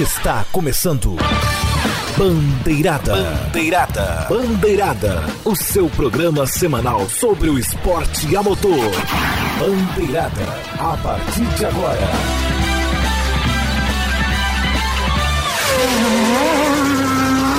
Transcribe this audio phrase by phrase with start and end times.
[0.00, 1.14] Está começando.
[2.16, 3.14] Bandeirada.
[3.14, 4.26] Bandeirada.
[4.30, 5.22] Bandeirada.
[5.44, 8.90] O seu programa semanal sobre o esporte a motor.
[9.58, 10.40] Bandeirada.
[10.78, 12.08] A partir de agora.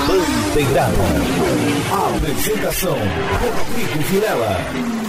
[0.08, 0.96] Bandeirada.
[2.18, 5.01] Apresentação: Rodrigo Vilela.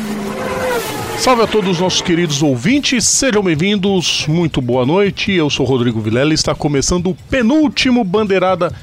[1.22, 5.30] Salve a todos os nossos queridos ouvintes, sejam bem-vindos, muito boa noite.
[5.30, 8.74] Eu sou Rodrigo Vilela e está começando o penúltimo Bandeirada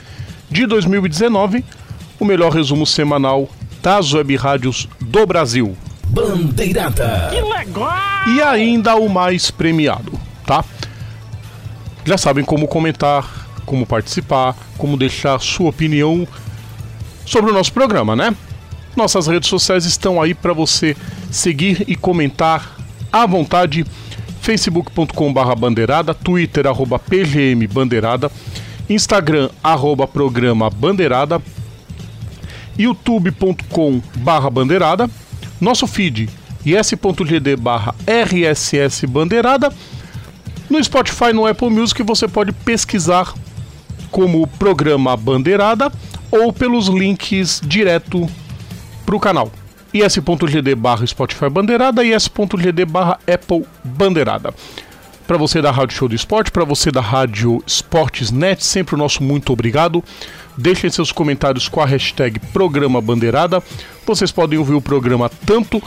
[0.49, 1.65] de 2019,
[2.17, 3.49] o melhor resumo semanal
[3.84, 5.75] das web rádios do Brasil.
[6.05, 7.29] Bandeirada.
[8.34, 10.13] E ainda o mais premiado,
[10.45, 10.63] tá?
[12.05, 16.26] Já sabem como comentar, como participar, como deixar sua opinião
[17.26, 18.34] sobre o nosso programa, né?
[18.99, 20.94] Nossas redes sociais estão aí para você
[21.31, 22.76] seguir e comentar
[23.09, 23.85] à vontade.
[24.41, 28.30] facebook.com.br bandeirada, twitter arroba pgm bandeirada,
[28.90, 31.41] instagram arroba programa bandeirada,
[32.77, 35.10] youtube.com barra bandeirada,
[35.62, 36.29] nosso feed
[36.66, 39.71] is.gd barra rss bandeirada,
[40.70, 43.34] no Spotify no Apple Music você pode pesquisar
[44.12, 45.90] como programa bandeirada
[46.29, 48.29] ou pelos links direto
[49.10, 49.52] para o canal
[49.91, 54.54] is.gd barra Spotify Bandeirada e is.gd barra Apple Bandeirada.
[55.26, 58.98] Para você da Rádio Show do Esporte, para você da Rádio Esportes Net, sempre o
[58.99, 60.04] nosso muito obrigado.
[60.55, 63.63] Deixem seus comentários com a hashtag Programa Bandeirada.
[64.06, 65.81] Vocês podem ouvir o programa tanto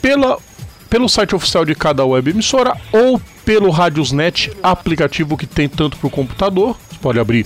[0.00, 0.38] pela,
[0.88, 6.06] pelo site oficial de cada web emissora ou pelo Radiosnet, aplicativo que tem tanto para
[6.06, 6.76] o computador.
[6.88, 7.44] Você pode abrir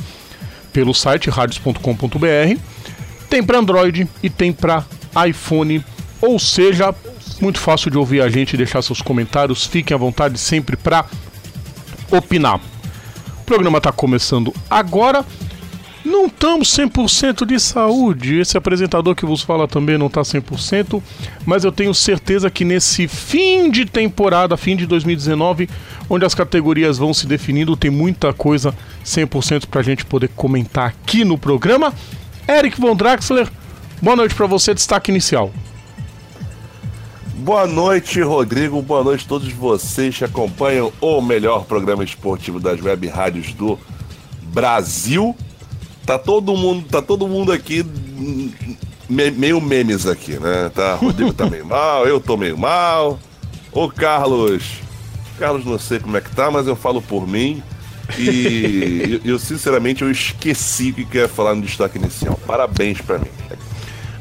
[0.71, 2.61] pelo site radios.com.br.
[3.31, 4.85] Tem para Android e tem para
[5.27, 5.85] iPhone,
[6.21, 6.95] ou seja,
[7.41, 11.05] muito fácil de ouvir a gente, deixar seus comentários, fiquem à vontade sempre para
[12.11, 12.61] opinar.
[13.41, 15.25] O programa está começando agora.
[16.05, 18.39] Não estamos 100% de saúde.
[18.39, 21.03] Esse apresentador que vos fala também não está 100%,
[21.45, 25.69] mas eu tenho certeza que nesse fim de temporada, fim de 2019,
[26.09, 30.87] onde as categorias vão se definindo, tem muita coisa 100% para a gente poder comentar
[30.89, 31.93] aqui no programa.
[32.49, 33.49] Eric Von Draxler,
[34.01, 35.51] Boa noite para você, destaque inicial.
[37.35, 38.81] Boa noite, Rodrigo.
[38.81, 43.77] Boa noite a todos vocês que acompanham o melhor programa esportivo das web rádios do
[44.43, 45.35] Brasil.
[46.07, 47.85] Tá todo mundo, tá todo mundo aqui
[49.09, 50.71] me, meio memes aqui, né?
[50.73, 53.19] Tá, Rodrigo tá meio mal, eu tô meio mal.
[53.73, 54.81] O Carlos,
[55.39, 57.63] Carlos não sei como é que tá, mas eu falo por mim.
[58.17, 62.39] E eu, eu, sinceramente eu esqueci o que ia falar no destaque inicial.
[62.47, 63.29] Parabéns para mim.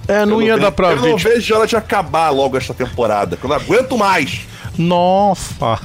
[0.07, 1.07] É, não, não ia vejo, dar pra eu ver.
[1.07, 4.41] Eu não vejo ela de acabar logo esta temporada, que eu não aguento mais.
[4.77, 5.79] Nossa.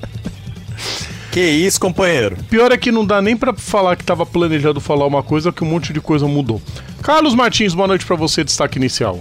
[1.32, 2.36] que isso, companheiro.
[2.48, 5.64] Pior é que não dá nem para falar que tava planejado falar uma coisa, que
[5.64, 6.60] um monte de coisa mudou.
[7.02, 9.20] Carlos Martins, boa noite para você, destaque inicial.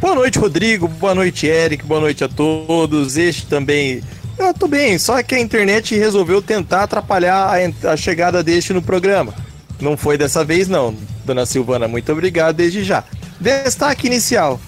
[0.00, 0.86] Boa noite, Rodrigo.
[0.86, 1.84] Boa noite, Eric.
[1.86, 3.16] Boa noite a todos.
[3.16, 4.02] Este também.
[4.36, 8.82] Eu tô bem, só que a internet resolveu tentar atrapalhar a, a chegada deste no
[8.82, 9.32] programa.
[9.80, 10.94] Não foi dessa vez, não.
[11.24, 13.04] Dona Silvana, muito obrigado desde já.
[13.40, 14.60] Destaque inicial.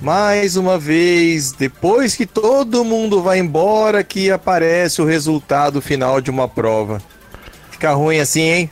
[0.00, 6.30] Mais uma vez, depois que todo mundo vai embora, que aparece o resultado final de
[6.30, 7.00] uma prova.
[7.70, 8.70] Fica ruim assim, hein?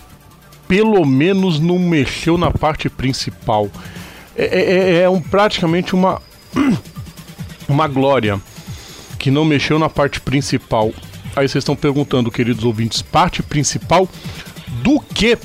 [0.67, 3.71] Pelo menos não mexeu na parte principal.
[4.37, 6.21] É, é, é um, praticamente uma,
[7.69, 8.41] uma glória
[9.19, 10.93] que não mexeu na parte principal.
[11.37, 14.09] Aí vocês estão perguntando, queridos ouvintes, parte principal
[14.83, 15.39] do que?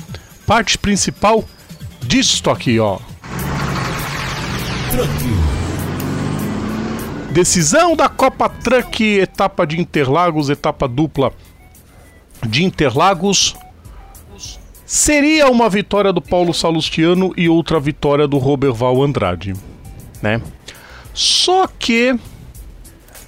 [0.46, 1.44] Parte principal
[2.06, 2.98] disto aqui, ó.
[7.30, 11.32] Decisão da Copa Truck, etapa de Interlagos, etapa dupla
[12.46, 13.54] de Interlagos.
[14.86, 19.52] Seria uma vitória do Paulo Salustiano e outra vitória do Roberval Andrade,
[20.22, 20.40] né?
[21.12, 22.18] Só que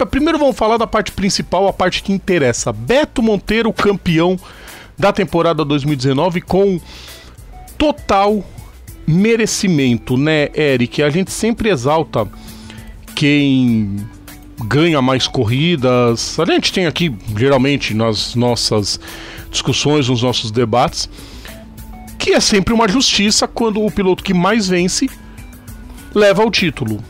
[0.09, 2.71] primeiro vamos falar da parte principal, a parte que interessa.
[2.71, 4.39] Beto Monteiro, campeão
[4.97, 6.79] da temporada 2019 com
[7.77, 8.43] total
[9.09, 11.01] merecimento, né, Eric?
[11.01, 12.27] A gente sempre exalta
[13.15, 13.97] quem
[14.65, 16.39] ganha mais corridas.
[16.39, 18.99] A gente tem aqui, geralmente, nas nossas
[19.49, 21.09] discussões, nos nossos debates,
[22.19, 25.09] que é sempre uma justiça quando o piloto que mais vence
[26.13, 27.03] leva o título.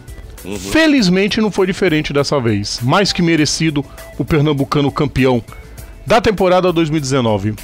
[0.45, 0.57] Uhum.
[0.57, 2.80] Felizmente não foi diferente dessa vez.
[2.81, 3.84] Mais que merecido
[4.18, 5.44] o pernambucano campeão
[6.07, 7.56] da temporada 2019.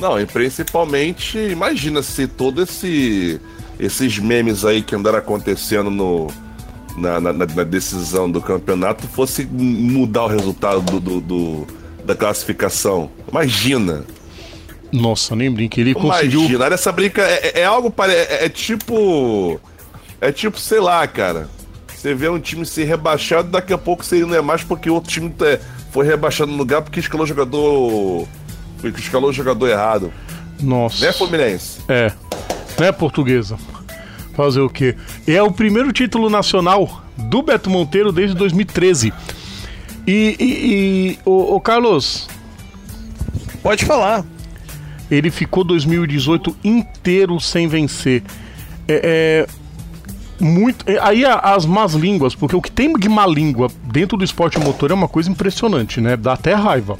[0.00, 3.38] Não, e principalmente, imagina se todo esse
[3.78, 6.28] esses memes aí que andaram acontecendo no,
[6.96, 11.66] na, na, na decisão do campeonato fosse mudar o resultado do, do, do,
[12.04, 13.10] da classificação.
[13.30, 14.04] Imagina.
[14.92, 16.40] Nossa, nem brinque, ele conseguiu.
[16.40, 18.12] Imagina, essa brinca é, é algo pare...
[18.12, 19.60] é, é tipo.
[20.20, 21.48] É tipo, sei lá, cara.
[21.94, 25.10] Você vê um time ser rebaixado, daqui a pouco você não é mais porque outro
[25.10, 25.58] time tá-
[25.90, 28.28] foi rebaixado no lugar porque escalou o
[28.80, 30.12] Porque escalou o jogador errado.
[30.60, 31.04] Nossa.
[31.04, 31.80] Né, Fluminense?
[31.88, 32.12] É.
[32.78, 33.56] Né, portuguesa?
[34.34, 34.96] Fazer o quê?
[35.26, 39.12] É o primeiro título nacional do Beto Monteiro desde 2013.
[40.06, 42.28] E, e, e o, o Carlos,
[43.62, 44.24] Pode falar.
[45.10, 48.22] ele ficou 2018 inteiro sem vencer.
[48.88, 50.88] É, é, muito.
[50.88, 54.58] é, aí as más línguas, porque o que tem de má língua dentro do esporte
[54.58, 56.16] motor é uma coisa impressionante, né?
[56.16, 56.96] Dá até raiva.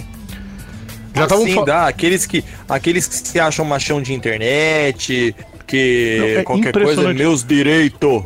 [1.15, 1.87] Já estavam Sim, fa- dá.
[1.89, 5.35] Aqueles que, aqueles que se acham machão de internet,
[5.67, 8.25] que Não, é qualquer coisa é meus direitos.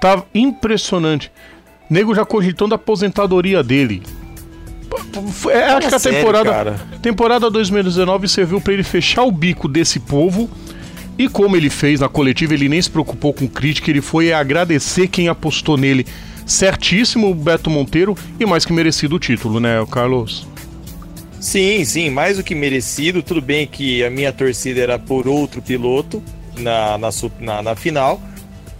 [0.00, 1.30] Tá impressionante.
[1.90, 4.02] Nego já cogitando a aposentadoria dele.
[5.50, 6.80] É, acho que a sério, temporada, cara.
[7.02, 10.48] temporada 2019 serviu pra ele fechar o bico desse povo.
[11.18, 15.08] E como ele fez na coletiva, ele nem se preocupou com crítica, ele foi agradecer
[15.08, 16.06] quem apostou nele.
[16.46, 20.46] Certíssimo o Beto Monteiro e mais que merecido o título, né, Carlos?
[21.40, 23.22] Sim, sim, mais do que merecido.
[23.22, 26.22] Tudo bem que a minha torcida era por outro piloto
[26.58, 28.20] na, na, na, na final,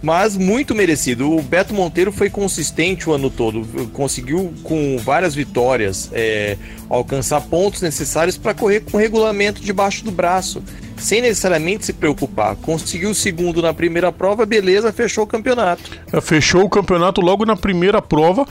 [0.01, 1.31] mas muito merecido.
[1.31, 6.57] O Beto Monteiro foi consistente o ano todo, conseguiu com várias vitórias é,
[6.89, 10.61] alcançar pontos necessários para correr com regulamento debaixo do braço,
[10.97, 12.55] sem necessariamente se preocupar.
[12.57, 15.83] Conseguiu o segundo na primeira prova, beleza, fechou o campeonato.
[16.21, 18.45] Fechou o campeonato logo na primeira prova,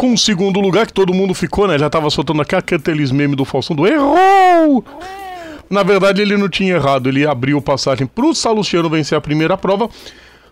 [0.00, 1.78] com o segundo lugar que todo mundo ficou, né?
[1.78, 4.82] Já tava soltando aqui aqueles memes do Falsão do errou!
[5.68, 9.90] Na verdade, ele não tinha errado, ele abriu passagem pro Salustiano vencer a primeira prova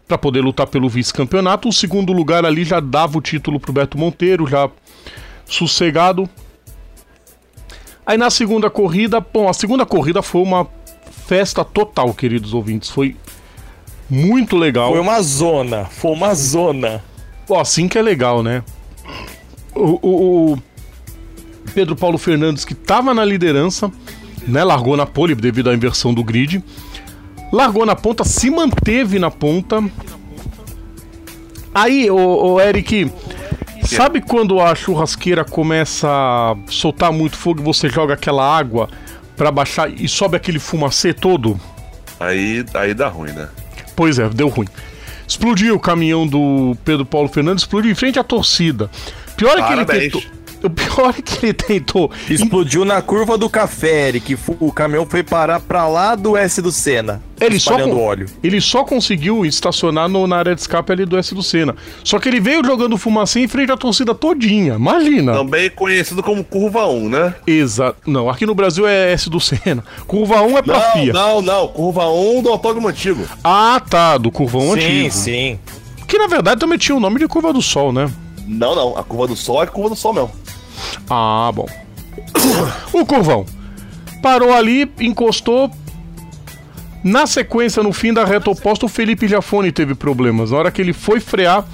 [0.07, 1.67] para poder lutar pelo vice-campeonato.
[1.67, 4.69] O segundo lugar ali já dava o título pro Beto Monteiro, já
[5.47, 6.29] sossegado.
[8.05, 10.67] Aí na segunda corrida, bom, a segunda corrida foi uma
[11.27, 12.91] festa total, queridos ouvintes.
[12.91, 13.17] Foi
[14.11, 14.91] muito legal.
[14.91, 17.03] Foi uma zona, foi uma zona.
[17.49, 18.63] Ó, assim que é legal, né?
[19.75, 20.59] O, o- o
[21.75, 23.91] Pedro Paulo Fernandes, que tava na liderança,
[24.47, 24.65] né?
[24.65, 26.63] Largou na pole devido à inversão do grid.
[27.53, 29.83] Largou na ponta, se manteve na ponta.
[31.75, 33.11] Aí, o, Eric,
[33.85, 38.89] sabe quando a churrasqueira começa a soltar muito fogo e você joga aquela água
[39.37, 41.59] pra baixar e sobe aquele fumacê todo?
[42.19, 43.49] Aí, aí dá ruim, né?
[43.95, 44.67] Pois é, deu ruim.
[45.27, 48.91] Explodiu o caminhão do Pedro Paulo Fernandes, explodiu em frente à torcida.
[49.39, 50.23] Pior é que ele tentou.
[50.61, 52.11] O pior é que ele tentou.
[52.29, 54.35] Explodiu na curva do café, Eric.
[54.35, 57.23] Fu- O caminhão foi parar pra lá do S do Senna.
[57.41, 58.27] Ele só, óleo.
[58.43, 61.77] ele só conseguiu estacionar no- na área de escape ali do S do Senna.
[62.03, 64.75] Só que ele veio jogando fumacinha em frente à torcida todinha.
[64.75, 65.33] Imagina.
[65.33, 67.35] Também conhecido como Curva 1, né?
[67.47, 67.99] Exato.
[68.05, 69.85] Não, aqui no Brasil é S do Senna.
[70.09, 71.13] Curva 1 é pra Não, FIA.
[71.13, 71.69] não, não.
[71.69, 73.25] Curva 1 do autódromo antigo.
[73.45, 74.19] Ah, tá.
[74.19, 75.15] Do Curvão sim, antigo.
[75.15, 75.59] sim.
[76.09, 78.11] Que na verdade também tinha o nome de Curva do Sol, né?
[78.49, 78.97] Não, não.
[78.97, 80.31] A curva do sol é a curva do sol mesmo.
[81.09, 81.67] Ah, bom.
[82.93, 83.45] o Curvão
[84.23, 85.71] parou ali, encostou.
[87.05, 90.51] Na sequência, no fim da reta oposta, o Felipe Jafone teve problemas.
[90.51, 91.65] Na hora que ele foi frear,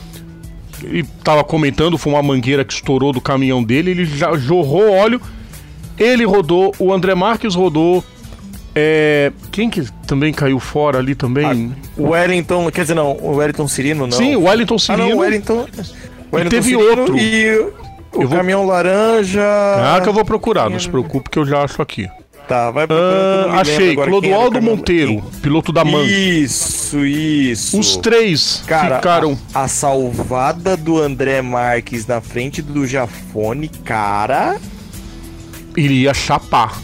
[0.82, 5.20] ele tava comentando, foi uma mangueira que estourou do caminhão dele, ele já jorrou óleo.
[5.98, 8.04] Ele rodou, o André Marques rodou.
[8.74, 11.72] É, quem que também caiu fora ali também?
[11.96, 14.16] O Wellington, quer dizer, não, o Wellington Cirino não.
[14.16, 15.08] Sim, o Wellington Ah, Cirino.
[15.08, 15.66] não, o Wellington.
[16.34, 17.16] O Wellington teve outro.
[17.18, 17.56] E
[18.12, 19.42] o Eu vou- caminhão laranja.
[19.42, 22.08] Ah, que eu vou procurar, não se preocupe que eu já acho aqui.
[22.46, 25.82] Tá, vai procurando, que eu não Ah, me lembro achei, Clodoaldo caminhão- Monteiro, piloto da
[25.82, 26.02] MAN.
[26.04, 27.80] Isso, isso.
[27.80, 29.38] Os três Cara, ficaram.
[29.54, 34.56] a, a salvada do André Marques na frente do Jafone, cara,
[35.74, 36.78] Iria chapar.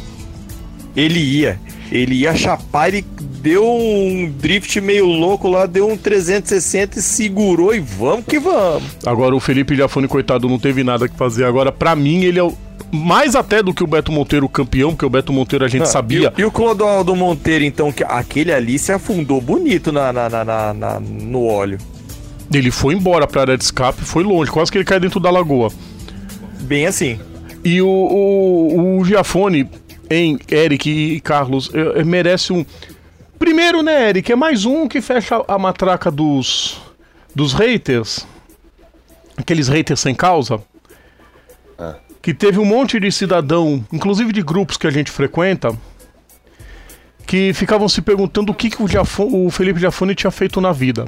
[0.96, 1.60] ele ia.
[1.90, 3.04] Ele ia chapar, ele
[3.42, 8.84] deu um drift meio louco lá, deu um 360 e segurou e vamos que vamos.
[9.04, 11.44] Agora o Felipe Jafone, coitado, não teve nada que fazer.
[11.44, 12.52] Agora, pra mim, ele é o.
[12.92, 16.32] Mais até do que o Beto Monteiro campeão, porque o Beto Monteiro a gente sabia.
[16.36, 20.28] E, o- e o Clodoaldo Monteiro, então, que aquele ali se afundou bonito na, na-
[20.28, 21.78] na- na- na- no óleo.
[22.52, 25.30] Ele foi embora pra área de escape, foi longe, quase que ele cai dentro da
[25.30, 25.70] lagoa.
[26.62, 27.18] Bem assim.
[27.64, 29.68] E o, o, o Giafone,
[30.10, 32.66] em Eric e Carlos, eh, merece um.
[33.38, 34.32] Primeiro, né, Eric?
[34.32, 36.80] É mais um que fecha a matraca dos.
[37.34, 38.26] dos haters.
[39.36, 40.60] Aqueles haters sem causa.
[42.20, 45.74] Que teve um monte de cidadão, inclusive de grupos que a gente frequenta,
[47.26, 48.86] que ficavam se perguntando o que, que o,
[49.46, 51.06] o Felipe Giafone tinha feito na vida.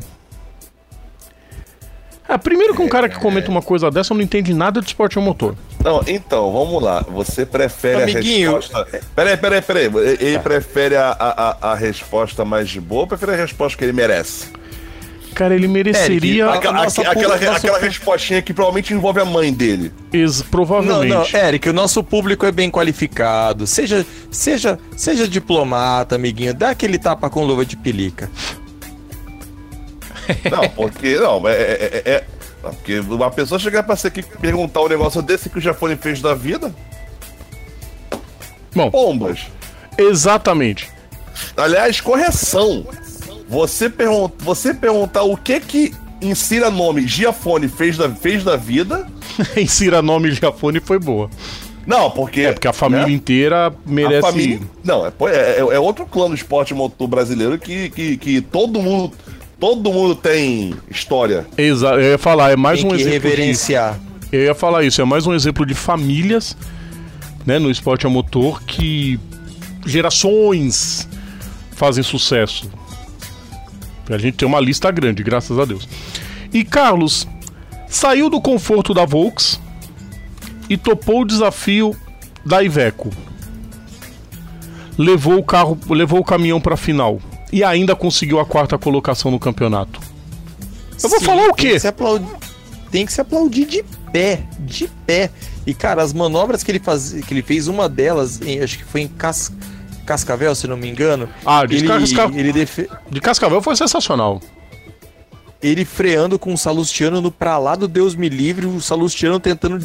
[2.33, 5.19] Ah, primeiro que um cara que comenta uma coisa dessa não entende nada de esporte
[5.19, 5.55] a motor.
[5.85, 7.05] Não, então, vamos lá.
[7.07, 8.53] Você prefere Amiguinho.
[8.53, 9.01] a resposta.
[9.15, 9.91] Peraí, peraí, peraí.
[10.19, 13.93] Ele prefere a, a, a resposta mais de boa ou prefere a resposta que ele
[13.93, 14.47] merece?
[15.35, 16.45] Cara, ele mereceria.
[16.45, 19.93] Eric, Aquela, nossa aquela, nossa aquela respostinha que provavelmente envolve a mãe dele.
[20.11, 21.33] Não, provavelmente.
[21.35, 23.67] não, Eric, o nosso público é bem qualificado.
[23.67, 26.55] Seja, seja, seja diplomata, amiguinho.
[26.55, 28.31] Dá aquele tapa com luva de pelica.
[30.51, 31.17] Não, porque.
[31.17, 31.53] Não, é.
[31.53, 32.25] é, é- é-
[32.63, 35.61] não, porque uma pessoa chegar pra você aqui e perguntar um negócio desse que o
[35.61, 36.73] Jafone fez da vida.
[38.75, 39.41] Bom, Pombas.
[39.99, 40.89] exatamente.
[41.57, 42.87] Aliás, correção.
[43.49, 49.07] Você, pergun você perguntar o que que insira nome Giafone fez da, fez da vida.
[49.57, 51.29] Insira nome Giafone foi boa.
[51.87, 52.43] Não, porque.
[52.43, 53.13] É porque a família né?
[53.13, 54.21] inteira merece.
[54.23, 58.41] Família, não, é, é, é- é outro clã do esporte motor brasileiro que, que, que
[58.41, 59.13] todo mundo.
[59.63, 61.47] Todo mundo tem história.
[61.57, 63.21] Exa eu ia falar, é mais Tem um que exemplo.
[63.21, 63.97] De, reverenciar.
[64.33, 66.57] eu ia falar isso, é mais um exemplo de famílias
[67.47, 69.21] né, no esporte a motor que
[69.87, 71.09] gerações
[71.77, 72.69] fazem sucesso.
[74.11, 75.89] A gente tem uma lista grande, graças a Deus.
[76.53, 77.29] E Carlos
[77.87, 79.61] saiu do conforto da Volks
[80.69, 81.97] e topou o desafio
[82.45, 83.11] da Iveco.
[84.99, 87.21] Levou o carro, levou o caminhão para a final
[87.53, 90.01] e ainda conseguiu a quarta colocação no campeonato.
[91.03, 91.65] Eu vou falar o quê?
[91.69, 92.27] Tem que, se aplaudir,
[92.91, 95.31] tem que se aplaudir de pé, de pé.
[95.67, 98.85] E, cara, as manobras que ele, faz, que ele fez, uma delas, em- acho que
[98.85, 99.53] foi em Cas,
[100.07, 101.29] Cascavel, se não me engano.
[101.47, 104.41] Ah, de ele, Casca- ele, defe- De Cascavel foi sensacional.
[105.63, 109.79] ele freando com o Salustiano no pra lá do Deus me livre, o Salustiano tentando.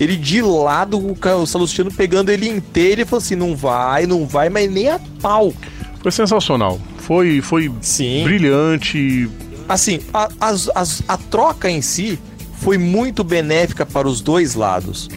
[0.00, 4.48] Ele de lado, o Salustiano pegando ele inteiro e falou assim: não vai, não vai,
[4.48, 5.52] mas nem a pau.
[6.00, 6.80] Foi sensacional.
[6.98, 8.24] Foi, foi Sim.
[8.24, 9.28] brilhante.
[9.68, 12.18] Assim, a, as- as- a troca em si
[12.60, 15.08] foi muito benéfica para os dois lados.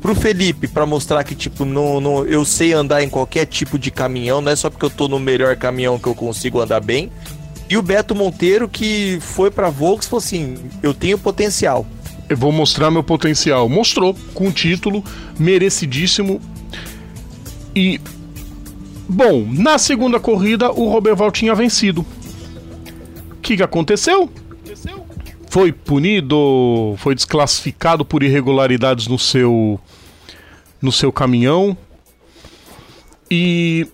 [0.00, 3.90] Pro Felipe, para mostrar que, tipo, não, não, eu sei andar em qualquer tipo de
[3.90, 7.10] caminhão, não é só porque eu tô no melhor caminhão que eu consigo andar bem.
[7.68, 11.84] E o Beto Monteiro, que foi pra Volks, falou assim: eu tenho potencial.
[12.28, 13.68] Eu vou mostrar meu potencial.
[13.68, 15.02] Mostrou com o título,
[15.38, 16.40] merecidíssimo.
[17.74, 18.00] E.
[19.08, 22.04] Bom, na segunda corrida, o Roberval tinha vencido.
[23.30, 24.30] O que, que aconteceu?
[25.48, 29.80] Foi punido, foi desclassificado por irregularidades no seu
[30.82, 31.76] no seu caminhão
[33.30, 33.86] e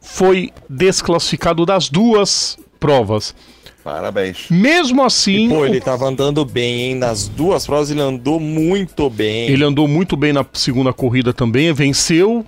[0.00, 3.34] foi desclassificado das duas provas.
[3.82, 4.46] Parabéns.
[4.50, 6.94] Mesmo assim, Pô, o ele tava andando bem, hein?
[6.94, 9.48] Nas duas provas ele andou muito bem.
[9.48, 12.44] Ele andou muito bem na segunda corrida também, venceu,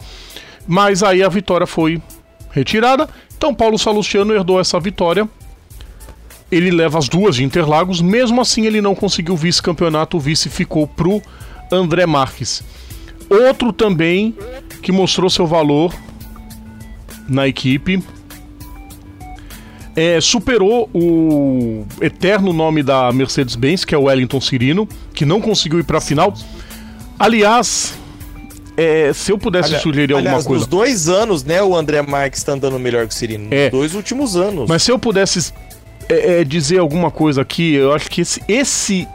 [0.70, 2.00] mas aí a vitória foi
[2.52, 3.08] retirada.
[3.36, 5.28] Então Paulo Salustiano herdou essa vitória.
[6.48, 10.86] Ele leva as duas de Interlagos, mesmo assim ele não conseguiu vice-campeonato, o vice ficou
[10.86, 11.20] pro
[11.72, 12.62] André Marques.
[13.28, 14.32] Outro também
[14.80, 15.92] que mostrou seu valor
[17.28, 18.00] na equipe.
[19.96, 25.80] É, superou o eterno nome da Mercedes-Benz, que é o Wellington Cirino, que não conseguiu
[25.80, 26.32] ir para a final.
[27.18, 27.99] Aliás,
[28.82, 30.60] é, se eu pudesse Ali- sugerir alguma aliás, coisa.
[30.60, 33.44] nos dois anos, né, o André Marques tá andando melhor que o Cirino.
[33.44, 33.70] Nos É.
[33.70, 34.68] dois últimos anos.
[34.68, 35.52] Mas se eu pudesse
[36.08, 39.06] é, é, dizer alguma coisa aqui, eu acho que esse, esse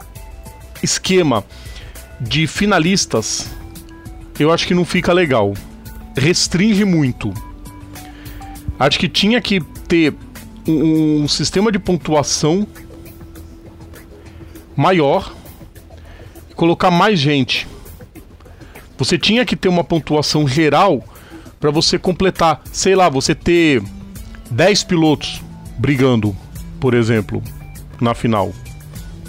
[0.83, 1.43] esquema
[2.21, 3.47] de finalistas,
[4.39, 5.53] eu acho que não fica legal.
[6.17, 7.33] Restringe muito.
[8.79, 10.13] Acho que tinha que ter
[10.67, 12.65] um, um sistema de pontuação
[14.75, 15.33] maior,
[16.55, 17.67] colocar mais gente.
[18.97, 21.03] Você tinha que ter uma pontuação geral
[21.59, 23.81] para você completar, sei lá, você ter
[24.51, 25.41] 10 pilotos
[25.77, 26.35] brigando,
[26.79, 27.41] por exemplo,
[27.99, 28.51] na final.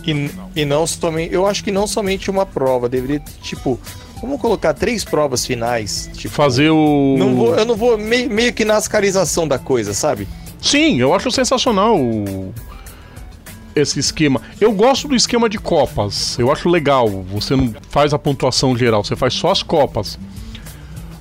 [0.06, 1.34] E, e não somente.
[1.34, 2.88] Eu acho que não somente uma prova.
[2.88, 3.80] Deveria, tipo,
[4.20, 6.08] vamos colocar três provas finais.
[6.14, 7.16] Tipo, Fazer o.
[7.18, 7.98] não vou, eu não vou.
[7.98, 10.28] Meio, meio que nascarização da coisa, sabe?
[10.62, 12.52] Sim, eu acho sensacional o-
[13.76, 14.40] esse esquema.
[14.60, 16.36] Eu gosto do esquema de copas.
[16.38, 17.08] Eu acho legal.
[17.30, 20.18] Você não faz a pontuação geral, você faz só as copas.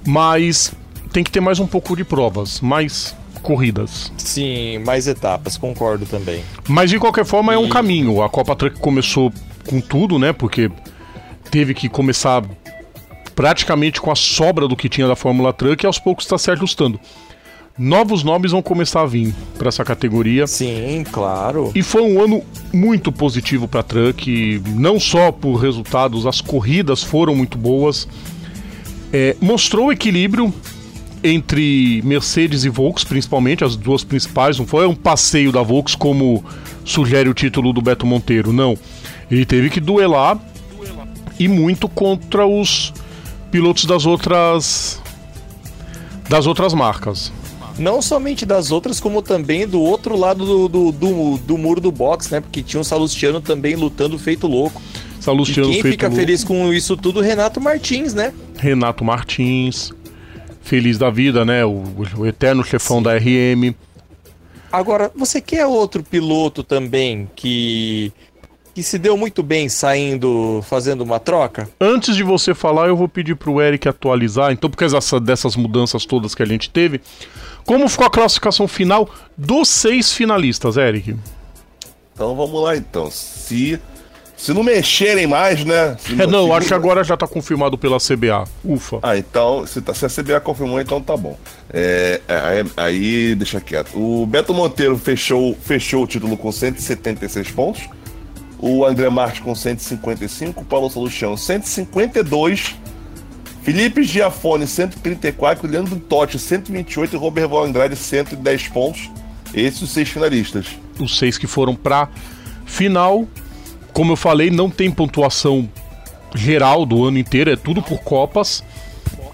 [0.07, 0.73] Mas
[1.11, 4.11] tem que ter mais um pouco de provas, mais corridas.
[4.17, 6.43] Sim, mais etapas, concordo também.
[6.67, 8.21] Mas de qualquer forma é um E- caminho.
[8.23, 9.31] A Copa Truck começou
[9.67, 10.31] com tudo, né?
[10.33, 10.71] Porque
[11.51, 12.43] teve que começar
[13.35, 16.49] praticamente com a sobra do que tinha da Fórmula Truck e aos poucos está se
[16.51, 16.99] ajustando.
[17.77, 20.47] Novos nomes vão começar a vir para essa categoria.
[20.47, 21.71] Sim, claro.
[21.75, 22.41] E foi um ano
[22.71, 28.07] muito positivo para a Truck, não só por resultados, as corridas foram muito boas.
[29.11, 30.53] É, mostrou equilíbrio
[31.21, 34.57] entre Mercedes e Volks, principalmente, as duas principais.
[34.57, 36.45] Não foi um passeio da Volks como
[36.85, 38.77] sugere o título do Beto Monteiro, não.
[39.29, 40.39] Ele teve que duelar
[41.37, 42.93] e muito contra os
[43.51, 45.01] pilotos das outras
[46.29, 47.33] das outras marcas.
[47.77, 51.91] Não somente das outras, como também do outro lado do, do, do, do muro do
[51.91, 52.39] box, né?
[52.39, 54.81] Porque tinha o Salustiano também lutando feito louco.
[55.19, 56.19] Salustiano e quem feito fica louco.
[56.21, 58.33] feliz com isso tudo, Renato Martins, né?
[58.57, 59.91] Renato Martins,
[60.61, 61.65] feliz da vida, né?
[61.65, 61.83] O,
[62.17, 63.73] o eterno chefão da RM.
[64.71, 68.11] Agora, você quer outro piloto também que
[68.73, 71.69] que se deu muito bem saindo, fazendo uma troca?
[71.79, 75.55] Antes de você falar, eu vou pedir pro Eric atualizar, então, por causa dessa- dessas
[75.55, 76.99] mudanças todas que a gente teve,
[77.65, 81.15] como ficou a classificação final dos seis finalistas, Eric?
[82.13, 83.09] Então vamos lá então.
[83.11, 83.79] Se
[84.37, 85.95] se não mexerem mais, né?
[85.99, 88.43] Se É, não, acho que agora já tá confirmado pela CBA.
[88.63, 88.99] Ufa.
[89.01, 91.37] Ah, então, se, tá, se a CBA confirmou, então tá bom.
[91.71, 93.97] É, é, aí, aí deixa quieto.
[93.97, 97.83] O Beto Monteiro fechou, fechou o título com 176 pontos.
[98.59, 100.61] O André Marques com 155.
[100.61, 102.75] O Paulo Soluchão 152.
[103.65, 105.67] Felipe Giafone 134.
[105.67, 107.15] Leandro Totti 128.
[107.15, 109.09] E Robert Val Andrade 110 pontos.
[109.55, 110.67] Esses os seis finalistas.
[110.99, 112.07] Os seis que foram pra
[112.63, 113.27] final.
[113.91, 115.67] Como eu falei, não tem pontuação
[116.35, 118.63] geral do ano inteiro, é tudo por copas.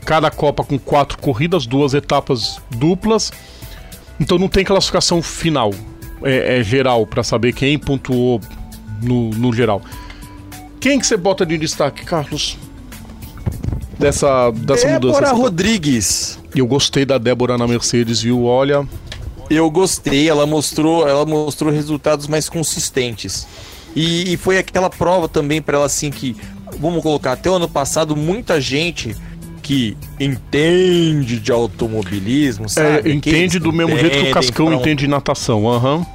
[0.05, 3.33] Cada copa com quatro corridas, duas etapas duplas.
[4.17, 5.71] Então não tem classificação final.
[6.23, 8.39] É, é geral pra saber quem pontuou
[9.01, 9.81] no, no geral.
[10.79, 12.57] Quem que você bota de destaque, Carlos?
[14.01, 15.33] Dessa, dessa Débora mudança.
[15.33, 16.39] Rodrigues.
[16.55, 18.43] Eu gostei da Débora na Mercedes, viu?
[18.45, 18.85] Olha,
[19.49, 23.45] Eu gostei, ela mostrou, ela mostrou resultados mais consistentes.
[23.95, 26.35] E, e foi aquela prova também para ela assim que,
[26.79, 29.15] vamos colocar, até o ano passado muita gente
[29.61, 32.97] que entende de automobilismo, é, sabe?
[32.97, 35.67] Aqueles entende do mesmo jeito que o Cascão um- entende de natação.
[35.69, 36.05] Aham.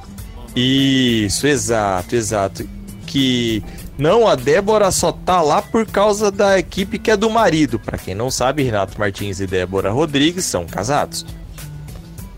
[0.55, 2.67] Isso, exato, exato.
[3.05, 3.63] Que
[3.97, 7.79] não, a Débora só tá lá por causa da equipe que é do marido.
[7.79, 11.25] Pra quem não sabe, Renato Martins e Débora Rodrigues são casados.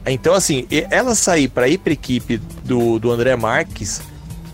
[0.05, 4.01] Então, assim, ela sair pra ir pra equipe do, do André Marques,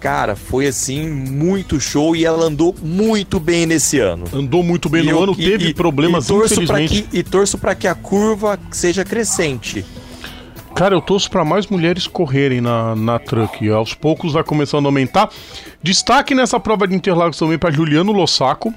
[0.01, 4.25] cara, foi assim, muito show e ela andou muito bem nesse ano.
[4.33, 7.03] Andou muito bem E no eu- ano, teve e- problemas, e torço infelizmente.
[7.09, 9.85] que- e torço pra que a curva seja crescente.
[10.75, 13.67] Cara, eu torço pra mais mulheres correrem na, na truck.
[13.69, 15.29] Aos poucos vai começando a aumentar.
[15.81, 18.73] Destaque nessa prova de Interlagos também pra Juliano Lossaco.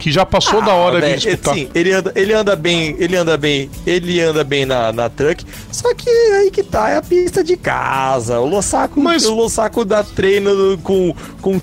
[0.00, 1.54] Que já passou da hora de velho, disputar.
[1.54, 5.44] Sim, ele anda, ele anda bem, ele anda bem, ele anda bem na, na truck.
[5.70, 8.40] Só que aí que tá, é a pista de casa.
[8.40, 11.60] O Lossaco, Mas- o Lossaco dá treino com, com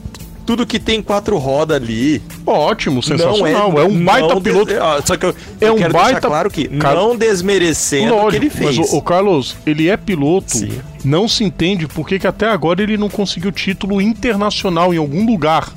[0.50, 2.20] tudo que tem quatro rodas ali.
[2.44, 3.78] Ótimo, sensacional.
[3.78, 4.66] é, um baita piloto.
[4.66, 8.28] des- ó, só que eu, É eu um baita- claro que Cara- não desmerecendo o
[8.32, 8.92] que ele Lógico, mas fez.
[8.92, 10.72] o, o Carlos, ele é piloto, Sim.
[11.06, 15.72] não se entende por que até agora ele não conseguiu título internacional em algum lugar.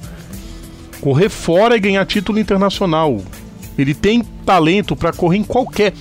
[1.03, 3.21] Correr fora e ganhar título internacional.
[3.77, 5.93] Ele tem talento pra correr em qualquer,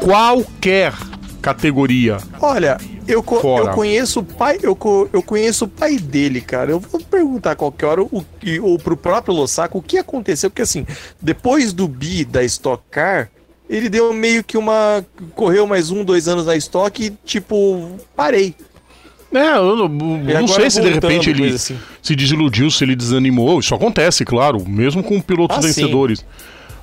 [0.00, 0.92] qualquer
[1.40, 2.18] categoria.
[2.40, 3.64] Olha, eu, co- Fora.
[3.70, 6.70] eu conheço o pai, eu, co- eu conheço o pai dele, cara.
[6.70, 10.50] Eu vou perguntar a qualquer hora o, que- ou pro próprio Lossaco o que aconteceu,
[10.50, 10.86] porque assim,
[11.20, 13.30] depois do bi da Stock Car,
[13.68, 15.04] ele deu meio que uma.
[15.34, 18.54] correu mais um, dois anos na Stock e, tipo, parei.
[19.30, 21.78] É, eu não, não sei se de repente ele assim.
[22.00, 23.60] se desiludiu, se ele desanimou.
[23.60, 25.66] Isso acontece, claro, mesmo com pilotos Ah, sim.
[25.68, 26.24] vencedores.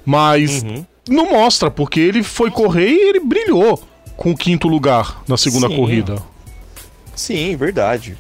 [0.05, 0.85] Mas Uhum.
[1.09, 3.81] não mostra, porque ele foi correr e ele brilhou
[4.15, 5.75] com o quinto lugar na segunda Sim.
[5.75, 6.17] corrida.
[7.15, 8.17] Sim, verdade.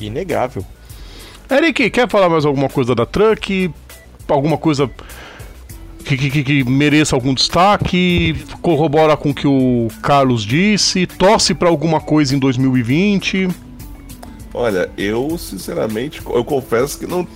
[0.00, 0.64] Inegável.
[1.50, 3.70] Eric, quer falar mais alguma coisa da Truck?
[4.28, 4.90] Alguma coisa
[6.04, 8.36] que, que- que- que mereça algum destaque?
[8.60, 11.06] Corrobora com o que o Carlos disse?
[11.06, 13.48] Torce pra alguma coisa em 2020?
[14.52, 17.26] Olha, eu sinceramente, eu confesso que não,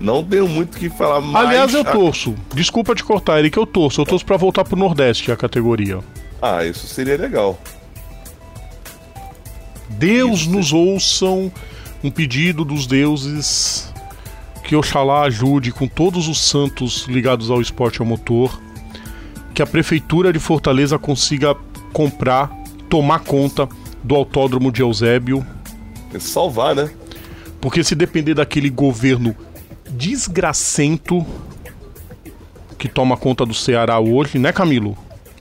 [0.00, 1.46] não tenho muito o que falar mais.
[1.48, 2.34] Aliás, eu a- torço.
[2.54, 4.00] Desculpa te cortar, Eric, eu torço.
[4.00, 6.00] Eu torço pra voltar pro Nordeste a categoria.
[6.46, 7.58] Ah, isso seria legal.
[9.88, 11.50] Deus nos ouçam
[12.02, 13.90] um pedido dos deuses
[14.62, 18.60] que Oxalá ajude com todos os santos ligados ao esporte ao motor,
[19.54, 21.56] que a prefeitura de Fortaleza consiga
[21.94, 22.50] comprar,
[22.90, 23.66] tomar conta
[24.02, 25.46] do autódromo de Eusébio,
[26.10, 26.90] que salvar, né?
[27.58, 29.34] porque se depender daquele governo
[29.88, 31.24] desgracento
[32.78, 34.94] que toma conta do Ceará hoje, né, Camilo?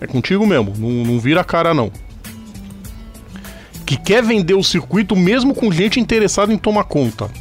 [0.04, 1.90] É contigo mesmo, não, não vira a cara não.
[3.86, 7.32] Que quer vender o circuito mesmo com gente interessada em tomar conta.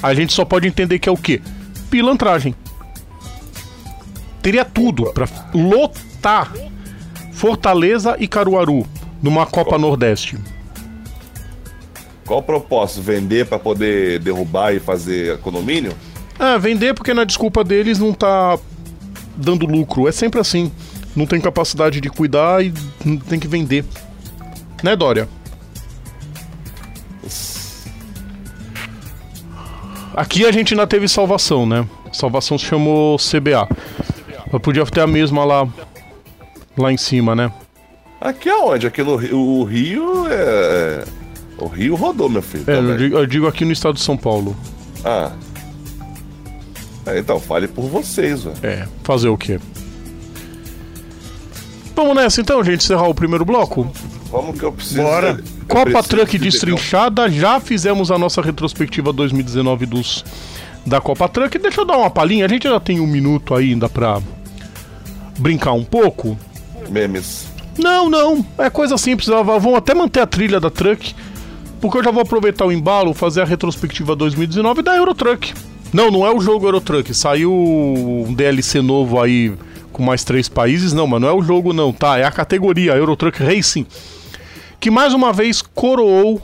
[0.00, 1.42] A gente só pode entender que é o quê?
[1.90, 2.54] Pilantragem.
[4.40, 6.52] Teria tudo pra lotar
[7.32, 8.86] Fortaleza e Caruaru
[9.20, 10.38] numa Copa Nordeste.
[12.24, 13.02] Qual o propósito?
[13.02, 15.92] Vender pra poder derrubar e fazer condomínio?
[16.38, 18.56] É, vender porque na desculpa deles não tá
[19.36, 20.06] dando lucro.
[20.06, 20.70] É sempre assim.
[21.14, 22.72] Não tem capacidade de cuidar e
[23.28, 23.84] tem que vender.
[24.82, 25.28] Né, Dória?
[30.16, 31.86] Aqui a gente ainda teve salvação, né?
[32.12, 33.68] Salvação se chamou CBA.
[34.52, 35.68] Mas podia ter a mesma lá,
[36.76, 37.52] lá em cima, né?
[38.20, 38.86] Aqui aonde?
[38.86, 41.04] Aqui no Rio, o Rio é.
[41.58, 42.64] O Rio rodou, meu filho.
[42.66, 44.56] É, eu digo, eu digo aqui no estado de São Paulo.
[45.04, 45.32] Ah.
[47.06, 48.56] É, então, fale por vocês, velho.
[48.62, 49.60] É, fazer o quê?
[51.94, 53.90] Vamos nessa então, gente, encerrar o primeiro bloco?
[54.30, 55.02] Vamos que eu preciso.
[55.02, 55.38] Bora.
[55.40, 60.24] eu Copa preciso Truck de destrinchada, já fizemos a nossa retrospectiva 2019 dos
[60.84, 61.56] da Copa Truck.
[61.58, 64.20] Deixa eu dar uma palhinha, a gente já tem um minuto ainda pra
[65.38, 66.36] brincar um pouco.
[66.90, 67.46] Memes.
[67.78, 71.14] Não, não, é coisa simples, vão até manter a trilha da Truck,
[71.80, 75.54] porque eu já vou aproveitar o embalo, fazer a retrospectiva 2019 da Eurotruck.
[75.92, 79.52] Não, não é o jogo Eurotruck, saiu um DLC novo aí
[79.94, 82.18] com mais três países, não, mas não é o jogo não, tá?
[82.18, 83.86] É a categoria a Eurotruck Racing,
[84.80, 86.42] que mais uma vez coroou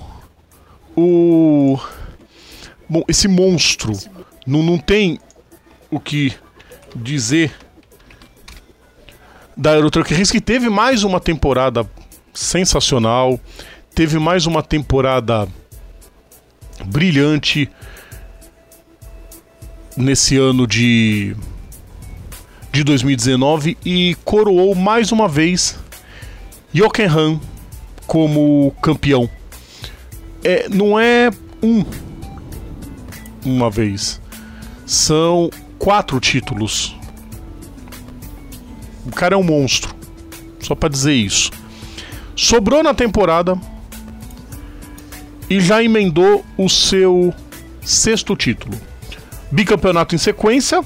[0.97, 1.79] o...
[2.89, 3.93] Bom, esse monstro.
[4.47, 5.19] Não, não tem
[5.91, 6.33] o que
[6.95, 7.53] dizer
[9.57, 11.89] da Eurotruck Racing, que teve mais uma temporada
[12.33, 13.39] sensacional,
[13.95, 15.49] teve mais uma temporada
[16.85, 17.69] brilhante
[19.97, 21.37] nesse ano de
[22.73, 25.79] de 2019 e coroou mais uma vez
[26.73, 27.41] Jokenham
[28.07, 29.29] como campeão.
[30.43, 31.31] É, não é
[31.63, 31.85] um
[33.45, 34.21] uma vez,
[34.85, 36.97] são quatro títulos.
[39.07, 39.95] O cara é um monstro,
[40.61, 41.51] só para dizer isso.
[42.37, 43.59] Sobrou na temporada
[45.49, 47.35] e já emendou o seu
[47.83, 48.79] sexto título.
[49.51, 50.85] Bicampeonato em sequência.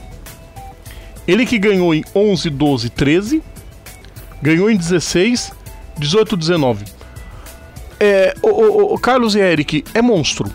[1.27, 3.43] Ele que ganhou em 11, 12, 13.
[4.43, 5.53] Ganhou em 16,
[5.99, 6.85] 18, 19.
[7.99, 10.51] É, o, o, o Carlos e Eric é monstro.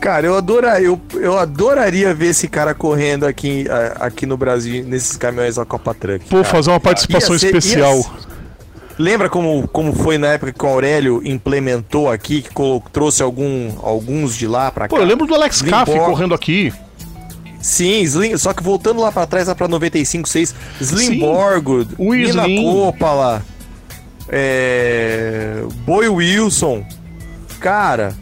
[0.00, 3.66] Cara, eu adoraria, eu, eu adoraria ver esse cara correndo aqui,
[3.98, 6.24] aqui no Brasil, nesses caminhões da Copa Truck.
[6.26, 6.44] Pô, cara.
[6.44, 8.00] fazer uma participação ser- especial.
[8.96, 12.50] Lembra como, como foi na época que o Aurélio implementou aqui, que
[12.92, 14.96] trouxe algum, alguns de lá pra cá?
[14.96, 16.72] Pô, eu lembro do Alex Caff correndo aqui.
[17.60, 21.94] Sim, Slim, só que voltando lá pra trás, lá pra 95, 6, Slim Sim, Borgud,
[21.98, 22.62] o Nina Slim.
[22.62, 23.44] Coppola,
[24.28, 26.84] é, Boy Wilson.
[27.58, 28.14] Cara,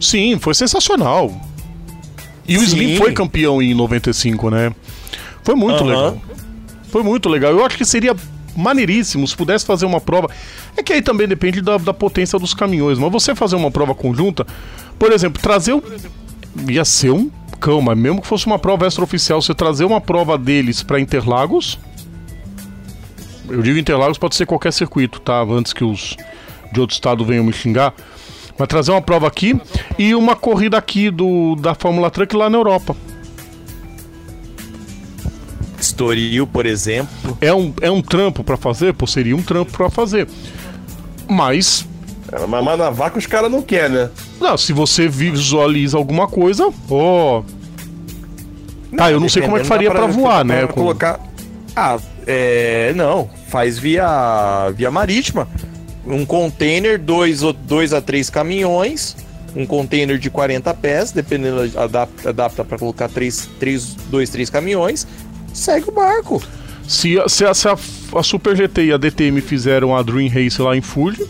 [0.00, 1.32] Sim, foi sensacional.
[2.46, 2.66] E o Sim.
[2.66, 4.72] Slim foi campeão em 95, né?
[5.42, 6.20] Foi muito legal.
[6.90, 7.52] Foi muito legal.
[7.52, 8.14] Eu acho que seria
[8.56, 10.30] maneiríssimo se pudesse fazer uma prova.
[10.76, 12.98] É que aí também depende da, da potência dos caminhões.
[12.98, 14.46] Mas você fazer uma prova conjunta,
[14.98, 15.82] por exemplo, trazer o.
[16.68, 20.38] Ia ser um cão, mas mesmo que fosse uma prova extraoficial, você trazer uma prova
[20.38, 21.78] deles pra Interlagos.
[23.48, 25.42] Eu digo Interlagos, pode ser qualquer circuito, tá?
[25.42, 26.16] Antes que os
[26.72, 27.94] de outro estado venham me xingar.
[28.58, 29.58] Mas trazer uma prova aqui
[29.98, 32.96] e uma corrida aqui do, da Fórmula Truck lá na Europa.
[35.78, 37.36] Estoril, por exemplo.
[37.40, 38.94] É um, é um trampo pra fazer?
[38.94, 40.26] Pô, seria um trampo pra fazer.
[41.28, 41.86] Mas,
[42.32, 44.10] É, mas, mas na vaca os caras não querem, né?
[44.40, 47.42] não, se você visualiza alguma coisa, ó.
[48.96, 50.64] Tá, eu não sei como é que faria dá voar, dá né?
[50.66, 51.20] pra colocar.
[51.74, 52.92] Ah, é.
[52.96, 55.46] Não, faz via, via marítima.
[56.06, 59.16] Um container, dois, ou- dois a três caminhões.
[59.54, 65.06] Um container de 40 pés, dependendo, adapta, adapta para colocar três, três, dois, três caminhões.
[65.52, 66.42] Segue o barco.
[66.86, 67.76] Se, a- se, a, se a,
[68.16, 71.26] a Super GT e a DTM fizeram a Dream Race lá em Fuji,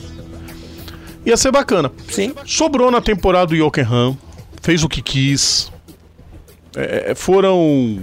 [1.26, 1.92] ia ser bacana.
[2.08, 2.32] Sim.
[2.46, 4.16] Sobrou na temporada o Jokenham,
[4.62, 5.70] fez o que quis.
[6.76, 7.98] É, foram.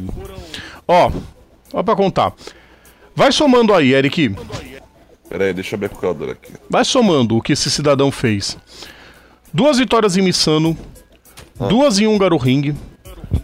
[0.87, 1.11] Ó,
[1.71, 2.33] ó pra contar.
[3.15, 4.35] Vai somando aí, Eric.
[5.29, 6.51] Pera aí, deixa eu ver a calculadora aqui.
[6.69, 8.57] Vai somando o que esse cidadão fez.
[9.53, 10.77] Duas vitórias em Missano,
[11.69, 12.75] duas em Húngaro Ring,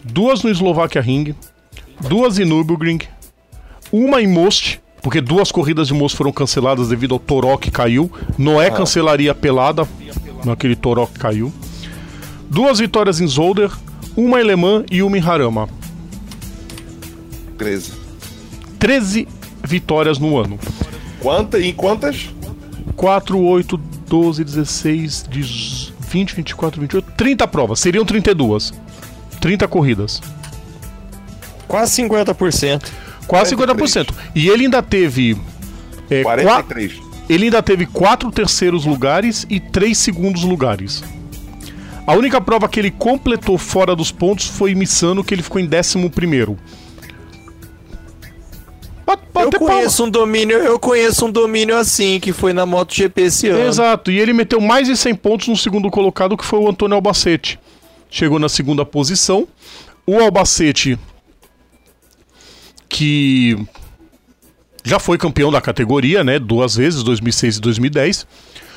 [0.04, 1.34] duas no Eslováquia Ring,
[2.08, 3.00] duas em Nürburgring,
[3.92, 8.10] uma em Most, porque duas corridas de Most foram canceladas devido ao toró que caiu.
[8.36, 9.88] Noé cancelaria a pelada,
[10.44, 11.52] naquele toró que caiu.
[12.48, 13.70] Duas vitórias em Zolder,
[14.16, 15.68] uma em Le Mans e uma em Harama.
[17.56, 17.92] 13.
[18.78, 19.28] 13
[19.62, 20.58] vitórias no ano.
[21.20, 22.30] Quanta, em quantas?
[22.96, 27.78] 4, 8, 12, 16, 18, 20, 24, 28, 30 provas.
[27.78, 28.72] Seriam 32.
[29.40, 30.20] 30 corridas.
[31.68, 32.90] Quase 50%.
[33.30, 34.06] Quase 43.
[34.08, 34.14] 50%.
[34.34, 35.36] E ele ainda teve.
[36.10, 36.92] é, qua- 43.
[37.28, 41.02] ele ainda teve quatro terceiros lugares e três segundos lugares.
[42.06, 45.68] A única prova que ele completou fora dos pontos foi Missano, que ele ficou em
[45.72, 46.58] 11 primeiro.
[49.34, 53.68] eu conheço um domínio, eu conheço um domínio assim, que foi na MotoGP esse ano.
[53.68, 56.96] Exato, e ele meteu mais de 100 pontos no segundo colocado, que foi o Antônio
[56.96, 57.58] Albacete.
[58.10, 59.46] Chegou na segunda posição.
[60.06, 60.98] O Albacete,
[62.90, 63.56] que
[64.84, 66.38] já foi campeão da categoria, né?
[66.38, 68.26] Duas vezes, 2006 e 2010.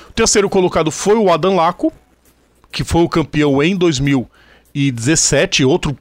[0.10, 1.92] O terceiro colocado foi o Adam Laco,
[2.72, 5.98] que foi o campeão em 2017, outro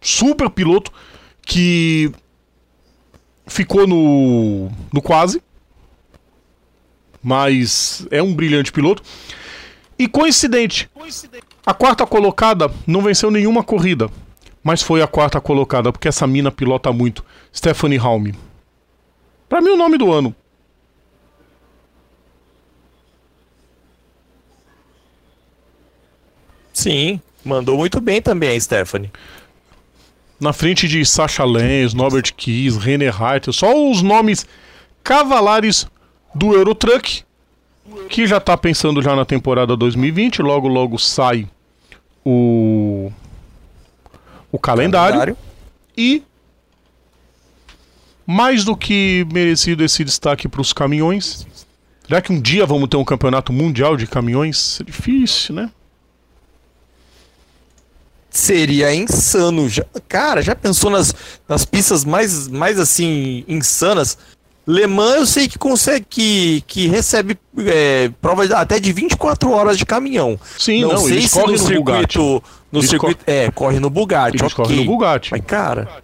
[0.00, 0.92] super piloto
[1.42, 2.10] que
[3.46, 5.40] ficou no, no quase,
[7.22, 9.02] mas é um brilhante piloto.
[9.98, 10.90] E coincidente,
[11.64, 14.10] a quarta colocada não venceu nenhuma corrida,
[14.66, 17.24] mas foi a quarta colocada, porque essa mina pilota muito.
[17.54, 18.34] Stephanie Halme.
[19.48, 20.34] Pra mim, o nome do ano.
[26.72, 29.12] Sim, mandou muito bem também a Stephanie.
[30.40, 34.44] Na frente de Sasha Lenz, Norbert Kiss, René Reiter, só os nomes
[35.04, 35.86] cavalares
[36.34, 37.22] do Eurotruck,
[38.08, 41.48] que já tá pensando já na temporada 2020, logo logo sai
[42.24, 43.12] o
[44.50, 45.36] o calendário, calendário.
[45.96, 46.22] e
[48.26, 51.46] mais do que merecido esse destaque para os caminhões.
[52.06, 54.80] Será que um dia vamos ter um campeonato mundial de caminhões?
[54.80, 55.70] É difícil, né?
[58.30, 59.68] Seria insano.
[59.68, 61.14] Já, cara, já pensou nas,
[61.48, 64.18] nas pistas mais, mais assim, insanas?
[64.66, 69.78] Le Mans eu sei que consegue que, que recebe é, provas até de 24 horas
[69.78, 70.38] de caminhão.
[70.58, 72.18] Sim, não, não sei se no, no circuito, Bugatti.
[72.18, 74.38] no eles circuito, é, corre no Bugatti.
[74.38, 74.64] Eles okay.
[74.64, 75.30] correm no Bugatti.
[75.30, 76.02] Mas cara,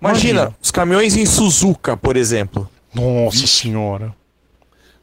[0.00, 2.70] imagina, imagina, os caminhões em Suzuka, por exemplo.
[2.94, 3.62] Nossa Vixe.
[3.62, 4.14] senhora.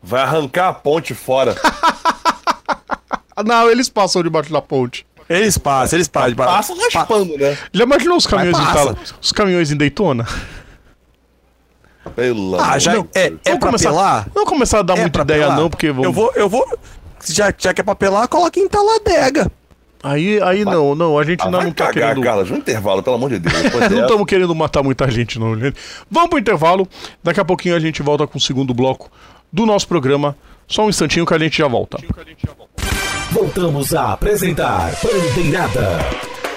[0.02, 1.56] Vai arrancar a ponte fora.
[3.46, 5.06] não, eles passam debaixo da ponte.
[5.30, 6.36] Eles passam, eles passam.
[6.36, 7.58] Passam raspando, né?
[7.74, 10.26] Já imaginou os caminhões, em, os caminhões em Daytona?
[12.16, 14.28] Pelo ah, já não, é, é pra começar, pelar?
[14.36, 15.58] Não começar a dar é muita ideia, pelar.
[15.58, 16.06] não, porque vamos...
[16.06, 16.66] Eu vou, eu vou.
[17.26, 19.50] Já, já que é pra pelar, coloca em taladega.
[20.04, 22.24] Aí, aí não, não, a gente ah, não, não tá cagar, querendo.
[22.24, 23.56] Carlos, um intervalo, pelo amor de Deus.
[23.89, 25.80] não estamos querendo matar muita gente, não, gente.
[26.12, 26.86] Vamos pro intervalo.
[27.24, 29.10] Daqui a pouquinho a gente volta com o segundo bloco
[29.52, 30.36] do nosso programa.
[30.68, 31.98] Só um instantinho que a gente já volta.
[33.32, 36.00] Voltamos a apresentar Bandeirada.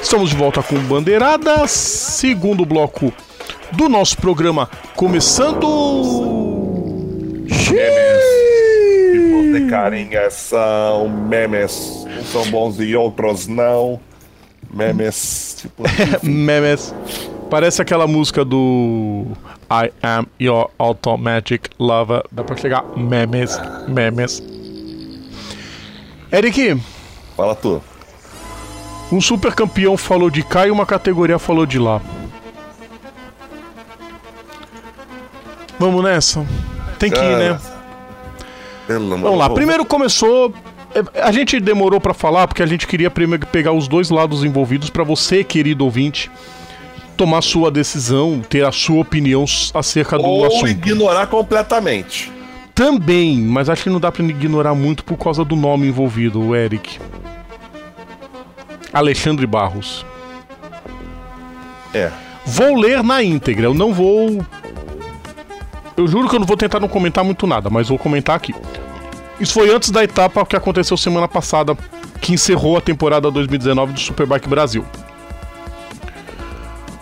[0.03, 3.13] Estamos de volta com Bandeirada, segundo bloco
[3.73, 5.67] do nosso programa começando.
[7.71, 8.37] Memes.
[9.71, 12.07] Carinha são memes.
[12.19, 14.01] Uns são bons e outros não.
[14.73, 15.59] Memes.
[15.63, 15.83] Tipo,
[16.23, 16.95] memes.
[17.51, 19.25] Parece aquela música do
[19.71, 22.23] I am your automatic lover.
[22.31, 24.43] Dá pra chegar memes, memes.
[26.33, 26.81] Eric.
[27.37, 27.83] Fala tu.
[29.13, 32.01] Um super campeão falou de cá e uma categoria falou de lá.
[35.79, 36.47] Vamos nessa?
[36.99, 37.59] Tem que ir, né?
[38.89, 39.51] Vamos lá.
[39.51, 40.55] Primeiro começou.
[40.95, 44.45] É, a gente demorou para falar porque a gente queria primeiro pegar os dois lados
[44.45, 46.31] envolvidos para você, querido ouvinte,
[47.17, 50.63] tomar sua decisão, ter a sua opinião acerca do Ou assunto.
[50.63, 52.33] Ou ignorar completamente.
[52.75, 56.55] Também, mas acho que não dá para ignorar muito por causa do nome envolvido, o
[56.55, 56.99] Eric.
[58.93, 60.05] Alexandre Barros.
[61.93, 62.11] É.
[62.45, 64.45] Vou ler na íntegra, eu não vou
[65.97, 68.55] eu juro que eu não vou tentar não comentar muito nada, mas vou comentar aqui.
[69.41, 71.77] Isso foi antes da etapa que aconteceu semana passada,
[72.21, 74.85] que encerrou a temporada 2019 do Superbike Brasil.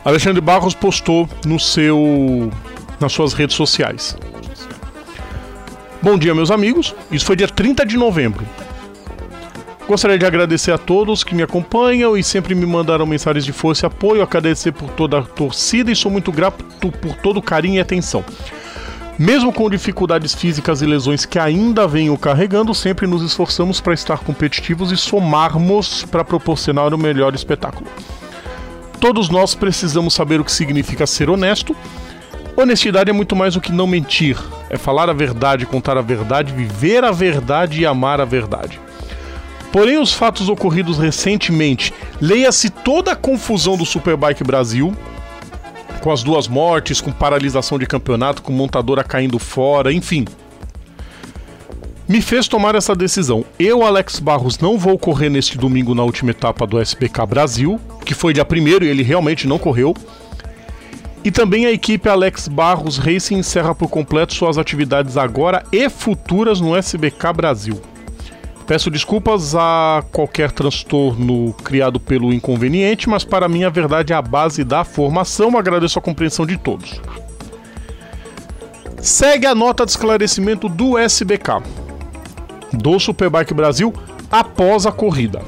[0.04, 2.50] Alexandre Barros postou no seu
[3.00, 4.16] nas suas redes sociais.
[6.00, 6.94] Bom dia, meus amigos.
[7.10, 8.44] Isso foi dia 30 de novembro.
[9.86, 13.84] Gostaria de agradecer a todos que me acompanham e sempre me mandaram mensagens de força
[13.84, 17.76] e apoio, agradecer por toda a torcida e sou muito grato por todo o carinho
[17.76, 18.24] e atenção.
[19.18, 24.18] Mesmo com dificuldades físicas e lesões que ainda venho carregando, sempre nos esforçamos para estar
[24.18, 27.86] competitivos e somarmos para proporcionar o melhor espetáculo.
[28.98, 31.76] Todos nós precisamos saber o que significa ser honesto.
[32.56, 34.36] Honestidade é muito mais do que não mentir,
[34.68, 38.80] é falar a verdade, contar a verdade, viver a verdade e amar a verdade.
[39.70, 44.96] Porém, os fatos ocorridos recentemente, leia-se toda a confusão do Superbike Brasil,
[46.04, 50.26] com as duas mortes, com paralisação de campeonato, com montadora caindo fora, enfim.
[52.06, 53.42] Me fez tomar essa decisão.
[53.58, 58.12] Eu, Alex Barros, não vou correr neste domingo na última etapa do SBK Brasil, que
[58.12, 59.94] foi dia primeiro e ele realmente não correu.
[61.24, 66.60] E também a equipe Alex Barros Racing encerra por completo suas atividades agora e futuras
[66.60, 67.80] no SBK Brasil.
[68.66, 74.22] Peço desculpas a qualquer transtorno criado pelo inconveniente, mas para mim a verdade é a
[74.22, 75.56] base da formação.
[75.58, 76.98] Agradeço a compreensão de todos.
[79.02, 81.62] Segue a nota de esclarecimento do SBK,
[82.72, 83.92] do Superbike Brasil,
[84.30, 85.42] após a corrida.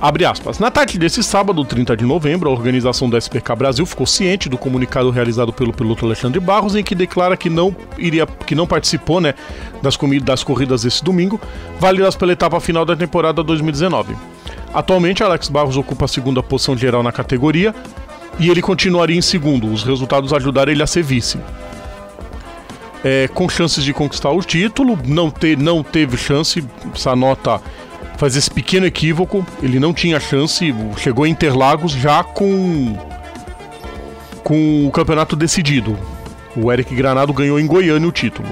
[0.00, 0.60] Abre aspas.
[0.60, 4.56] Na tarde desse sábado, 30 de novembro, a organização do SPK Brasil ficou ciente do
[4.56, 9.20] comunicado realizado pelo piloto Alexandre Barros, em que declara que não iria, que não participou,
[9.20, 9.34] né,
[9.82, 11.40] das, das corridas desse domingo,
[11.80, 14.14] válidas pela etapa final da temporada 2019.
[14.72, 17.74] Atualmente, Alex Barros ocupa a segunda posição geral na categoria
[18.38, 19.72] e ele continuaria em segundo.
[19.72, 21.38] Os resultados ajudaram ele a ser vice.
[23.02, 27.60] É, com chances de conquistar o título, não, te, não teve chance, essa nota
[28.18, 29.46] faz esse pequeno equívoco.
[29.62, 32.94] Ele não tinha chance, chegou em Interlagos já com
[34.42, 35.96] com o campeonato decidido.
[36.56, 38.48] O Eric Granado ganhou em Goiânia o título.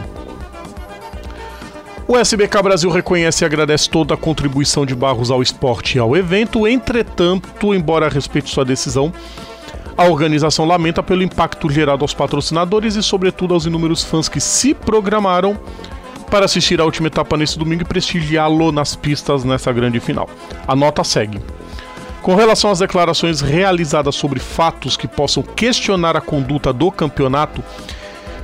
[2.07, 6.16] O SBK Brasil reconhece e agradece toda a contribuição de Barros ao esporte e ao
[6.16, 9.12] evento, entretanto, embora respeite sua decisão,
[9.96, 14.74] a organização lamenta pelo impacto gerado aos patrocinadores e, sobretudo, aos inúmeros fãs que se
[14.74, 15.59] programaram
[16.31, 20.29] para assistir a última etapa nesse domingo e prestigiá-lo nas pistas nessa grande final.
[20.67, 21.41] A nota segue.
[22.23, 27.62] Com relação às declarações realizadas sobre fatos que possam questionar a conduta do campeonato,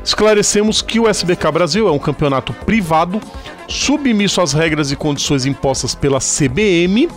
[0.04, 3.20] esclarecemos que o SBK Brasil é um campeonato privado,
[3.68, 7.08] submisso às regras e condições impostas pela CBM,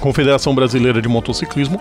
[0.00, 1.80] Confederação Brasileira de Motociclismo,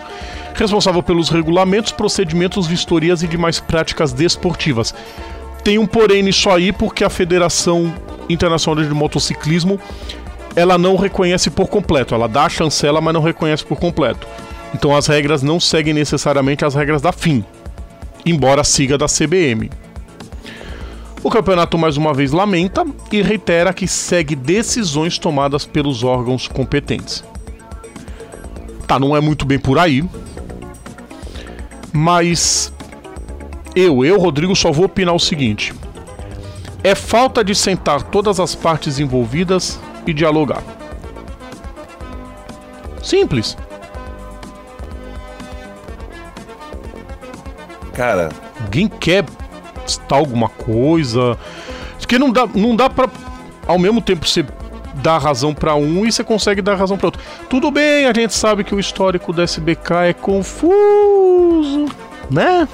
[0.53, 4.95] responsável pelos regulamentos, procedimentos, vistorias e demais práticas desportivas,
[5.67, 7.93] tem um porém nisso aí, porque a Federação
[8.29, 9.77] Internacional de Motociclismo
[10.55, 12.15] ela não reconhece por completo.
[12.15, 14.25] Ela dá a chancela, mas não reconhece por completo.
[14.73, 17.43] Então as regras não seguem necessariamente as regras da FIM,
[18.25, 19.69] embora siga da CBM.
[21.21, 27.25] O campeonato mais uma vez lamenta e reitera que segue decisões tomadas pelos órgãos competentes.
[28.87, 30.01] Tá, não é muito bem por aí,
[31.91, 32.71] mas
[33.77, 35.73] eu, eu, Rodrigo, só vou opinar o seguinte:
[36.83, 40.63] é falta de sentar todas as partes envolvidas e dialogar.
[43.03, 43.55] Simples.
[47.93, 48.29] Cara,
[48.61, 49.25] alguém quer
[49.85, 51.37] citar alguma coisa?
[51.97, 53.09] Porque não dá, não dá para
[53.67, 54.45] ao mesmo tempo você
[54.95, 57.21] dar razão para um e você consegue dar razão para outro.
[57.49, 61.85] Tudo bem, a gente sabe que o histórico do SBK é confuso,
[62.31, 62.67] né?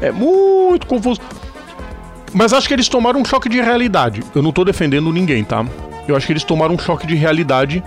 [0.00, 1.20] É muito confuso.
[2.32, 4.22] Mas acho que eles tomaram um choque de realidade.
[4.34, 5.64] Eu não tô defendendo ninguém, tá?
[6.06, 7.82] Eu acho que eles tomaram um choque de realidade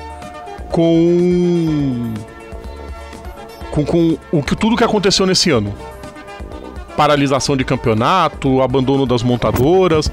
[0.69, 2.13] com.
[3.71, 5.73] Com, com o que tudo que aconteceu nesse ano.
[6.95, 10.11] Paralisação de campeonato, abandono das montadoras.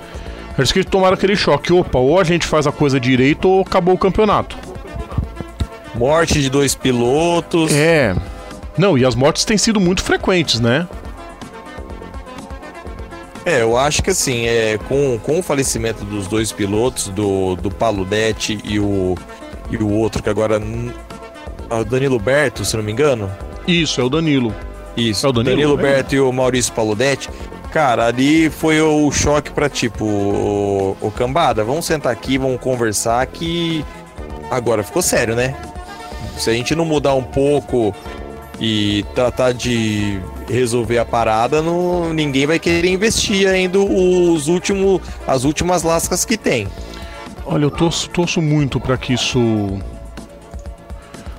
[0.57, 1.73] Acho que eles tomaram aquele choque.
[1.73, 4.57] Opa, ou a gente faz a coisa direito ou acabou o campeonato.
[5.95, 7.73] Morte de dois pilotos.
[7.73, 8.15] É.
[8.79, 10.89] Não, e as mortes têm sido muito frequentes, né?
[13.51, 17.69] É, eu acho que assim, é, com, com o falecimento dos dois pilotos, do, do
[17.69, 19.17] Paludetti e o,
[19.69, 20.63] e o outro, que agora.
[21.69, 23.29] É o Danilo Berto, se não me engano.
[23.67, 24.55] Isso, é o Danilo.
[24.97, 25.83] Isso, é o Danilo, Danilo é.
[25.83, 27.29] Berto e o Maurício Paludetti.
[27.73, 33.25] Cara, ali foi o choque pra tipo, o, o cambada, vamos sentar aqui, vamos conversar
[33.27, 33.85] que
[34.49, 35.57] agora ficou sério, né?
[36.37, 37.95] Se a gente não mudar um pouco
[38.61, 45.45] e tratar de resolver a parada, não, ninguém vai querer investir ainda os últimos, as
[45.45, 46.67] últimas lascas que tem.
[47.47, 49.79] Olha, eu torço, torço muito para que isso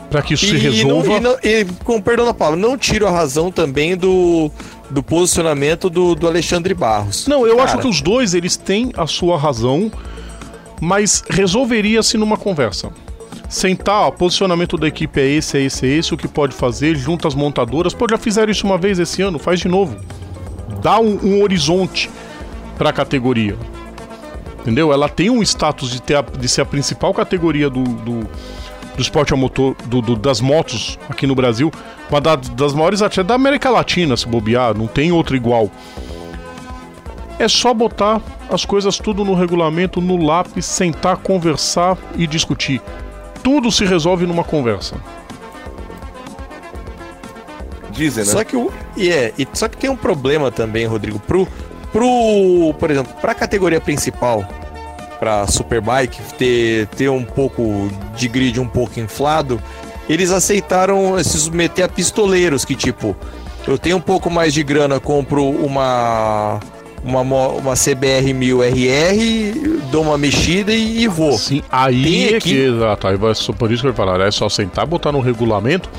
[0.09, 1.13] para que isso e, se resolva.
[1.13, 4.51] E, não, e, com perdão da palavra, não tiro a razão também do,
[4.89, 7.27] do posicionamento do, do Alexandre Barros.
[7.27, 7.69] Não, eu Cara.
[7.69, 9.89] acho que os dois eles têm a sua razão,
[10.81, 12.91] mas resolveria-se numa conversa
[13.51, 16.95] sentar, ó, posicionamento da equipe é esse, é esse, é esse, o que pode fazer,
[16.95, 17.93] junta as montadoras.
[17.93, 19.97] Pô, já fizeram isso uma vez esse ano, faz de novo.
[20.81, 22.09] Dá um, um horizonte
[22.77, 23.57] para a categoria.
[24.61, 24.93] Entendeu?
[24.93, 28.19] Ela tem um status de, ter a, de ser a principal categoria do, do,
[28.95, 31.69] do esporte a motor, do, do, das motos aqui no Brasil,
[32.09, 35.69] uma da, das maiores até da América Latina, se bobear, não tem outra igual.
[37.37, 42.81] É só botar as coisas tudo no regulamento, no lápis, sentar, conversar e discutir
[43.43, 44.95] tudo se resolve numa conversa.
[47.91, 48.31] Dizem, né?
[48.31, 48.71] Só que o.
[48.97, 51.19] Yeah, e, só que tem um problema também, Rodrigo.
[51.19, 51.47] Pro,
[51.91, 54.45] pro, por exemplo, pra categoria principal,
[55.19, 59.61] pra Superbike, ter, ter um pouco de grid um pouco inflado,
[60.09, 63.15] eles aceitaram se submeter a pistoleiros, que tipo,
[63.67, 66.59] eu tenho um pouco mais de grana, compro uma
[67.03, 71.37] uma, uma CBR 1000RR, dou uma mexida e, e vou.
[71.37, 74.85] Sim, aí é que, exato, aí vai, por isso que eu falar, é só sentar,
[74.85, 75.89] botar no regulamento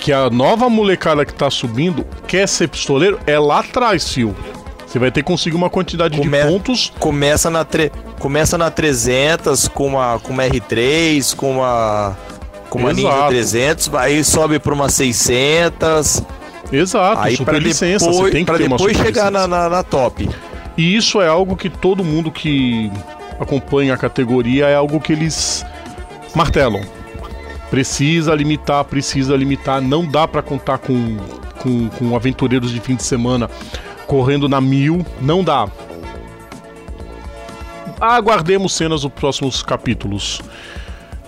[0.00, 4.34] que a nova molecada que tá subindo quer ser pistoleiro é lá atrás, fio.
[4.86, 6.30] Você vai ter que conseguir uma quantidade Come...
[6.30, 6.92] de pontos.
[6.98, 7.92] Começa na, tre...
[8.18, 12.16] Começa na 300 com uma, com uma R3, com uma,
[12.68, 16.24] com uma Ninja 300, aí sobe para uma 600.
[16.72, 20.28] Exato, aí super licença, depois, você tem que ter depois chegar na, na, na top.
[20.76, 22.90] E isso é algo que todo mundo que
[23.38, 25.64] acompanha a categoria é algo que eles
[26.34, 26.82] martelam.
[27.70, 29.80] Precisa limitar, precisa limitar.
[29.80, 31.16] Não dá para contar com,
[31.58, 33.48] com, com aventureiros de fim de semana
[34.06, 35.04] correndo na mil.
[35.20, 35.68] Não dá.
[38.00, 40.40] Aguardemos cenas dos próximos capítulos.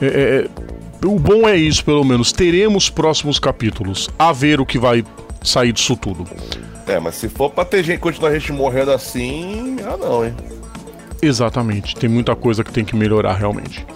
[0.00, 2.32] É, é, é, o bom é isso, pelo menos.
[2.32, 4.08] Teremos próximos capítulos.
[4.18, 5.04] A ver o que vai
[5.42, 6.26] sair disso tudo.
[6.86, 10.34] É, mas se for pra ter gente, continuar a gente morrendo assim, ah não, hein?
[11.20, 11.94] Exatamente.
[11.94, 13.86] Tem muita coisa que tem que melhorar realmente.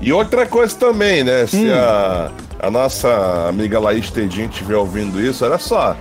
[0.00, 1.46] E outra coisa também, né?
[1.46, 1.74] Se hum.
[1.74, 5.96] a, a nossa amiga Laís Tedinho estiver ouvindo isso, olha só.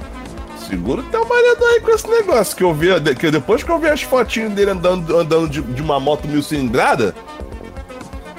[0.67, 2.55] Segura teu marido aí com esse negócio.
[2.55, 5.81] Que eu vi, que depois que eu vi as fotinhas dele andando, andando de, de
[5.81, 7.15] uma moto mil cilindrada,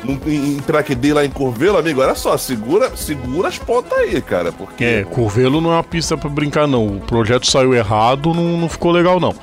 [0.05, 4.53] em, track day lá em Curvelo, amigo, olha só, segura, segura as pontas aí, cara.
[4.53, 4.85] Porque...
[4.85, 6.87] É, Curvelo não é uma pista pra brincar, não.
[6.87, 9.35] O projeto saiu errado, não, não ficou legal, não.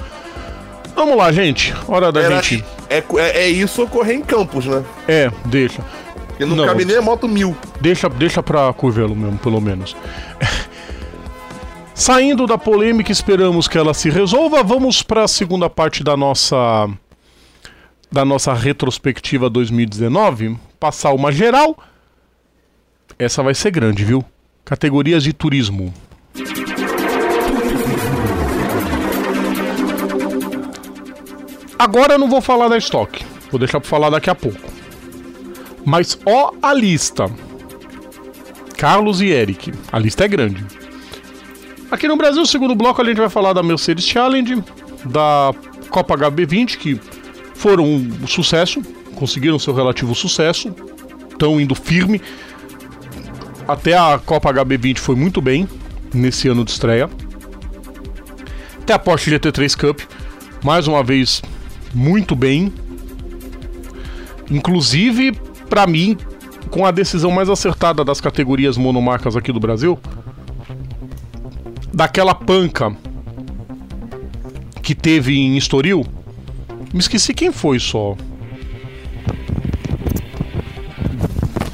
[0.95, 1.74] Vamos lá, gente.
[1.88, 2.64] Hora da Era, gente.
[2.89, 4.84] É, é, é, isso ocorrer em campos, né?
[5.08, 5.84] É, deixa.
[6.28, 7.56] Porque não, não cabe nem a moto mil.
[7.82, 9.95] Deixa, deixa pra Curvelo mesmo, pelo menos.
[11.93, 14.62] Saindo da polêmica, esperamos que ela se resolva.
[14.64, 16.89] Vamos para a segunda parte da nossa
[18.12, 21.78] da nossa retrospectiva 2019, passar uma geral.
[23.18, 24.24] Essa vai ser grande, viu?
[24.64, 25.93] Categorias de turismo.
[31.78, 34.60] Agora eu não vou falar da estoque, vou deixar para falar daqui a pouco.
[35.86, 37.30] Mas ó a lista.
[38.78, 39.72] Carlos e Eric.
[39.91, 40.66] A lista é grande.
[41.91, 44.64] Aqui no Brasil, segundo bloco, a gente vai falar da Mercedes Challenge,
[45.06, 45.53] da
[45.89, 46.99] Copa HB20, que
[47.56, 48.82] foram um sucesso,
[49.16, 50.74] conseguiram seu relativo sucesso,
[51.32, 52.22] estão indo firme.
[53.68, 55.68] Até a Copa HB20 foi muito bem
[56.14, 57.10] nesse ano de estreia.
[58.82, 60.01] Até a Porsche GT3 Cup,
[60.64, 61.41] mais uma vez,
[61.93, 62.72] muito bem.
[64.51, 65.32] Inclusive,
[65.68, 66.16] para mim,
[66.70, 69.97] com a decisão mais acertada das categorias monomarcas aqui do Brasil,
[71.91, 72.95] daquela panca
[74.84, 76.06] que teve em Estoril.
[76.95, 78.15] Me esqueci quem foi só.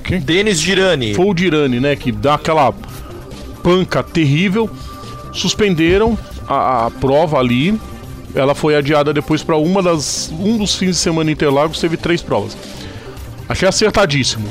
[0.03, 0.19] Quem?
[0.19, 1.13] Denis Girani.
[1.13, 1.95] Foi o Girani, né?
[1.95, 2.74] Que dá aquela
[3.61, 4.67] panca terrível.
[5.32, 6.17] Suspenderam
[6.47, 7.80] a, a prova ali.
[8.34, 11.97] Ela foi adiada depois para uma das um dos fins de semana em Interlagos teve
[11.97, 12.57] três provas.
[13.47, 14.49] Achei acertadíssimo.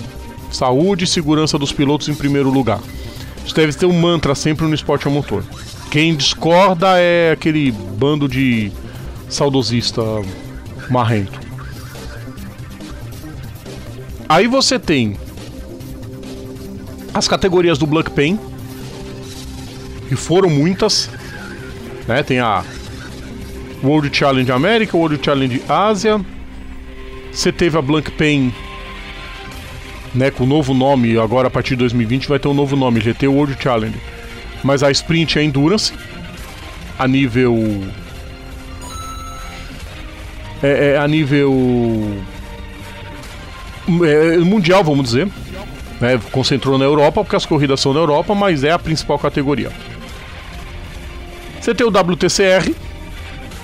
[0.53, 2.79] Saúde e segurança dos pilotos em primeiro lugar.
[3.45, 5.43] Isso deve ter um mantra sempre no esporte a motor.
[5.91, 8.71] Quem discorda é aquele bando de
[9.29, 10.01] saudosista
[10.91, 11.41] marrento.
[14.29, 15.17] Aí você tem
[17.13, 18.39] as categorias do Black Pain,
[20.09, 21.11] que foram muitas.
[22.07, 22.23] Né?
[22.23, 22.65] Tem a
[23.83, 26.21] World Challenge América, World Challenge Ásia.
[27.33, 28.53] Você teve a Blank Pain
[30.15, 33.01] né, com o novo nome, agora a partir de 2020 vai ter um novo nome,
[33.01, 33.97] GT World Challenge.
[34.63, 35.93] Mas a sprint é endurance
[36.99, 37.57] a nível
[40.63, 42.19] é, é a nível
[44.05, 45.29] é, mundial, vamos dizer.
[46.01, 49.71] Né, concentrou na Europa porque as corridas são na Europa, mas é a principal categoria.
[51.61, 52.75] Você tem o WTCR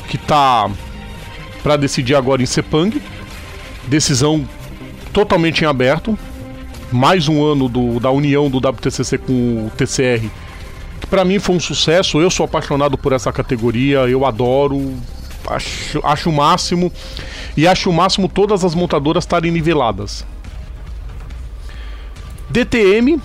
[0.08, 0.70] que tá
[1.62, 3.00] para decidir agora em Sepang.
[3.88, 4.46] Decisão
[5.12, 6.18] totalmente em aberto
[6.90, 10.28] mais um ano do, da união do WTCC com o TCR,
[11.00, 12.20] que para mim foi um sucesso.
[12.20, 14.94] Eu sou apaixonado por essa categoria, eu adoro,
[15.48, 16.92] acho, acho o máximo.
[17.56, 20.26] E acho o máximo todas as montadoras estarem niveladas.
[22.50, 23.20] DTM,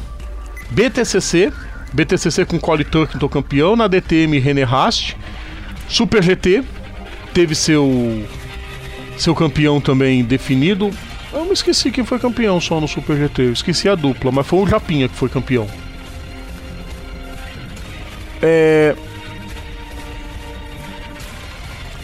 [0.69, 1.51] BTCC,
[1.93, 5.15] BTCC com Collie Turkington campeão, na DTM René Rast,
[5.87, 6.63] Super GT
[7.33, 8.25] teve seu
[9.17, 10.89] seu campeão também definido.
[11.31, 13.43] Eu me esqueci quem foi campeão só no Super GT.
[13.43, 15.67] Eu esqueci a dupla, mas foi o Japinha que foi campeão.
[18.41, 18.95] É...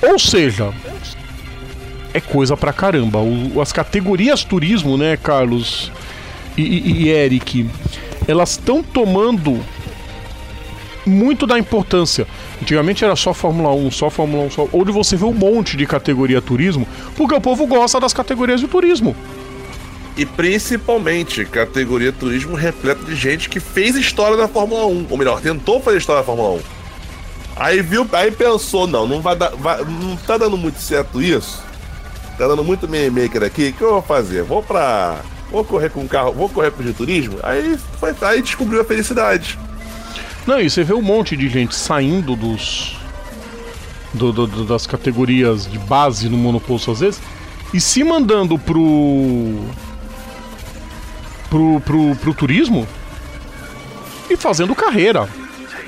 [0.02, 0.74] Ou seja,
[2.14, 3.20] é coisa pra caramba.
[3.20, 5.92] O, as categorias turismo, né, Carlos
[6.58, 7.70] e, e, e Eric,
[8.28, 9.64] elas estão tomando
[11.06, 12.28] muito da importância.
[12.62, 14.68] Antigamente era só Fórmula 1, só Fórmula 1, só.
[14.72, 18.68] Hoje você vê um monte de categoria turismo, porque o povo gosta das categorias de
[18.68, 19.16] turismo.
[20.18, 25.40] E principalmente categoria turismo repleta de gente que fez história na Fórmula 1, ou melhor,
[25.40, 26.77] tentou fazer história na Fórmula 1.
[27.60, 31.64] Aí viu, aí pensou, não, não vai dar, vai, não tá dando muito certo isso.
[32.38, 34.44] Tá dando muito maker aqui, o que eu vou fazer?
[34.44, 35.22] Vou pra.
[35.50, 37.40] Vou correr com um carro, vou correr com o de turismo?
[37.42, 39.58] Aí, foi, aí descobriu a felicidade.
[40.46, 42.96] Não, e você vê um monte de gente saindo dos.
[44.14, 47.22] Do, do, do, das categorias de base no monoposto às vezes
[47.74, 49.66] e se mandando pro.
[51.50, 52.88] pro, pro, pro turismo
[54.30, 55.28] e fazendo carreira.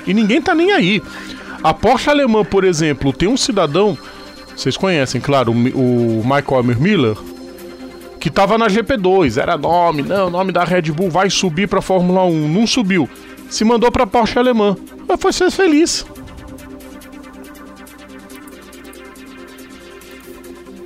[0.06, 1.02] E ninguém tá nem aí.
[1.62, 3.96] A Porsche alemã, por exemplo, tem um cidadão,
[4.56, 7.16] vocês conhecem, claro, o, o Michael Miller,
[8.18, 12.24] que tava na GP2, era nome, não, nome da Red Bull, vai subir pra Fórmula
[12.24, 13.08] 1, não subiu.
[13.48, 14.76] Se mandou pra Porsche alemã.
[15.08, 16.06] Mas foi ser feliz.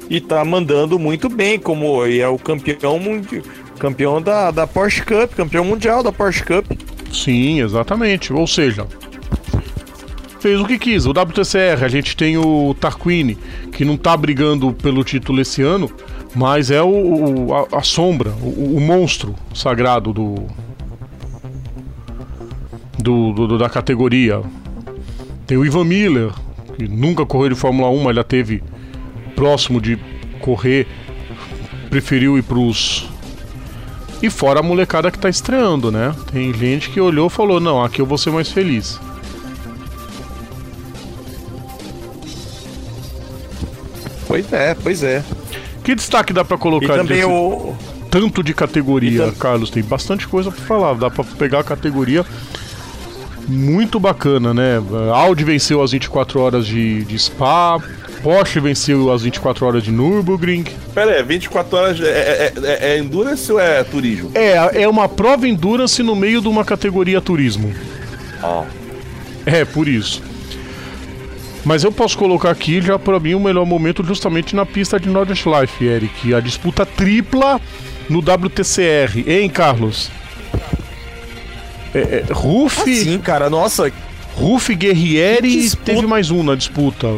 [0.09, 2.99] E tá mandando muito bem, como é o campeão
[3.79, 6.64] campeão da, da Porsche Cup, campeão mundial da Porsche Cup.
[7.12, 8.33] Sim, exatamente.
[8.33, 8.87] Ou seja,
[10.45, 11.07] fez o que quis.
[11.07, 13.38] O WTCR, a gente tem o Tarquini,
[13.72, 15.90] que não tá brigando pelo título esse ano,
[16.34, 20.34] mas é o, o a, a, sombra, o, o, monstro sagrado do,
[22.99, 24.42] do, do, da categoria.
[25.47, 26.30] Tem o Ivan Miller,
[26.76, 28.62] que nunca correu de Fórmula 1, mas já teve
[29.34, 29.99] próximo de
[30.40, 30.86] correr,
[31.88, 33.09] preferiu ir pros.
[34.22, 36.14] E fora a molecada que tá estreando, né?
[36.30, 39.01] Tem gente que olhou e falou: não, aqui eu vou ser mais feliz.
[44.35, 45.22] Pois é, pois é.
[45.85, 46.95] Que destaque dá para colocar?
[46.95, 47.76] E também o
[48.11, 50.95] tanto de categoria, Carlos, tem bastante coisa para falar.
[50.95, 52.26] Dá para pegar a categoria
[53.47, 54.82] muito bacana, né?
[55.12, 57.80] Audi venceu as 24 horas de, de Spa,
[58.24, 60.64] Porsche venceu as 24 horas de Nürburgring.
[60.93, 64.32] Pera aí, 24 horas é, é, é, é, Endurance ou é turismo?
[64.35, 67.72] É, é uma prova Endurance no meio de uma categoria turismo.
[68.43, 68.64] Ah.
[69.47, 70.34] É, por isso.
[71.65, 75.09] Mas eu posso colocar aqui já para mim o melhor momento justamente na pista de
[75.09, 76.35] Nordschleife, Eric.
[76.35, 77.61] A disputa tripla
[78.09, 80.11] no WTCR, hein, Carlos?
[81.95, 82.83] É, é, Ruf.
[82.83, 83.91] Ah, sim, cara, nossa.
[84.35, 87.15] Ruf Guerrieri teve mais um na disputa.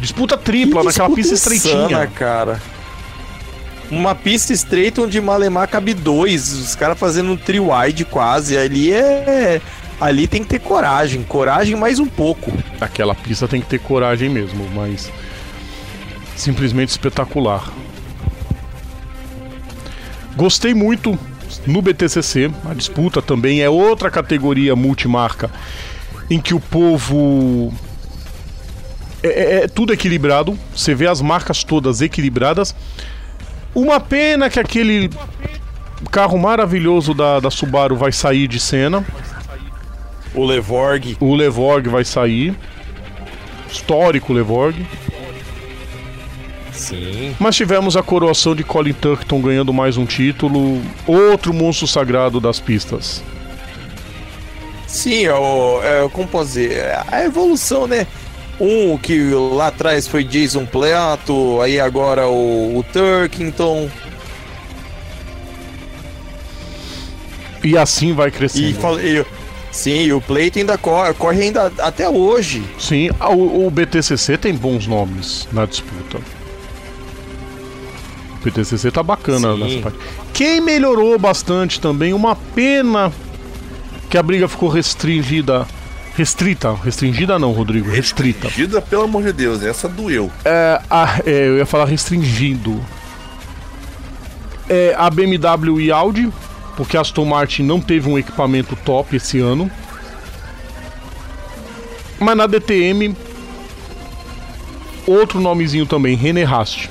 [0.00, 1.86] Disputa tripla que naquela pista estreitinha.
[1.86, 2.60] Insana, cara.
[3.90, 6.52] Uma pista estreita onde Malemar cabe dois.
[6.52, 8.58] Os caras fazendo um tri-wide quase.
[8.58, 9.60] Ali é
[10.00, 12.52] ali tem que ter coragem, coragem mais um pouco.
[12.80, 15.10] Aquela pista tem que ter coragem mesmo, mas
[16.36, 17.70] simplesmente espetacular.
[20.36, 21.18] Gostei muito
[21.66, 25.50] no BTCC, a disputa também é outra categoria multimarca
[26.28, 27.72] em que o povo
[29.22, 32.74] é, é, é tudo equilibrado, você vê as marcas todas equilibradas.
[33.74, 35.10] Uma pena que aquele
[36.10, 39.04] carro maravilhoso da, da Subaru vai sair de cena,
[40.36, 41.16] o Levorg.
[41.18, 42.54] O Levorg vai sair.
[43.68, 44.86] Histórico Levorg.
[46.72, 47.34] Sim.
[47.40, 50.80] Mas tivemos a coroação de Colin Turkton ganhando mais um título.
[51.06, 53.22] Outro monstro sagrado das pistas.
[54.86, 58.06] Sim, é o, é, como posso dizer, a evolução, né?
[58.60, 63.90] Um que lá atrás foi Jason Plato, aí agora o, o Turkington.
[67.64, 69.00] E assim vai crescendo.
[69.00, 69.26] E, e,
[69.76, 72.64] Sim, o Pleito ainda corre, corre ainda até hoje.
[72.78, 76.16] Sim, o, o BTCC tem bons nomes na disputa.
[78.40, 79.58] O BTCC tá bacana Sim.
[79.58, 79.98] nessa parte.
[80.32, 83.12] Quem melhorou bastante também, uma pena
[84.08, 85.66] que a briga ficou restringida.
[86.16, 88.46] Restrita, restringida não, Rodrigo, restrita.
[88.46, 90.32] Restringida, pelo amor de Deus, essa doeu.
[90.46, 92.82] É, a, é, eu ia falar restringido.
[94.70, 96.32] É, a BMW e Audi
[96.76, 99.70] porque a Aston Martin não teve um equipamento top esse ano.
[102.18, 103.16] Mas na DTM,
[105.06, 106.90] outro nomezinho também, René Rast.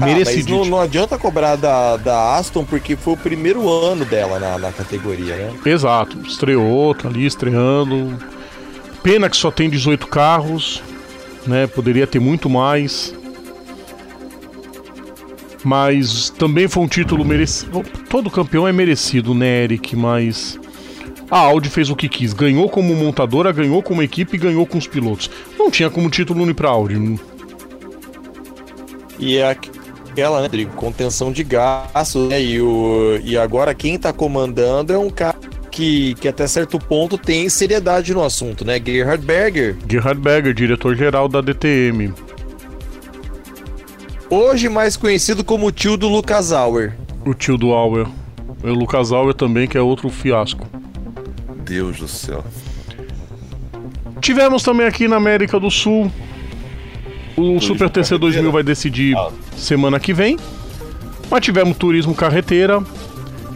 [0.00, 4.38] Ah, mas não, não, adianta cobrar da, da Aston porque foi o primeiro ano dela
[4.38, 5.52] na, na categoria, né?
[5.66, 8.16] Exato, estreou, tá ali estreando.
[9.02, 10.80] Pena que só tem 18 carros,
[11.44, 11.66] né?
[11.66, 13.12] Poderia ter muito mais.
[15.64, 17.84] Mas também foi um título merecido.
[18.08, 19.96] Todo campeão é merecido, né, Eric?
[19.96, 20.58] Mas.
[21.30, 22.32] A Audi fez o que quis.
[22.32, 25.30] Ganhou como montadora, ganhou como equipe e ganhou com os pilotos.
[25.58, 27.18] Não tinha como título unir pra Audi.
[29.18, 30.72] E é aquela, né, Rodrigo?
[30.74, 32.40] Contenção de gasto, né?
[32.40, 35.36] E, o, e agora quem tá comandando é um cara
[35.70, 38.80] que, que até certo ponto tem seriedade no assunto, né?
[38.84, 39.76] Gerhard Berger.
[39.88, 42.12] Gerhard Berger, diretor-geral da DTM.
[44.30, 46.94] Hoje mais conhecido como o tio do Lucas Auer.
[47.24, 48.06] O tio do Auer.
[48.62, 50.66] O Lucas Auer também, que é outro fiasco.
[51.64, 52.44] Deus do céu.
[54.20, 56.12] Tivemos também aqui na América do Sul.
[57.36, 59.30] O Super TC 2000 vai decidir ah.
[59.56, 60.36] semana que vem.
[61.30, 62.82] Mas tivemos turismo carreteira.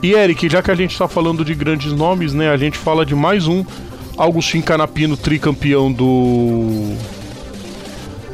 [0.02, 2.50] E Eric, já que a gente está falando de grandes nomes, né?
[2.50, 3.62] A gente fala de mais um.
[4.16, 6.94] Augustin Canapino, tricampeão do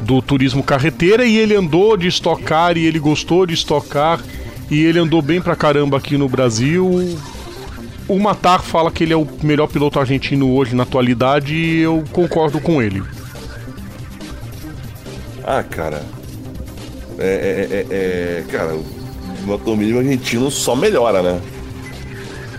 [0.01, 4.19] do turismo carreteira e ele andou de estocar e ele gostou de estocar
[4.69, 7.17] e ele andou bem pra caramba aqui no Brasil.
[8.07, 12.03] O Matar fala que ele é o melhor piloto argentino hoje na atualidade e eu
[12.11, 13.03] concordo com ele.
[15.43, 16.03] Ah, cara.
[17.17, 21.41] É, é, é, é cara, o automobilismo argentino só melhora, né?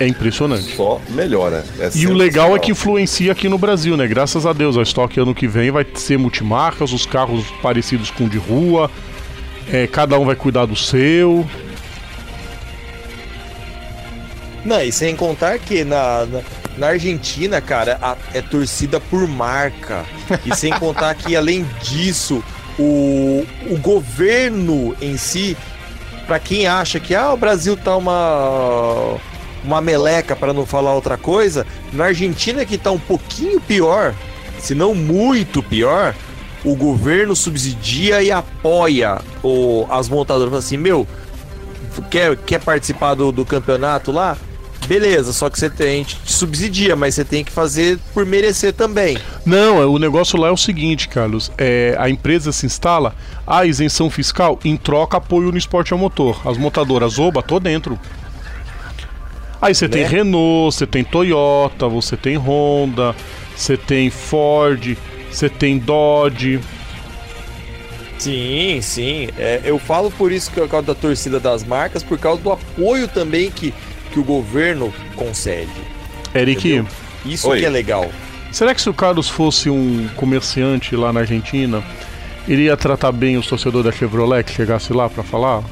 [0.01, 0.75] É impressionante.
[0.75, 1.63] Só melhora.
[1.79, 4.07] É e o legal é que influencia aqui no Brasil, né?
[4.07, 8.27] Graças a Deus, a estoque ano que vem vai ser multimarcas, os carros parecidos com
[8.27, 8.91] de rua,
[9.71, 11.47] é, cada um vai cuidar do seu.
[14.65, 16.41] Não, e sem contar que na, na,
[16.79, 20.07] na Argentina, cara, a, é torcida por marca.
[20.47, 22.43] E sem contar que, além disso,
[22.79, 25.55] o, o governo em si,
[26.27, 29.19] para quem acha que ah, o Brasil tá uma
[29.65, 34.15] uma meleca para não falar outra coisa, na Argentina que está um pouquinho pior,
[34.59, 36.15] se não muito pior,
[36.65, 40.55] o governo subsidia e apoia o, as montadoras.
[40.55, 41.07] Assim, meu,
[42.11, 44.37] quer, quer participar do, do campeonato lá?
[44.87, 48.27] Beleza, só que você tem, a gente te subsidia, mas você tem que fazer por
[48.27, 49.17] merecer também.
[49.47, 51.53] Não, é, o negócio lá é o seguinte, Carlos.
[51.57, 53.15] É, a empresa se instala,
[53.47, 56.41] a isenção fiscal, em troca apoio no esporte ao motor.
[56.45, 57.99] As montadoras Oba, tô dentro.
[59.61, 59.93] Aí você né?
[59.93, 63.15] tem Renault, você tem Toyota, você tem Honda,
[63.55, 64.97] você tem Ford,
[65.31, 66.61] você tem Dodge.
[68.19, 69.29] Sim, sim.
[69.39, 72.41] É, eu falo por isso que é por causa da torcida das marcas, por causa
[72.43, 73.73] do apoio também que,
[74.13, 75.71] que o governo concede.
[76.35, 76.87] Eric, entendeu?
[77.25, 77.61] isso Oi.
[77.61, 78.11] que é legal.
[78.53, 81.83] Será que se o Carlos fosse um comerciante lá na Argentina,
[82.49, 85.63] iria tratar bem os torcedores da Chevrolet que chegasse lá para falar?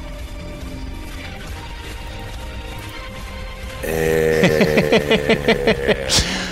[3.89, 6.07] É...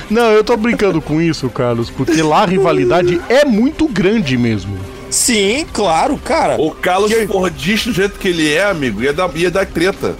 [0.09, 4.77] Não, eu tô brincando com isso, Carlos, porque lá a rivalidade é muito grande mesmo.
[5.09, 6.59] Sim, claro, cara.
[6.59, 7.27] O Carlos que...
[7.27, 10.15] Fordista, do jeito que ele é, amigo, ia dar, ia dar treta.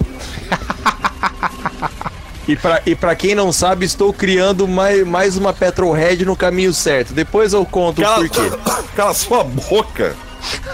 [2.46, 6.72] E pra, e pra quem não sabe, estou criando mais, mais uma Petrolhead no caminho
[6.72, 7.12] certo.
[7.12, 8.50] Depois eu conto cala, o porquê.
[8.96, 10.16] Cala sua boca.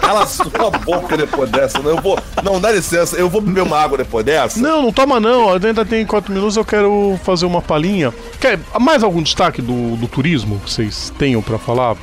[0.01, 1.79] Cala sua boca depois dessa.
[1.79, 2.17] Não, eu vou.
[2.43, 4.59] Não, dá licença, eu vou beber uma água depois dessa.
[4.59, 5.53] Não, não toma não.
[5.53, 8.13] Ainda tem quatro minutos, eu quero fazer uma palhinha.
[8.39, 11.95] Quer mais algum destaque do, do turismo que vocês tenham para falar?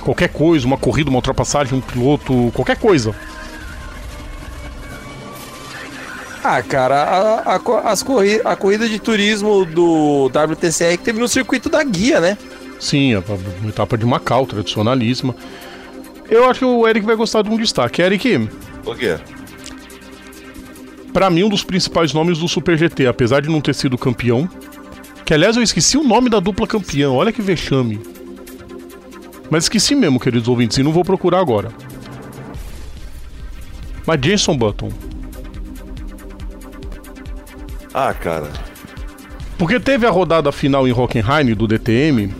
[0.00, 3.14] Qualquer coisa, uma corrida, uma ultrapassagem, um piloto, qualquer coisa.
[6.44, 11.26] Ah, cara, a, a, as corri a corrida de turismo do WTCR que teve no
[11.26, 12.38] circuito da guia, né?
[12.78, 15.34] Sim, a, a etapa de Macau, tradicionalíssima.
[16.28, 18.02] Eu acho que o Eric vai gostar de um destaque.
[18.02, 18.48] Eric.
[18.84, 19.18] O quê?
[21.12, 24.48] Pra mim, um dos principais nomes do Super GT, apesar de não ter sido campeão.
[25.24, 28.00] Que aliás eu esqueci o nome da dupla campeão, olha que vexame.
[29.50, 31.70] Mas esqueci mesmo, queridos ouvintes, e não vou procurar agora.
[34.06, 34.90] Mas Jason Button.
[37.92, 38.50] Ah, cara.
[39.58, 42.32] Porque teve a rodada final em Hockenheim do DTM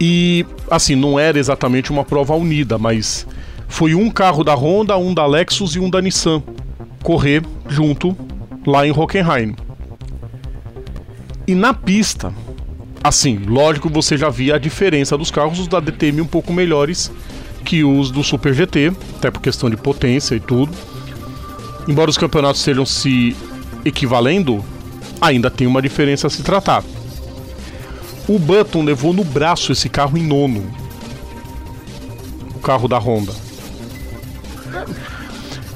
[0.00, 3.26] e, assim, não era exatamente uma prova unida, mas
[3.68, 6.42] foi um carro da Honda, um da Lexus e um da Nissan
[7.02, 8.16] correr junto
[8.66, 9.54] lá em Hockenheim.
[11.46, 12.32] E na pista,
[13.04, 17.12] assim, lógico você já via a diferença dos carros, os da DTM um pouco melhores
[17.64, 20.72] que os do Super GT, até por questão de potência e tudo.
[21.86, 23.36] Embora os campeonatos estejam se
[23.84, 24.64] equivalendo,
[25.20, 26.82] ainda tem uma diferença a se tratar.
[28.30, 30.64] O Button levou no braço esse carro em nono.
[32.54, 33.32] O carro da Honda.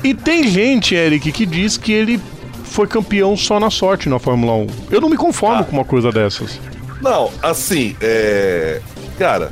[0.04, 2.20] E tem gente, Eric, que diz que ele
[2.62, 4.66] foi campeão só na sorte na Fórmula 1.
[4.92, 5.64] Eu não me conformo ah.
[5.64, 6.60] com uma coisa dessas.
[7.02, 8.80] Não, assim, é.
[9.18, 9.50] Cara,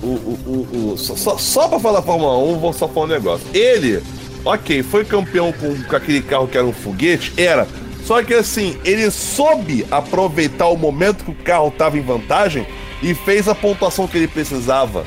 [0.00, 3.48] o, o, o, o, só, só pra falar Fórmula 1, vou só falar um negócio.
[3.52, 4.00] Ele,
[4.44, 7.32] ok, foi campeão com, com aquele carro que era um foguete?
[7.36, 7.66] Era.
[8.04, 12.66] Só que assim, ele soube aproveitar o momento que o carro estava em vantagem
[13.02, 15.06] e fez a pontuação que ele precisava.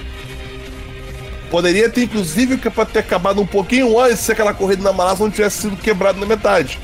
[1.52, 5.32] Poderia ter, inclusive, que ter acabado um pouquinho antes se aquela corrida na Malásia não
[5.32, 6.80] tivesse sido quebrada na metade.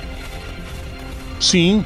[1.40, 1.84] Sim.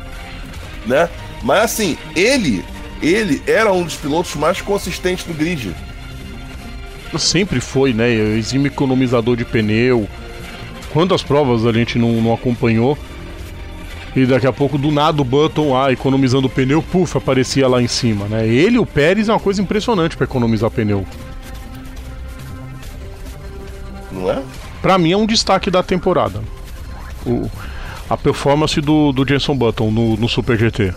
[0.86, 1.10] né?
[1.42, 2.64] Mas assim, ele,
[3.02, 5.74] ele era um dos pilotos mais consistentes do grid.
[7.18, 8.12] Sempre foi, né?
[8.12, 10.08] Exime economizador de pneu.
[10.92, 12.98] Quantas provas a gente não, não acompanhou?
[14.18, 17.88] E daqui a pouco, do nada, o Button, ah, economizando pneu, puf, aparecia lá em
[17.88, 18.48] cima, né?
[18.48, 21.06] Ele e o Pérez é uma coisa impressionante para economizar pneu.
[24.12, 24.42] Não é?
[24.82, 26.42] Pra mim é um destaque da temporada.
[27.28, 27.48] O,
[28.10, 30.96] a performance do, do Jenson Button no, no Super GT.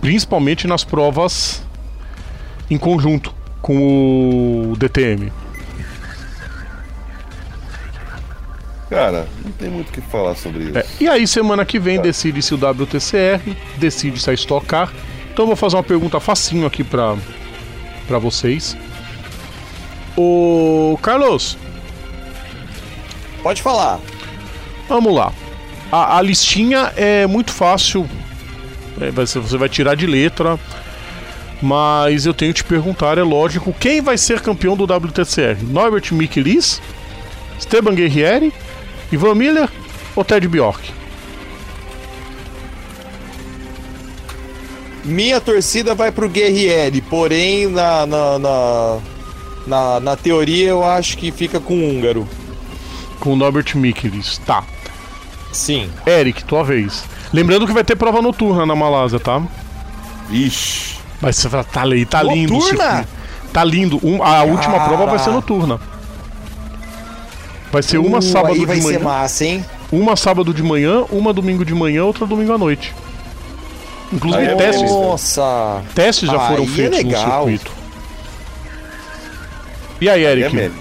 [0.00, 1.62] Principalmente nas provas
[2.70, 5.30] em conjunto com o DTM.
[8.92, 10.78] Cara, não tem muito o que falar sobre isso.
[10.78, 14.92] É, e aí, semana que vem, decide-se o WTCR, decide-se a Stock Car.
[15.32, 17.16] Então, eu vou fazer uma pergunta facinho aqui pra,
[18.06, 18.76] pra vocês.
[20.16, 21.56] Ô, Carlos,
[23.42, 23.98] Pode falar.
[24.88, 25.32] vamos lá.
[25.90, 28.08] A, a listinha é muito fácil.
[29.00, 30.58] É, você vai tirar de letra.
[31.60, 35.62] Mas eu tenho que te perguntar, é lógico, quem vai ser campeão do WTCR?
[35.62, 36.82] Norbert Michelis?
[37.56, 38.52] Esteban Guerrieri?
[39.12, 39.68] Ivan Miller
[40.16, 40.90] ou Ted Bjork?
[45.04, 48.98] Minha torcida vai pro Guerrieri, porém, na, na, na,
[49.66, 52.28] na, na teoria, eu acho que fica com o húngaro.
[53.18, 54.38] Com o Norbert Michelis.
[54.38, 54.62] Tá.
[55.52, 55.90] Sim.
[56.06, 57.04] Eric, tua vez.
[57.32, 59.42] Lembrando que vai ter prova noturna na Malásia, tá?
[60.30, 60.96] Ixi.
[61.20, 61.84] Vai ser, tá, tá
[62.22, 62.54] lindo.
[62.54, 63.08] Noturna?
[63.52, 64.00] Tá lindo.
[64.02, 64.88] Um- a última Cara.
[64.88, 65.80] prova vai ser noturna.
[67.72, 68.98] Vai ser uma Uh, sábado aí de vai manhã.
[68.98, 69.64] ser massa, hein?
[69.90, 72.94] Uma sábado de manhã, uma domingo de manhã, outra domingo à noite.
[74.12, 74.90] Inclusive Aí é testes.
[74.90, 75.82] Nossa.
[75.94, 77.44] Testes já foram Aí é feitos no legal.
[77.46, 77.72] circuito.
[80.00, 80.76] E aí, É Eric, mesmo.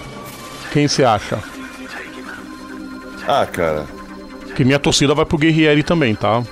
[0.74, 1.40] quem você acha?
[3.28, 3.86] Ah, cara.
[4.48, 6.44] Porque minha torcida vai pro Guerrieri também, tá?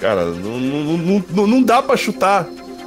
[0.00, 2.46] Cara, não, não, não, não, não dá pra chutar.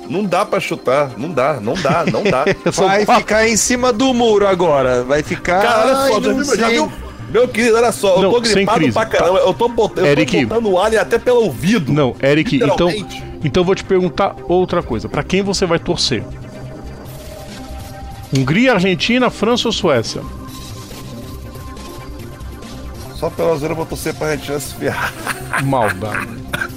[0.09, 1.11] Não dá pra chutar.
[1.17, 2.43] Não dá, não dá, não dá.
[2.75, 5.03] Vai ficar em cima do muro agora.
[5.03, 5.61] Vai ficar.
[5.61, 6.91] Cara, olha só, Ai, já viu, já viu?
[7.29, 8.93] Meu querido, olha só, Não, eu tô sem gripado crise.
[8.93, 9.39] pra caramba.
[9.39, 10.45] Eu tô botando, eu Eric.
[10.45, 11.93] tô botando alho até pelo ouvido.
[11.93, 12.89] Não, Eric, então,
[13.41, 15.07] então eu vou te perguntar outra coisa.
[15.07, 16.23] Pra quem você vai torcer?
[18.35, 20.21] Hungria, Argentina, França ou Suécia?
[23.15, 25.13] Só pela zoeira eu vou torcer pra Argentina se ferrar.
[25.63, 26.27] Maldade.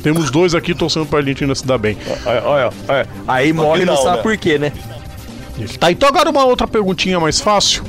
[0.04, 1.96] Temos dois aqui torcendo pra Argentina se dar bem.
[2.26, 3.08] Olha, olha, olha.
[3.26, 4.22] Aí morre e não não, sabe né?
[4.22, 4.70] por quê, né?
[5.80, 7.82] Tá, então agora uma outra perguntinha mais fácil.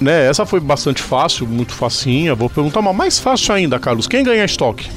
[0.00, 2.34] Né, essa foi bastante fácil, muito facinha.
[2.34, 4.06] Vou perguntar uma mais fácil ainda, Carlos.
[4.06, 4.88] Quem ganha estoque?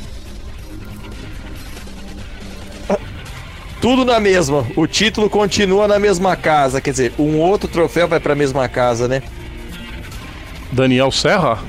[3.82, 4.66] Tudo na mesma.
[4.78, 6.80] O título continua na mesma casa.
[6.80, 9.22] Quer dizer, um outro troféu vai pra mesma casa, né?
[10.72, 11.60] Daniel Serra?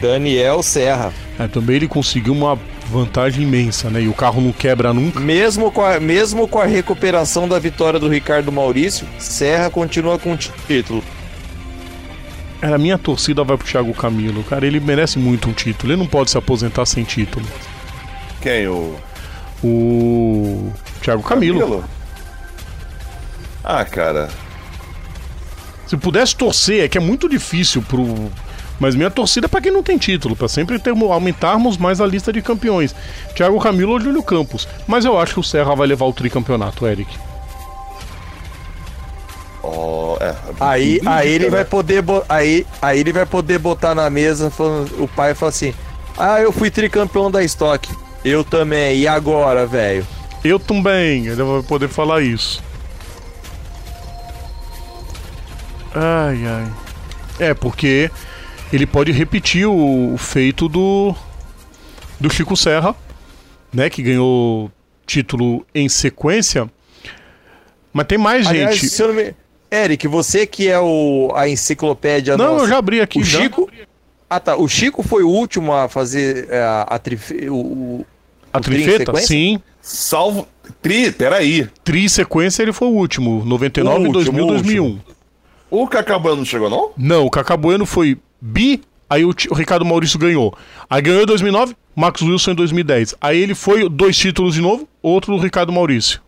[0.00, 1.12] Daniel Serra.
[1.38, 2.58] É, também ele conseguiu uma
[2.90, 4.02] vantagem imensa, né?
[4.02, 5.18] E o carro não quebra nunca.
[5.18, 10.32] Mesmo com, a, mesmo com a recuperação da vitória do Ricardo Maurício, Serra continua com
[10.32, 11.02] o título.
[12.60, 14.42] Cara, a minha torcida vai pro Thiago Camilo.
[14.44, 15.92] Cara, ele merece muito um título.
[15.92, 17.44] Ele não pode se aposentar sem título.
[18.40, 18.68] Quem?
[18.68, 18.94] O
[19.62, 20.72] O
[21.02, 21.84] Thiago Camilo.
[23.62, 24.28] Ah, cara.
[25.86, 28.30] Se pudesse torcer, é que é muito difícil pro.
[28.84, 32.06] Mas minha torcida é pra quem não tem título, pra sempre termo- aumentarmos mais a
[32.06, 32.94] lista de campeões.
[33.34, 34.68] Thiago Camilo ou Júlio Campos.
[34.86, 37.16] Mas eu acho que o Serra vai levar o tricampeonato, Eric.
[39.62, 40.34] Ó, é.
[40.60, 41.50] Aí, tudo aí ele né?
[41.50, 45.72] vai poder aí, aí ele vai poder botar na mesa falando, o pai fala assim:
[46.18, 47.88] "Ah, eu fui tricampeão da Stock.
[48.22, 48.98] Eu também.
[48.98, 50.06] E agora, velho?"
[50.44, 52.62] Eu também, ele vai poder falar isso.
[55.94, 56.66] Ai, ai.
[57.38, 58.10] É, porque
[58.74, 61.14] ele pode repetir o, o feito do
[62.18, 62.94] do Chico Serra,
[63.72, 64.70] né, que ganhou
[65.06, 66.70] título em sequência.
[67.92, 68.88] Mas tem mais Aliás, gente.
[68.88, 69.34] se eu não me...
[69.70, 72.64] Eric, você que é o a enciclopédia Não, nossa.
[72.64, 73.40] eu já abri aqui O já.
[73.40, 73.70] Chico
[74.28, 74.56] Ah, tá.
[74.56, 77.48] O Chico foi o último a fazer é, a, a trife...
[77.48, 78.06] o, o,
[78.52, 79.14] A trifeta?
[79.16, 79.60] Sim.
[79.80, 80.48] Salvo.
[80.80, 81.68] Tri, peraí.
[81.82, 85.00] Tri sequência ele foi o último, 99, O último, 2000, o 2001.
[85.70, 86.90] O Cacabano não chegou, não?
[86.96, 90.54] Não, o Cacá Bueno foi bi, aí o, o Ricardo Maurício ganhou.
[90.88, 93.14] Aí ganhou em 2009, Max Wilson em 2010.
[93.20, 96.20] Aí ele foi dois títulos de novo, outro do Ricardo Maurício.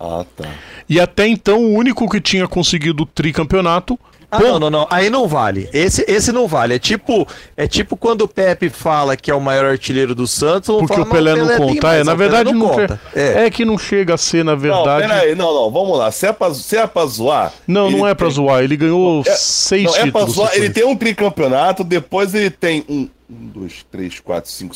[0.00, 0.48] Ah, tá.
[0.88, 3.98] E até então o único que tinha conseguido o tricampeonato.
[4.36, 4.86] Ah, não, não, não.
[4.90, 5.68] Aí não vale.
[5.72, 6.74] Esse, esse não vale.
[6.74, 7.26] É tipo,
[7.56, 10.74] é tipo quando o Pepe fala que é o maior artilheiro do Santos.
[10.76, 11.86] Porque falar, o Pelé "Mas não conta.
[11.86, 13.00] mais, É, na o Pelé verdade não, conta.
[13.14, 13.46] É.
[13.46, 13.50] é.
[13.50, 15.06] que não chega a ser, na Não, verdade.
[15.08, 16.10] peraí, não, não, vamos lá.
[16.10, 17.52] Se é pra, se é pra zoar.
[17.66, 18.62] Não, não é pra tem- zoar.
[18.62, 20.34] Ele ganhou É- seis Não, é pra títulos.
[20.34, 20.50] zoar.
[20.54, 24.74] Ele tem um tricampeonato, depois ele tem um Um, dois, três, quatro, cinco.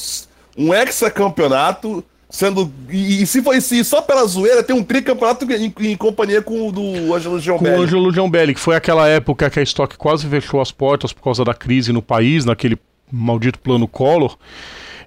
[0.56, 2.02] Um hexacampeonato.
[2.30, 2.70] Sendo.
[2.90, 6.68] E, e se foi se só pela zoeira, tem um tricampeonato em, em companhia com
[6.68, 10.26] o do Ângelo Com o Ângelo Giambelli, que foi aquela época que a Stock quase
[10.26, 12.76] fechou as portas por causa da crise no país, naquele
[13.10, 14.36] maldito plano Collor.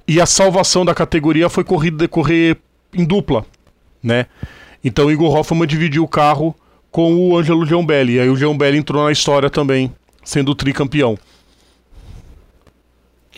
[0.07, 2.57] E a salvação da categoria foi corrida decorrer
[2.93, 3.45] em dupla,
[4.01, 4.25] né?
[4.83, 6.55] Então o Igor Hoffman dividiu o carro
[6.89, 8.15] com o Ângelo Giambelli.
[8.15, 9.91] E aí o Giambelli entrou na história também,
[10.23, 11.17] sendo tricampeão.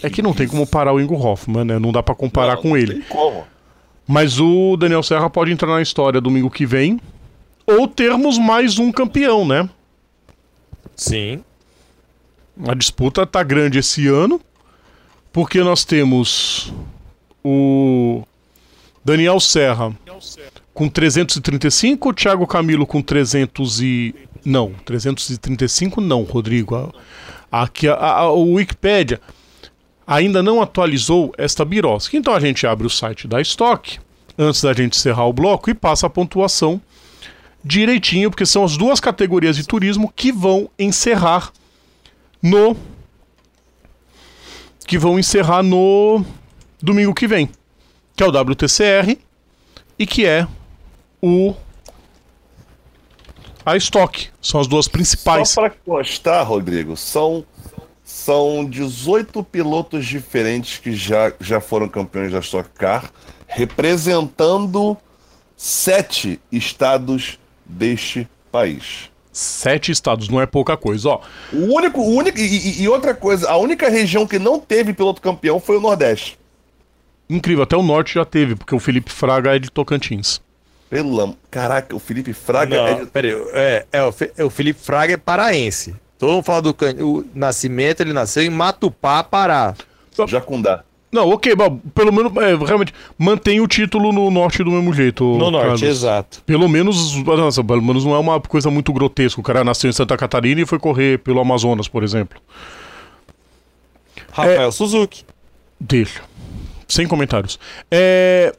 [0.02, 1.80] É que não tem como parar o Igor Hoffman, né?
[1.80, 2.94] Não dá pra comparar Não, com não ele.
[2.94, 3.46] tem como.
[4.08, 7.00] Mas o Daniel Serra pode entrar na história domingo que vem.
[7.66, 9.70] Ou termos mais um campeão, né?
[10.96, 11.44] Sim.
[12.68, 14.42] A disputa tá grande esse ano.
[15.32, 16.72] Porque nós temos
[17.44, 18.24] o
[19.04, 19.92] Daniel Serra
[20.74, 24.16] com 335, o Thiago Camilo com 300 e...
[24.46, 26.94] Não, 335 não, Rodrigo.
[27.52, 29.22] Aqui, a, a, o Wikipedia
[30.06, 32.18] ainda não atualizou esta birosca.
[32.18, 34.00] Então a gente abre o site da Stock,
[34.38, 36.82] antes da gente encerrar o bloco, e passa a pontuação
[37.64, 41.52] direitinho, porque são as duas categorias de turismo que vão encerrar
[42.42, 42.76] no
[44.86, 46.26] que vão encerrar no
[46.82, 47.50] domingo que vem,
[48.16, 49.18] que é o WTCR
[49.98, 50.46] e que é
[51.22, 51.56] o
[53.66, 54.28] a Stock.
[54.42, 55.50] São as duas principais.
[55.50, 57.46] Só para constar, Rodrigo, são,
[58.14, 63.12] são 18 pilotos diferentes que já, já foram campeões da Stock Car,
[63.48, 64.96] representando
[65.58, 69.10] sete estados deste país.
[69.32, 71.22] Sete estados, não é pouca coisa, ó.
[71.52, 75.20] O único, o único e, e- outra coisa, a única região que não teve piloto
[75.20, 76.38] campeão foi o Nordeste.
[77.28, 80.40] Incrível, até o norte já teve, porque o Felipe Fraga é de Tocantins.
[80.88, 83.06] Pelo Caraca, o Felipe Fraga Não, é de...
[83.08, 85.96] peraí, é, é, o Fe- é, o Felipe Fraga é paraense.
[86.26, 89.74] Todo mundo fala do can- o nascimento, ele nasceu em Matupá, Pará.
[90.28, 90.84] Jacundá.
[91.12, 95.24] Não, ok, bom, pelo menos, é, realmente, mantém o título no norte do mesmo jeito.
[95.24, 95.82] No norte, Carlos.
[95.84, 96.42] exato.
[96.46, 99.40] Pelo menos, nossa, pelo menos não é uma coisa muito grotesca.
[99.40, 102.40] O cara nasceu em Santa Catarina e foi correr pelo Amazonas, por exemplo.
[104.32, 105.24] Rafael Suzuki.
[105.80, 106.22] Deixa.
[106.88, 107.60] Sem comentários.
[107.92, 108.54] É,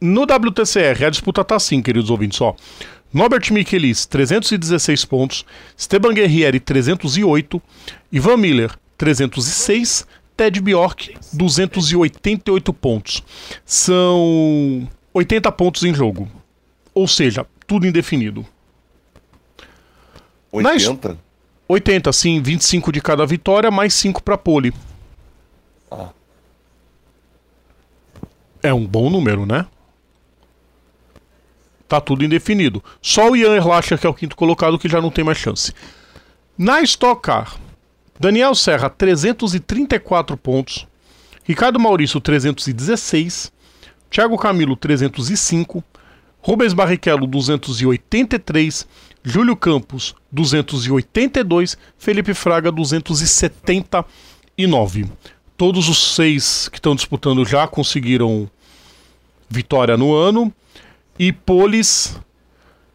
[0.00, 2.54] No WTCR, a disputa tá assim, queridos ouvintes, ó.
[3.12, 5.44] Norbert Michelis, 316 pontos.
[5.76, 7.60] Esteban Guerrieri, 308.
[8.12, 10.06] Ivan Miller, 306.
[10.36, 13.22] Ted Bjork, 288 pontos.
[13.64, 16.28] São 80 pontos em jogo.
[16.94, 18.46] Ou seja, tudo indefinido.
[20.52, 21.18] Na his- 80?
[21.68, 24.72] 80, sim, 25 de cada vitória, mais 5 para pole.
[25.90, 26.08] Ah.
[28.62, 29.66] É um bom número, né?
[31.90, 32.82] Tá tudo indefinido.
[33.02, 35.74] Só o Ian Erlacher, que é o quinto colocado, que já não tem mais chance.
[36.56, 37.56] Na Stock Car,
[38.16, 40.86] Daniel Serra, 334 pontos.
[41.42, 43.52] Ricardo Maurício, 316.
[44.08, 45.82] Thiago Camilo, 305.
[46.40, 48.86] Rubens Barrichello, 283.
[49.24, 51.76] Júlio Campos, 282.
[51.98, 55.06] Felipe Fraga, 279.
[55.56, 58.48] Todos os seis que estão disputando já conseguiram
[59.48, 60.54] vitória no ano.
[61.20, 62.18] E poles,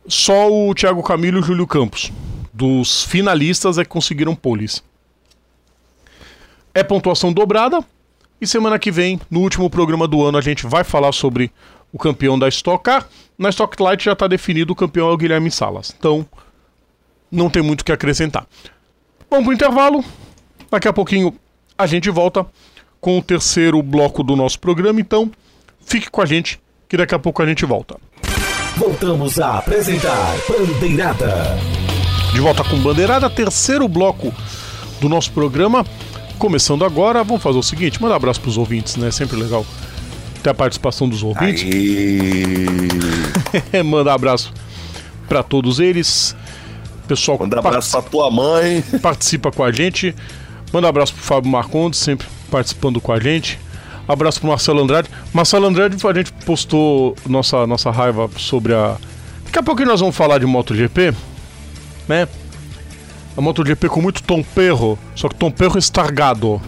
[0.08, 2.12] só o Thiago Camilo e o Júlio Campos.
[2.52, 4.84] Dos finalistas é que conseguiram poles.
[6.74, 7.86] É pontuação dobrada.
[8.42, 11.52] E semana que vem, no último programa do ano, a gente vai falar sobre
[11.94, 13.08] o campeão da Stock Car.
[13.38, 15.94] Na Stock Light já está definido o campeão é o Guilherme Salas.
[15.96, 16.26] Então,
[17.30, 18.48] não tem muito o que acrescentar.
[19.30, 20.04] Vamos pro intervalo.
[20.72, 21.32] Daqui a pouquinho
[21.78, 22.44] a gente volta
[23.00, 25.00] com o terceiro bloco do nosso programa.
[25.00, 25.32] Então,
[25.86, 26.60] fique com a gente,
[26.90, 28.00] que daqui a pouco a gente volta.
[28.78, 31.58] Voltamos a apresentar Bandeirada.
[32.34, 34.34] De volta com Bandeirada, terceiro bloco
[35.00, 35.86] do nosso programa.
[36.38, 39.12] Começando agora, vamos fazer o seguinte: mandar abraço pros ouvintes, né?
[39.12, 39.66] Sempre legal
[40.44, 41.64] ter a participação dos ouvintes.
[43.86, 44.52] Mandar abraço
[45.28, 46.36] para todos eles.
[47.08, 48.82] Pessoal Manda que abraço pra tua mãe.
[49.02, 50.14] participa com a gente.
[50.74, 53.58] Manda abraço pro Fábio Marcondes, sempre participando com a gente.
[54.08, 55.10] Abraço pro Marcelo Andrade.
[55.34, 58.98] Marcelo Andrade, a gente postou nossa, nossa raiva sobre a.
[59.46, 61.14] Daqui a pouco nós vamos falar de MotoGP,
[62.08, 62.28] né?
[63.36, 66.62] A MotoGP com muito tom perro, só que tom perro estargado.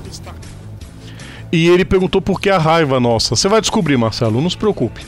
[1.51, 3.35] E ele perguntou por que a raiva nossa.
[3.35, 5.05] Você vai descobrir, Marcelo, não se preocupe.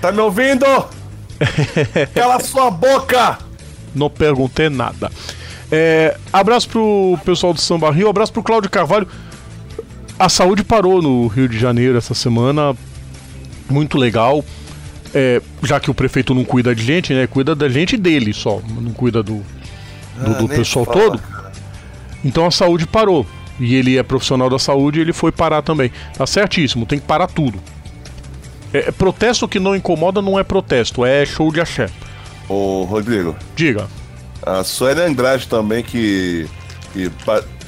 [0.00, 0.64] Tá me ouvindo?
[2.14, 3.38] Cala sua boca!
[3.94, 5.10] Não perguntei nada.
[5.70, 9.08] É, abraço pro pessoal do Samba Rio, abraço pro Cláudio Carvalho.
[10.18, 12.74] A saúde parou no Rio de Janeiro essa semana.
[13.68, 14.44] Muito legal.
[15.14, 17.26] É, já que o prefeito não cuida de gente, né?
[17.26, 18.60] Cuida da gente dele só.
[18.80, 19.44] Não cuida do, do,
[20.20, 21.22] Ah, do pessoal fala, todo.
[22.24, 23.26] Então a saúde parou.
[23.60, 25.90] E ele é profissional da saúde e ele foi parar também.
[26.16, 27.60] Tá certíssimo, tem que parar tudo.
[28.72, 31.88] É, é protesto que não incomoda não é protesto, é show de axé.
[32.48, 33.86] Ô, Rodrigo, Diga.
[34.44, 36.48] a Sueli Andrade também, que.
[36.92, 37.10] que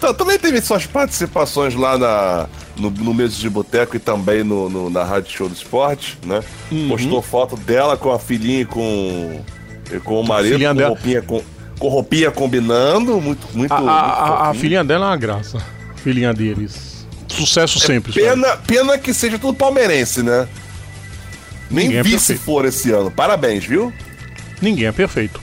[0.01, 4.68] tá- também teve suas participações lá na, no, no Mesa de Boteco e também no,
[4.68, 6.40] no- na Rádio Show do Esporte, né?
[6.70, 6.88] Uhum.
[6.88, 9.40] Postou foto dela com a filhinha e com,
[9.92, 10.88] e com o marido, com dela.
[10.88, 11.42] roupinha, com,
[11.78, 13.72] com roupinha combinando, muito, muito.
[13.72, 15.59] A, muito a- a filhinha dela é uma graça.
[15.97, 17.07] Filhinha deles.
[17.28, 18.12] Sucesso sempre.
[18.12, 18.28] Sueli.
[18.28, 20.47] Pena, pena que seja tudo palmeirense, né?
[21.68, 22.40] Nem Ninguém é vice perfeito.
[22.42, 23.11] for esse ano.
[23.11, 23.92] Parabéns, viu?
[24.62, 25.40] Ninguém é perfeito.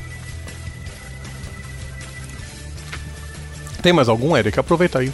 [3.84, 4.58] Tem mais algum, Eric?
[4.60, 5.12] Aproveita aí.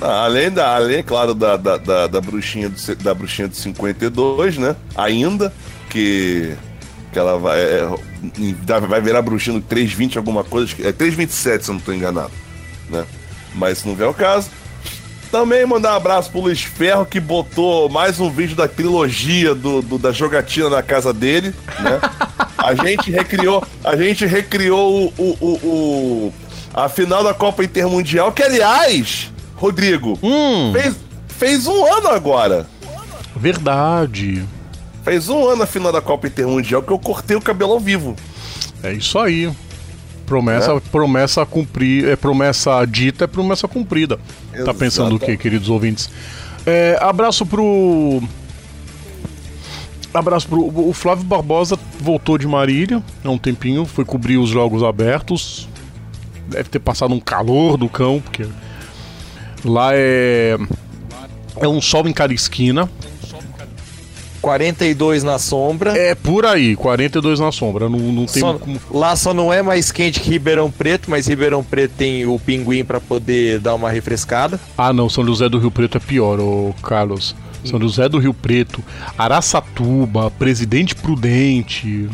[0.00, 4.58] Ah, Além, da, além, claro, da, da, da, da bruxinha do, da bruxinha de 52,
[4.58, 4.76] né?
[4.96, 5.52] Ainda,
[5.88, 6.54] que,
[7.12, 7.88] que ela vai, é,
[8.88, 12.32] vai virar bruxinha no 320 alguma coisa, é 327 se eu não estou enganado,
[12.90, 13.04] né?
[13.54, 14.50] Mas se não vier o caso.
[15.30, 19.82] Também mandar um abraço pro Luiz Ferro, que botou mais um vídeo da trilogia do,
[19.82, 22.00] do- da jogatina na casa dele, né?
[22.58, 26.34] A gente recriou, a gente recriou o, o, o- o-
[26.74, 30.96] a final da Copa Intermundial, que aliás, Rodrigo, Hum, fez,
[31.28, 32.66] fez um ano agora.
[33.36, 34.42] verdade.
[35.04, 38.16] Fez um ano a final da Copa Intermundial que eu cortei o cabelo ao vivo.
[38.82, 39.50] É isso aí.
[40.26, 40.80] Promessa, É?
[40.80, 44.18] promessa a cumprir, é promessa dita, é promessa cumprida.
[44.64, 46.08] Tá pensando o que, queridos ouvintes?
[46.64, 48.22] É, abraço pro.
[50.14, 50.60] Abraço pro.
[50.88, 55.68] O Flávio Barbosa voltou de Marília há um tempinho, foi cobrir os jogos abertos.
[56.48, 58.46] Deve ter passado um calor do cão, porque
[59.64, 60.56] lá é.
[61.60, 62.88] É um sol em cada esquina.
[64.40, 65.96] 42 na sombra.
[65.96, 67.88] É por aí, 42 na sombra.
[67.88, 68.78] Não, não tem Só- como.
[68.90, 72.84] lá só não é mais quente que Ribeirão Preto, mas Ribeirão Preto tem o pinguim
[72.84, 74.60] pra poder dar uma refrescada.
[74.76, 77.34] Ah, não, São José do Rio Preto é pior, ô Carlos.
[77.64, 78.84] São José do Rio Preto,
[79.16, 82.10] Araçatuba, Presidente Prudente.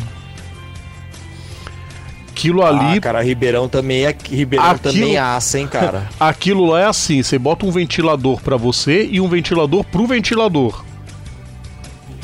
[2.41, 6.09] Aquilo ali, Ah, cara, Ribeirão também é Ribeirão Aquilo- também assa, hein, cara.
[6.19, 10.83] aquilo lá é assim, você bota um ventilador pra você e um ventilador pro ventilador.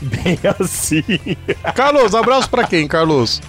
[0.01, 1.03] Bem assim.
[1.75, 3.43] Carlos, abraço pra quem, Carlos?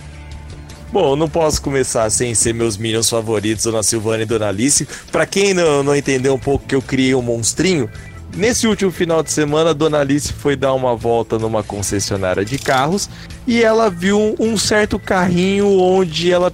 [0.92, 4.86] Bom, não posso começar sem ser meus minions favoritos, Dona Silvana e Dona Alice.
[5.12, 7.90] Pra quem não, não entendeu um pouco que eu criei um monstrinho,
[8.36, 12.58] nesse último final de semana, a Dona Alice foi dar uma volta numa concessionária de
[12.58, 13.10] carros
[13.46, 16.52] e ela viu um certo carrinho onde ela,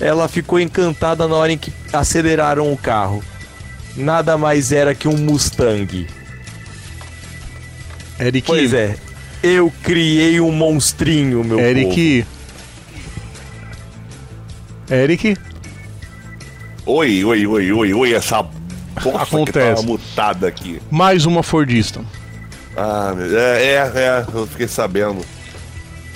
[0.00, 3.22] ela ficou encantada na hora em que aceleraram o carro.
[3.96, 6.06] Nada mais era que um Mustang.
[8.18, 8.46] Eric.
[8.46, 8.96] Pois é,
[9.42, 11.68] eu criei um monstrinho, meu povo.
[11.68, 12.26] Eric.
[14.90, 15.36] Eric.
[16.86, 18.42] Oi, oi, oi, oi, oi, essa
[18.92, 19.74] bosta que Acontece.
[19.76, 20.80] tava mutada aqui.
[20.90, 22.00] Mais uma Fordista.
[22.76, 25.24] Ah, meu- é, é, é, eu fiquei sabendo.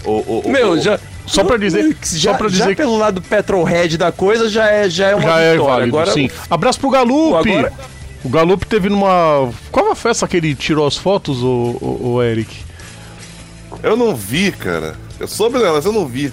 [0.05, 0.99] O, o, o- Meu, o- já.
[1.27, 4.68] Só pra dizer- Já, só pra já dizer que- pelo lado petrolhead da coisa já
[4.70, 5.74] é, já é uma Já é vitória.
[5.74, 6.31] válido, Agora, sim.
[6.49, 7.51] Abraço pro Galupe.
[7.53, 7.72] Agora-
[8.24, 9.51] O Galupe teve numa.
[9.70, 12.57] Qual a festa que ele tirou as fotos, o, o, o Eric?
[13.83, 14.95] Eu não vi, cara.
[15.20, 16.33] Eu soube, né, mas eu não vi.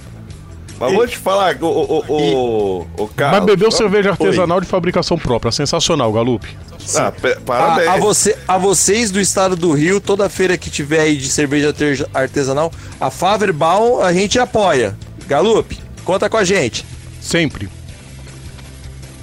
[0.87, 3.39] Mas vou te falar, o, o, o, o, o Carlos.
[3.39, 5.51] Mas bebeu cerveja artesanal de fabricação própria.
[5.51, 6.47] Sensacional, Galupe.
[6.95, 7.13] Ah,
[7.45, 7.87] parabéns.
[7.87, 11.29] A, a você, a vocês do estado do Rio, toda feira que tiver aí de
[11.29, 14.95] cerveja artes- artesanal, a Faverbal a gente apoia.
[15.27, 16.85] Galupe, conta com a gente.
[17.21, 17.69] Sempre.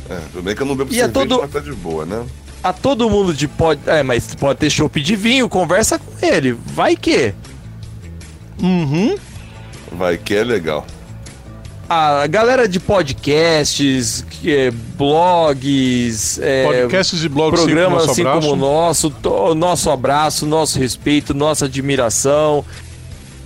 [0.08, 2.04] É, tudo bem que eu não bebo E é cerveja, todo- mas tá de boa,
[2.06, 2.24] né?
[2.62, 3.80] A todo mundo de pode.
[3.86, 6.52] É, mas pode ter chopp de vinho, conversa com ele.
[6.52, 7.32] Vai que.
[8.62, 9.16] Uhum.
[9.92, 10.86] Vai que é legal.
[11.92, 18.40] A galera de podcasts, que é, blogs, é, Podcasts e blogs programas assim abraço.
[18.48, 22.64] como o nosso, to- nosso abraço, nosso respeito, nossa admiração.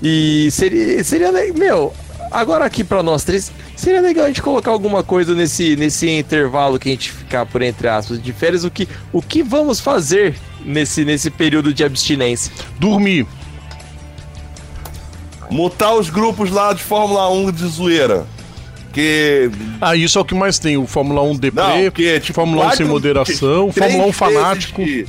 [0.03, 1.95] E seria, seria meu,
[2.31, 6.79] agora aqui pra nós três, seria legal a gente colocar alguma coisa nesse, nesse intervalo
[6.79, 10.35] que a gente ficar por entre aspas de férias, o que, o que vamos fazer
[10.63, 12.53] nesse, nesse período de abstinência.
[12.79, 13.27] Dormir.
[15.51, 18.27] Mutar os grupos lá de Fórmula 1 de zoeira.
[18.93, 19.51] Que.
[19.81, 20.77] Ah, isso é o que mais tem.
[20.77, 22.35] O Fórmula 1 Não, deprê, que tipo.
[22.35, 24.85] Fórmula 1 sem moderação, Fórmula 1 meses fanático.
[24.85, 25.07] de-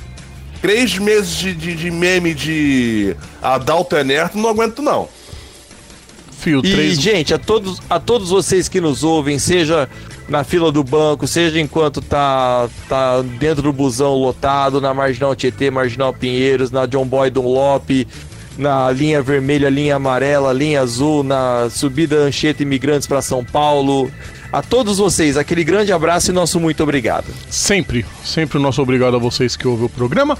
[0.61, 5.07] três meses de, de, de meme de Adalto Enerto, não aguento, não.
[6.39, 6.99] Fio, E, três.
[6.99, 9.87] gente, a todos, a todos vocês que nos ouvem, seja
[10.27, 15.69] na fila do banco, seja enquanto tá, tá dentro do busão lotado, na Marginal Tietê,
[15.69, 18.07] Marginal Pinheiros, na John Boy Dunlop,
[18.57, 24.11] na linha vermelha, linha amarela, linha azul, na subida Anchieta Imigrantes para São Paulo,
[24.51, 27.25] A todos vocês, aquele grande abraço e nosso muito obrigado.
[27.49, 30.37] Sempre, sempre o nosso obrigado a vocês que ouvem o programa.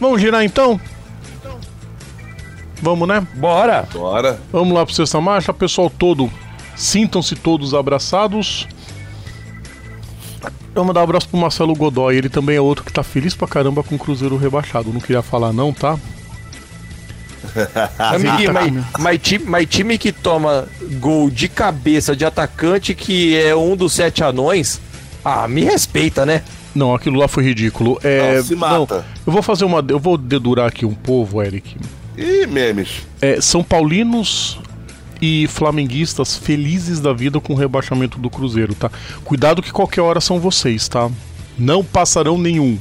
[0.00, 0.80] Vamos girar então?
[2.80, 3.26] Vamos, né?
[3.34, 3.86] Bora!
[3.92, 4.40] Bora.
[4.50, 6.32] Vamos lá pro Sexta Marcha, pessoal todo.
[6.74, 8.66] Sintam-se todos abraçados.
[10.74, 13.46] Vamos dar um abraço pro Marcelo Godoy, ele também é outro que tá feliz pra
[13.46, 14.90] caramba com o Cruzeiro rebaixado.
[14.90, 15.98] Não queria falar não, tá?
[17.98, 20.66] Amiguinho, mas, mas, time, mas time que toma
[21.00, 24.80] gol de cabeça de atacante que é um dos sete anões,
[25.24, 26.42] ah, me respeita, né?
[26.74, 27.98] Não, aquilo lá foi ridículo.
[28.02, 29.04] É, Não, se mata.
[29.26, 29.84] eu vou fazer uma.
[29.86, 31.76] Eu vou dedurar aqui um povo, Eric.
[32.16, 33.02] Ih, memes.
[33.20, 34.58] É, São Paulinos
[35.20, 38.90] e flamenguistas felizes da vida com o rebaixamento do Cruzeiro, tá?
[39.24, 41.10] Cuidado que qualquer hora são vocês, tá?
[41.58, 42.78] Não passarão nenhum.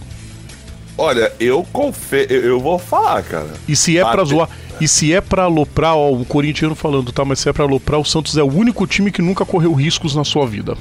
[1.01, 2.25] Olha, eu confio.
[2.29, 3.47] Eu, eu vou falar, cara.
[3.67, 4.49] E se é pra Bate- zoar,
[4.79, 7.25] e se é pra aloprar, ó, o corintiano falando, tá?
[7.25, 10.15] Mas se é pra aloprar, o Santos é o único time que nunca correu riscos
[10.15, 10.77] na sua vida.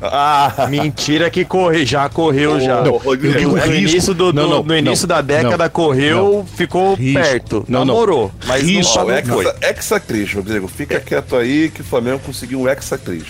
[0.00, 2.82] Ah, Mentira que corre, já correu já.
[2.82, 3.72] Não, eu digo No risco.
[3.74, 7.20] início, do, Não, do- não, no início não, da década não, correu, ficou Risco.
[7.20, 7.64] perto.
[7.66, 7.86] Não, não.
[7.86, 8.30] namorou.
[8.46, 8.94] Mas Risco.
[8.98, 9.42] não Ó, falou.
[9.42, 10.68] o hexa, hexatriz, Rodrigo.
[10.68, 13.24] Fica quieto aí que o Flamengo conseguiu um hexatriz.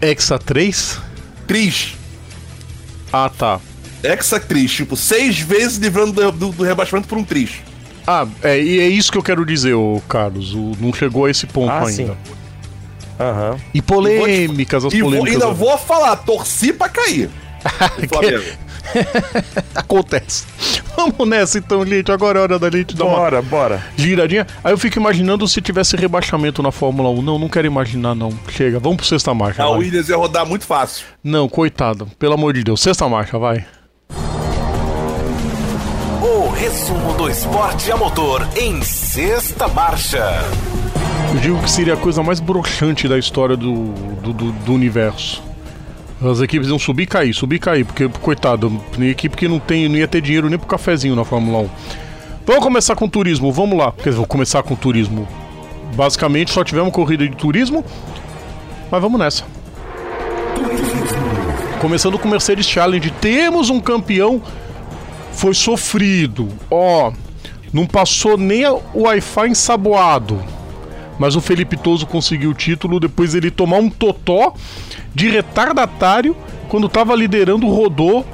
[0.00, 0.98] Hexa 3?
[1.46, 1.94] Tris.
[3.12, 3.60] Ah, tá.
[4.02, 7.50] Hexatriz, tipo, seis vezes livrando do, do, do rebaixamento por um tris.
[8.06, 10.54] Ah, é, e é isso que eu quero dizer, ô Carlos.
[10.54, 11.90] O, não chegou a esse ponto Ah, ainda.
[11.92, 12.10] sim.
[13.20, 13.56] Aham.
[13.72, 15.42] E polêmicas, as E vou, polêmicas.
[15.42, 17.30] ainda vou falar, torci pra cair.
[19.74, 20.44] Acontece.
[20.96, 22.10] Vamos nessa então, gente.
[22.10, 23.82] Agora é hora da gente dar uma Bora, bora.
[23.96, 24.46] giradinha.
[24.62, 27.22] Aí eu fico imaginando se tivesse rebaixamento na Fórmula 1.
[27.22, 28.32] Não, não quero imaginar, não.
[28.48, 29.62] Chega, vamos pro sexta marcha.
[29.62, 29.78] A vai.
[29.78, 31.06] Williams ia rodar muito fácil.
[31.22, 32.06] Não, coitado.
[32.18, 32.80] Pelo amor de Deus.
[32.80, 33.64] Sexta marcha, vai.
[36.72, 40.24] Resumo do esporte a motor em sexta marcha.
[41.34, 43.88] Eu digo que seria a coisa mais broxante da história do,
[44.22, 45.42] do, do- do universo.
[46.24, 49.86] As equipes iam subir e cair, subir e cair, porque, coitado, equipe que não, tem,
[49.86, 51.70] não ia ter dinheiro nem pro cafezinho na Fórmula 1.
[52.46, 53.92] Vamos começar com turismo, vamos lá.
[53.92, 55.28] Quer dizer, vou começar com turismo.
[55.94, 57.84] Basicamente só tivemos corrida de turismo,
[58.90, 59.44] mas vamos nessa.
[61.82, 64.40] Começando com o Mercedes Challenge, temos um campeão,
[65.32, 66.48] foi sofrido.
[66.70, 67.12] Ó,
[67.72, 70.42] não passou nem o Wi-Fi ensaboado.
[71.18, 74.54] Mas o Felipe Toso conseguiu o título depois ele tomar um totó
[75.14, 76.36] de retardatário
[76.68, 78.24] quando estava liderando, rodou,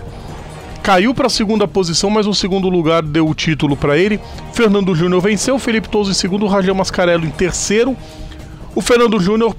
[0.80, 4.20] caiu para a segunda posição, mas o segundo lugar deu o título para ele.
[4.52, 7.96] Fernando Júnior venceu, Felipe Toso em segundo, o Rangel Mascarello em terceiro.
[8.76, 9.56] O Fernando Júnior,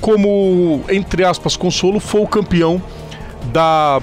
[0.00, 2.82] como entre aspas consolo, foi o campeão
[3.52, 4.02] da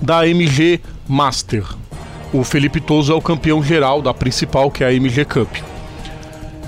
[0.00, 1.64] da MG Master.
[2.32, 5.48] O Felipe Toso é o campeão geral da principal, que é a MG Cup.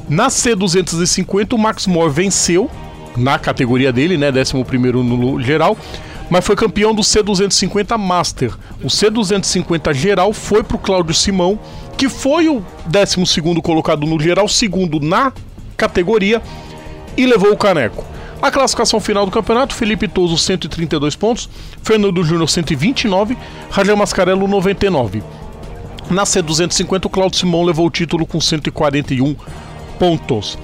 [0.08, 2.70] Na C250, o Max Moore venceu
[3.16, 4.28] na categoria dele, né?
[4.30, 4.54] 11
[5.02, 5.76] no geral,
[6.28, 8.52] mas foi campeão do C250 Master.
[8.82, 11.58] O C250 geral foi para o Cláudio Simão,
[11.96, 15.32] que foi o 12 colocado no geral, segundo na
[15.76, 16.42] categoria,
[17.16, 18.13] e levou o caneco.
[18.40, 21.48] A classificação final do campeonato: Felipe Toso 132 pontos,
[21.82, 23.36] Fernando Júnior 129,
[23.70, 25.22] Rangel Mascarello 99.
[26.10, 29.34] Na C250, o Claudio Simão levou o título com 141
[29.98, 30.58] pontos.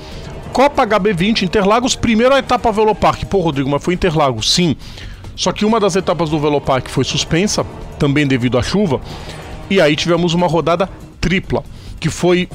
[0.52, 3.24] Copa HB20 Interlagos, primeiro a etapa Velopark.
[3.24, 4.76] Pô, Rodrigo, mas foi Interlagos, sim.
[5.36, 7.64] Só que uma das etapas do Velopark foi suspensa,
[7.98, 9.00] também devido à chuva.
[9.70, 10.90] E aí tivemos uma rodada
[11.20, 11.64] tripla,
[11.98, 12.48] que foi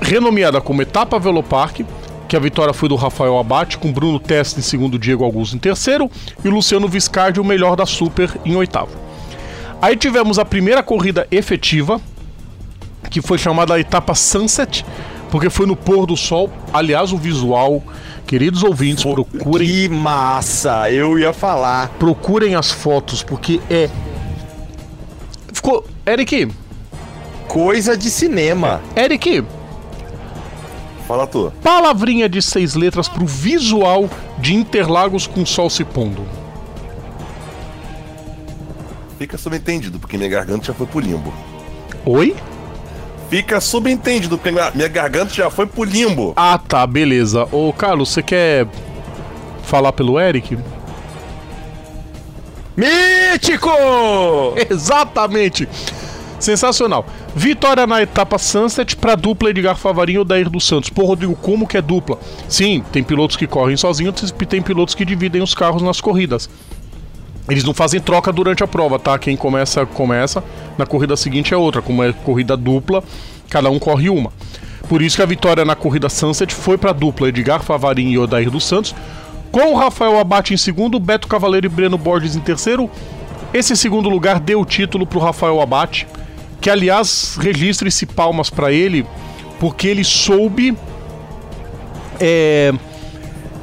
[0.00, 1.84] renomeada como etapa Velopark,
[2.32, 5.58] que a vitória foi do Rafael Abate, com Bruno Testa em segundo, Diego Augusto em
[5.58, 6.10] terceiro,
[6.42, 8.96] e Luciano Viscardi, o melhor da Super, em oitavo.
[9.82, 12.00] Aí tivemos a primeira corrida efetiva,
[13.10, 14.82] que foi chamada etapa Sunset,
[15.30, 16.50] porque foi no pôr do sol.
[16.72, 17.82] Aliás, o visual,
[18.26, 20.90] queridos ouvintes, procurem, Que massa!
[20.90, 21.90] Eu ia falar.
[21.98, 23.90] procurem as fotos, porque é.
[25.52, 25.84] Ficou.
[26.06, 26.48] Eric,
[27.46, 28.80] Coisa de cinema.
[28.96, 29.44] Eric,
[31.06, 31.52] Fala tu.
[31.62, 34.08] palavrinha de seis letras pro visual
[34.38, 36.24] de Interlagos com sol se pondo.
[39.18, 41.32] Fica subentendido, porque minha garganta já foi pro limbo.
[42.04, 42.34] Oi?
[43.30, 46.32] Fica subentendido, porque minha, minha garganta já foi pro limbo.
[46.36, 47.46] Ah, tá, beleza.
[47.52, 48.66] Ô, Carlos, você quer
[49.62, 50.58] falar pelo Eric?
[52.76, 53.70] Mítico!
[54.70, 55.68] Exatamente!
[56.42, 57.06] Sensacional.
[57.36, 60.90] Vitória na etapa Sunset para dupla Edgar Favarinho e Odair dos Santos.
[60.90, 62.18] Pô, Rodrigo, como que é dupla?
[62.48, 66.50] Sim, tem pilotos que correm sozinhos e tem pilotos que dividem os carros nas corridas.
[67.48, 69.16] Eles não fazem troca durante a prova, tá?
[69.20, 70.42] Quem começa, começa.
[70.76, 71.80] Na corrida seguinte é outra.
[71.80, 73.04] Como é corrida dupla,
[73.48, 74.32] cada um corre uma.
[74.88, 78.50] Por isso que a vitória na corrida Sunset foi para dupla Edgar Favarin e Odair
[78.50, 78.92] dos Santos.
[79.52, 82.90] Com o Rafael Abate em segundo, Beto Cavaleiro e Breno Borges em terceiro.
[83.54, 86.08] Esse segundo lugar deu o título para o Rafael Abate,
[86.62, 89.04] que aliás registre-se palmas para ele,
[89.58, 90.76] porque ele soube
[92.20, 92.72] é,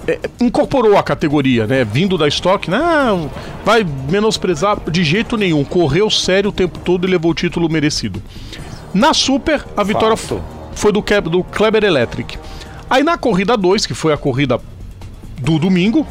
[0.06, 1.86] é, incorporou a categoria, né?
[1.86, 3.32] Vindo da estoque, não
[3.64, 5.64] vai menosprezar de jeito nenhum.
[5.64, 8.22] Correu sério o tempo todo e levou o título merecido.
[8.94, 10.44] Na Super, a vitória Fato.
[10.74, 12.38] foi do, do Kleber Electric.
[12.90, 14.60] Aí na corrida 2, que foi a corrida
[15.38, 16.06] do domingo,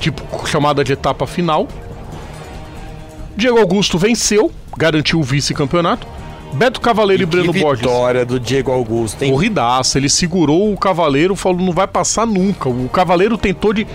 [0.00, 1.68] tipo chamada de etapa final,
[3.36, 6.13] Diego Augusto venceu, garantiu o vice-campeonato.
[6.54, 7.84] Beto Cavaleiro e, e Breno Borges.
[7.84, 9.30] Vitória do Diego Augusto, hein?
[9.30, 12.68] Corridaça, ele segurou o Cavaleiro, falou não vai passar nunca.
[12.68, 13.86] O Cavaleiro tentou de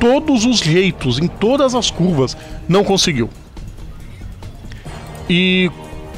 [0.00, 2.36] todos os jeitos, em todas as curvas,
[2.68, 3.30] não conseguiu.
[5.30, 5.70] E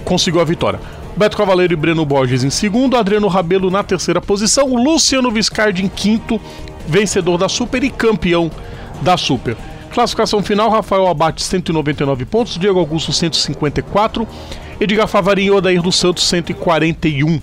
[0.05, 0.81] conseguiu a vitória.
[1.16, 5.89] Beto Cavaleiro e Breno Borges em segundo, Adriano Rabelo na terceira posição, Luciano Viscardi em
[5.89, 6.40] quinto,
[6.86, 8.51] vencedor da Super e campeão
[9.02, 9.56] da Super.
[9.93, 14.27] Classificação final: Rafael Abate 199 pontos, Diego Augusto 154,
[14.81, 17.39] Edgar Favarinho e Odair dos Santos 141.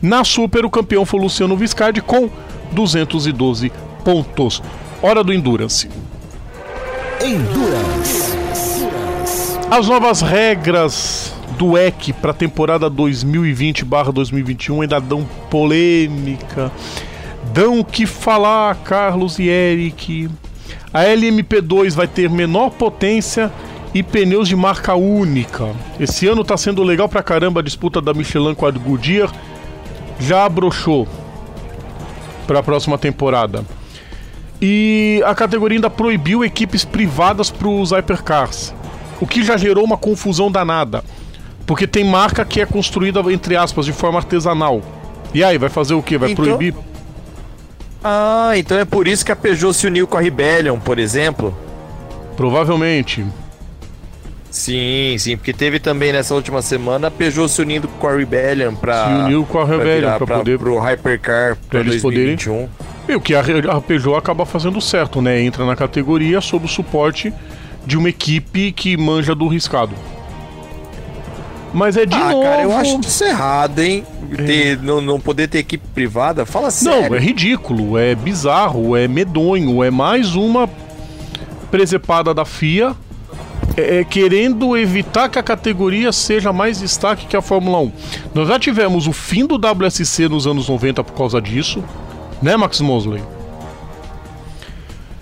[0.00, 2.30] Na Super, o campeão foi Luciano Viscardi com
[2.70, 3.72] 212
[4.04, 4.62] pontos.
[5.02, 5.88] Hora do Endurance.
[7.20, 8.36] Endurance.
[9.68, 16.70] As novas regras do EC para a temporada 2020/2021 ainda dão polêmica.
[17.52, 20.30] Dão o que falar, Carlos e Eric.
[20.94, 23.52] A LMP2 vai ter menor potência
[23.94, 25.74] e pneus de marca única.
[25.98, 29.32] Esse ano tá sendo legal pra caramba a disputa da Michelin com a Goodyear.
[30.20, 31.06] Já abrochou
[32.46, 33.64] para a próxima temporada.
[34.60, 38.74] E a categoria ainda proibiu equipes privadas para os hypercars,
[39.20, 41.04] o que já gerou uma confusão danada,
[41.64, 44.82] porque tem marca que é construída entre aspas de forma artesanal.
[45.32, 46.18] E aí, vai fazer o que?
[46.18, 46.44] Vai então...
[46.44, 46.74] proibir?
[48.02, 51.56] Ah, então é por isso que a Peugeot se uniu com a Rebellion, por exemplo?
[52.36, 53.24] Provavelmente.
[54.58, 58.74] Sim, sim, porque teve também nessa última semana a Peugeot se unindo com a Rebellion
[58.74, 62.52] para se uniu com a Rebellion para poder pro Hypercar para 2021.
[62.52, 62.68] Poderem...
[63.08, 65.40] E o que a, a Peugeot acaba fazendo certo, né?
[65.40, 67.32] Entra na categoria sob o suporte
[67.86, 69.94] de uma equipe que manja do riscado.
[71.72, 72.42] Mas é de ah, novo.
[72.42, 74.04] Cara, eu acho isso errado, hein?
[74.44, 74.76] Ter, é.
[74.82, 76.44] não, não poder ter equipe privada.
[76.44, 77.10] Fala sério.
[77.10, 80.68] Não, é ridículo, é bizarro, é medonho, é mais uma
[81.70, 82.96] presepada da FIA
[83.76, 87.92] é, é, querendo evitar que a categoria seja mais destaque que a Fórmula 1.
[88.34, 91.82] Nós já tivemos o fim do WSC nos anos 90 por causa disso,
[92.42, 93.22] né, Max Mosley?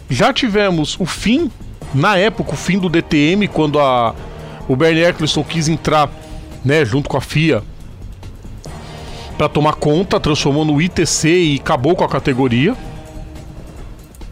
[0.08, 1.50] Já tivemos o fim,
[1.94, 4.14] na época, o fim do DTM, quando a,
[4.68, 6.08] o Bernie Eccleston quis entrar
[6.64, 7.62] né, junto com a FIA
[9.36, 12.74] para tomar conta, transformou no ITC e acabou com a categoria.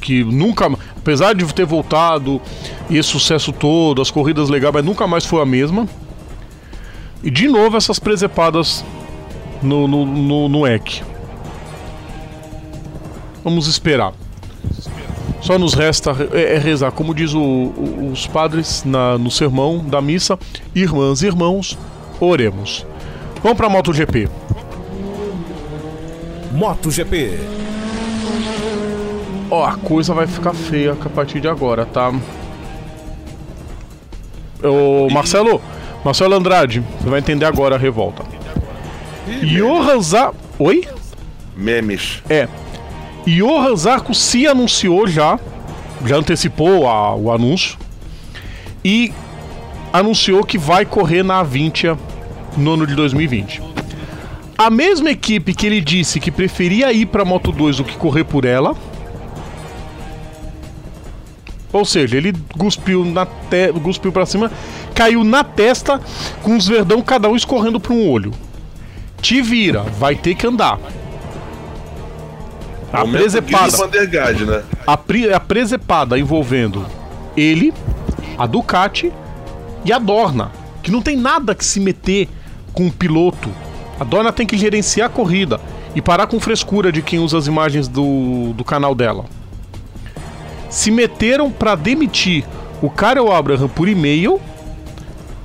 [0.04, 2.38] Que nunca, apesar de ter voltado
[2.90, 5.88] e esse sucesso todo, as corridas legais, mas nunca mais foi a mesma.
[7.22, 8.84] E de novo essas presepadas
[9.62, 11.02] no, no, no, no EC.
[13.42, 14.12] Vamos esperar.
[15.40, 19.78] Só nos resta é, é rezar, como diz o, o, os padres na, no sermão
[19.78, 20.38] da missa,
[20.74, 21.78] irmãs e irmãos,
[22.20, 22.86] oremos.
[23.42, 24.28] Vamos para a MotoGP.
[26.52, 27.38] MotoGP.
[29.54, 32.12] Ó, a coisa vai ficar feia a partir de agora, tá?
[34.60, 35.62] Ô, Marcelo,
[36.04, 38.24] Marcelo Andrade, você vai entender agora a revolta.
[39.44, 40.36] Johan Zarco.
[40.58, 40.82] Oi?
[41.56, 42.20] Memes.
[42.28, 42.48] É.
[43.24, 45.38] Johan Zarco se anunciou já,
[46.04, 47.78] já antecipou a, o anúncio
[48.84, 49.12] e
[49.92, 51.96] anunciou que vai correr na Avintia
[52.56, 53.62] no ano de 2020.
[54.58, 58.24] A mesma equipe que ele disse que preferia ir para Moto 2 do que correr
[58.24, 58.74] por ela
[61.74, 63.72] ou seja, ele cuspiu, na te...
[63.82, 64.50] cuspiu pra cima,
[64.94, 66.00] caiu na testa
[66.40, 68.32] com os verdão cada um escorrendo para um olho.
[69.20, 70.78] Te vira, vai ter que andar.
[72.92, 73.88] A presepada.
[74.46, 74.62] Né?
[74.86, 75.32] A, pre...
[75.32, 76.86] a presepada envolvendo
[77.36, 77.74] ele,
[78.38, 79.12] a Ducati
[79.84, 82.28] e a Dorna, que não tem nada que se meter
[82.72, 83.50] com o piloto.
[83.98, 85.60] A Dorna tem que gerenciar a corrida
[85.92, 89.24] e parar com frescura de quem usa as imagens do, do canal dela
[90.74, 92.44] se meteram para demitir
[92.82, 94.40] o Karel Abraham por e-mail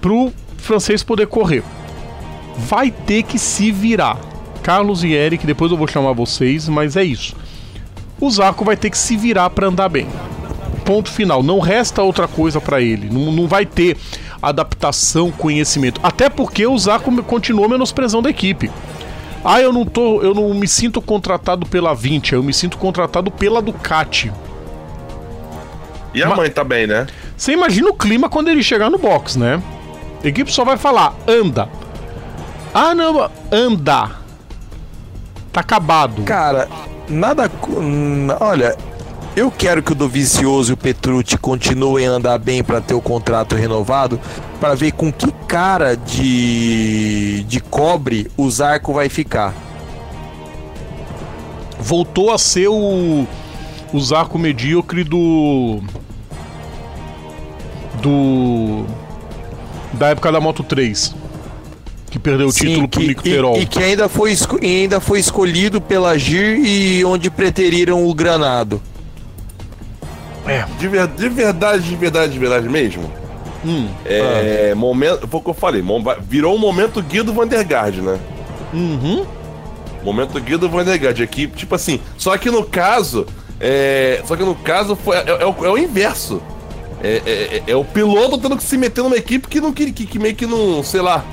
[0.02, 1.64] pro francês poder correr.
[2.58, 4.18] Vai ter que se virar.
[4.64, 7.36] Carlos e Eric, depois eu vou chamar vocês, mas é isso.
[8.20, 10.08] O Zarco vai ter que se virar para andar bem.
[10.84, 11.44] Ponto final.
[11.44, 13.08] Não resta outra coisa para ele.
[13.08, 13.98] Não, não vai ter
[14.42, 16.02] adaptação, conhecimento.
[16.02, 18.72] Até porque o Zarco continuou menosprezando a equipe.
[19.46, 23.30] Ah, eu não tô, eu não me sinto contratado pela 20, eu me sinto contratado
[23.30, 24.34] pela Ducati.
[26.14, 27.07] E a Ma- mãe tá bem, né?
[27.38, 29.61] Você imagina o clima quando ele chegar no box, né?
[30.23, 31.69] A equipe só vai falar, anda.
[32.73, 34.11] Ah, não, anda.
[35.52, 36.23] Tá acabado.
[36.23, 36.68] Cara,
[37.07, 37.49] nada.
[38.40, 38.76] Olha,
[39.36, 43.02] eu quero que o Dovizioso e o Petrucci continuem a andar bem para ter o
[43.02, 44.19] contrato renovado,
[44.60, 49.53] para ver com que cara de, de cobre o Zarco vai ficar.
[51.80, 53.26] Voltou a ser o,
[53.94, 55.82] o Zarco medíocre do.
[58.02, 58.86] Do.
[59.94, 61.16] Da época da Moto 3.
[62.10, 63.57] Que perdeu o título pro que, Nico e, Terol.
[63.60, 68.14] e que ainda foi, esco- e ainda foi escolhido pela GIR e onde preteriram o
[68.16, 68.82] Granado.
[70.80, 73.11] De, ver- de verdade, de verdade, de verdade mesmo.
[73.64, 74.74] Hum, É.
[74.76, 75.28] Momento.
[75.28, 75.84] Foi o que eu falei.
[76.28, 78.18] Virou o momento Guido Vandergaard, né?
[78.74, 79.26] uhum.
[80.03, 81.99] Momento Guido Vandergaard aqui, tipo assim.
[82.18, 83.28] Só que no caso.
[83.60, 86.41] É, só que no caso foi, é, é o, é o inverso.
[87.02, 89.94] É, é- é- é o piloto tendo que se meter numa equipe que não queria.
[89.94, 90.84] Que, que meio que não.
[90.84, 91.23] Sei lá.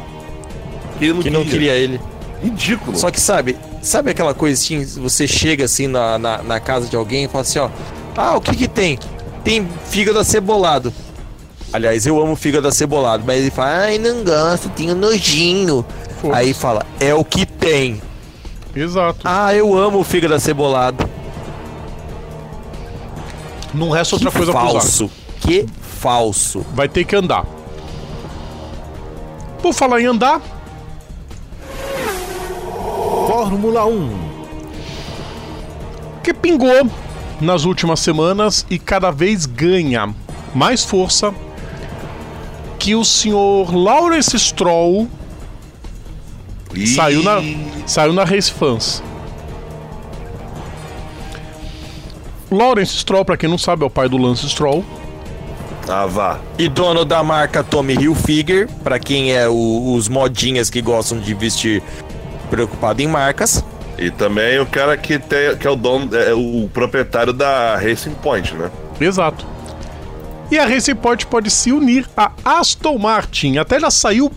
[0.98, 2.00] Que, não, Que não queria ele.
[2.42, 2.96] Ridículo.
[2.96, 6.94] Só que sabe, sabe aquela coisa assim, você chega assim na, na, na casa de
[6.96, 7.68] alguém e fala assim, ó,
[8.16, 8.98] ah, o que que tem?
[9.42, 10.92] Tem fígado acebolado.
[11.72, 15.84] Aliás, eu amo fígado acebolado, mas ele fala, ai, não gosto, tenho nojinho.
[16.32, 18.00] Aí fala, é o que tem.
[18.74, 19.20] Exato.
[19.24, 21.08] Ah, eu amo fígado acebolado.
[23.76, 25.10] Não resta outra que coisa pro falso.
[25.40, 26.64] Que falso.
[26.74, 27.44] Vai ter que andar.
[29.60, 30.40] Por falar em andar,
[33.26, 34.26] Fórmula 1.
[36.22, 36.90] que pingou
[37.40, 40.14] nas últimas semanas e cada vez ganha
[40.54, 41.34] mais força
[42.78, 45.08] que o senhor Lawrence Stroll
[46.74, 47.42] Ih, saiu na,
[47.86, 49.02] saiu na Race Fans.
[52.56, 54.84] Lawrence Stroll, pra quem não sabe, é o pai do Lance Stroll.
[55.88, 56.38] Ah, vá.
[56.58, 61.32] E dono da marca Tommy Hilfiger, pra quem é o- os modinhas que gostam de
[61.34, 61.82] vestir
[62.50, 63.64] preocupado em marcas.
[63.98, 68.14] E também o cara que, tem, que é o dono, é o proprietário da Racing
[68.14, 68.70] Point, né?
[69.00, 69.46] Exato.
[70.50, 73.58] E a Racing Point pode se unir a Aston Martin.
[73.58, 74.30] Até já saiu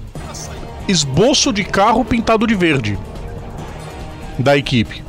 [0.88, 2.98] esboço de carro pintado de verde
[4.40, 5.04] da equipe.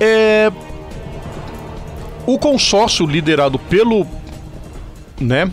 [0.00, 0.50] É...
[2.26, 4.06] O consórcio liderado pelo,
[5.20, 5.50] né?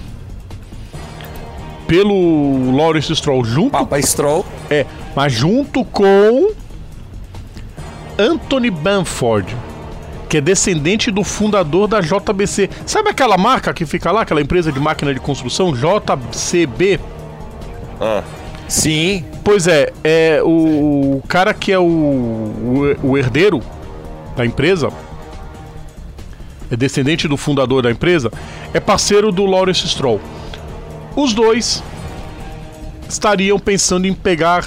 [1.87, 4.45] Pelo Lawrence Stroll junto Papa Stroll.
[4.69, 4.85] é,
[5.15, 6.51] mas junto com
[8.17, 9.55] Anthony Bamford,
[10.27, 12.69] que é descendente do fundador da JBC.
[12.85, 16.99] Sabe aquela marca que fica lá, aquela empresa de máquina de construção, JCB?
[17.99, 18.23] Ah,
[18.67, 23.61] Sim, Pois é, é o, o cara que é o, o, o herdeiro
[24.37, 24.91] da empresa,
[26.71, 28.31] é descendente do fundador da empresa,
[28.73, 30.19] é parceiro do Lawrence Stroll.
[31.15, 31.83] Os dois
[33.07, 34.65] estariam pensando em pegar.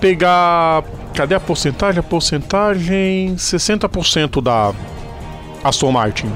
[0.00, 0.84] Pegar.
[1.14, 2.00] Cadê a porcentagem?
[2.00, 3.34] A porcentagem.
[3.36, 4.72] 60% da
[5.62, 6.30] Aston Martin.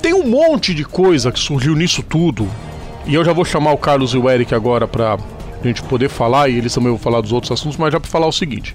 [0.00, 2.48] Tem um monte de coisa que surgiu nisso tudo.
[3.06, 5.18] E eu já vou chamar o Carlos e o Eric agora pra
[5.62, 8.26] gente poder falar, e eles também vão falar dos outros assuntos, mas já pra falar
[8.26, 8.74] o seguinte.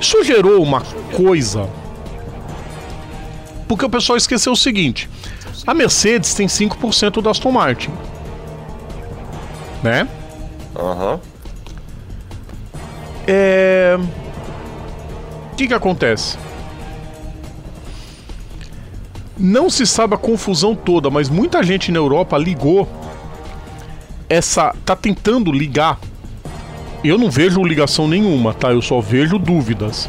[0.00, 0.82] Isso gerou uma
[1.14, 1.68] coisa.
[3.68, 5.08] Porque o pessoal esqueceu o seguinte:
[5.66, 7.90] a Mercedes tem 5% da Aston Martin.
[9.82, 10.08] Né?
[10.74, 11.20] aham.
[13.26, 13.98] É.
[15.52, 16.38] O que que acontece?
[19.38, 22.88] Não se sabe a confusão toda, mas muita gente na Europa ligou
[24.28, 24.74] essa.
[24.84, 25.98] tá tentando ligar.
[27.08, 28.72] Eu não vejo ligação nenhuma, tá?
[28.72, 30.08] Eu só vejo dúvidas.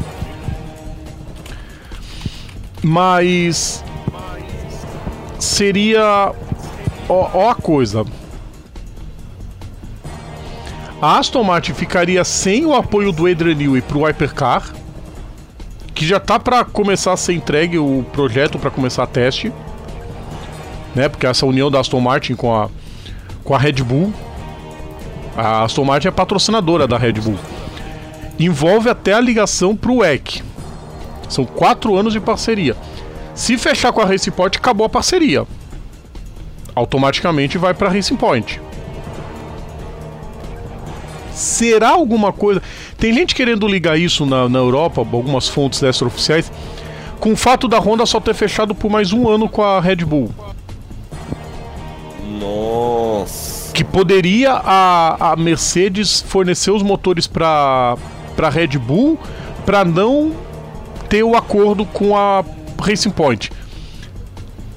[2.81, 3.83] Mas.
[5.39, 6.33] Seria.
[7.09, 8.05] Ó, ó a coisa.
[11.01, 14.73] A Aston Martin ficaria sem o apoio do Adrian Newey pro Hypercar,
[15.93, 19.53] que já tá para começar a ser entregue o projeto para começar a teste,
[20.95, 21.07] né?
[21.07, 22.69] Porque essa união da Aston Martin com a
[23.43, 24.11] com a Red Bull,
[25.37, 27.37] a Aston Martin é patrocinadora da Red Bull.
[28.39, 30.41] Envolve até a ligação pro WEC.
[31.29, 32.75] São quatro anos de parceria.
[33.35, 35.45] Se fechar com a Racing Point, acabou a parceria.
[36.73, 38.59] Automaticamente vai para Racing Point.
[41.31, 42.63] Será alguma coisa?
[42.97, 46.51] Tem gente querendo ligar isso na, na Europa, algumas fontes extraoficiais,
[47.19, 49.97] com o fato da Honda só ter fechado por mais um ano com a Red
[49.97, 50.31] Bull.
[52.39, 53.06] Nossa.
[53.77, 57.95] Que poderia a, a Mercedes fornecer os motores para
[58.35, 59.19] para Red Bull
[59.67, 60.31] para não
[61.07, 62.43] ter o acordo com a
[62.81, 63.51] Racing Point.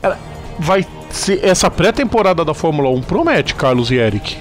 [0.02, 0.18] Ela
[0.58, 4.36] vai ser essa pré-temporada da Fórmula 1 promete, Carlos e Eric.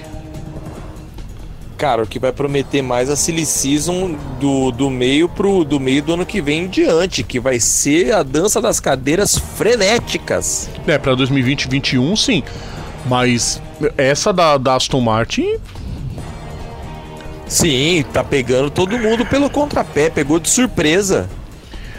[1.78, 6.02] Cara, o que vai prometer mais a silly season do, do meio pro do meio
[6.02, 10.68] do ano que vem em diante, que vai ser a dança das cadeiras frenéticas.
[10.86, 12.42] É, para 2020 2021 sim.
[13.06, 13.60] Mas
[13.96, 15.58] essa da, da Aston Martin
[17.50, 21.28] Sim, tá pegando todo mundo pelo contrapé, pegou de surpresa.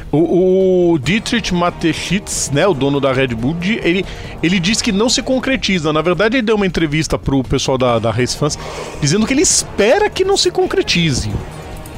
[0.10, 4.06] O, o Dietrich Mateschitz, né, o dono da Red Bull, ele,
[4.42, 5.92] ele diz que não se concretiza.
[5.92, 8.58] Na verdade, ele deu uma entrevista pro pessoal da, da Race Fans
[9.02, 11.30] dizendo que ele espera que não se concretize.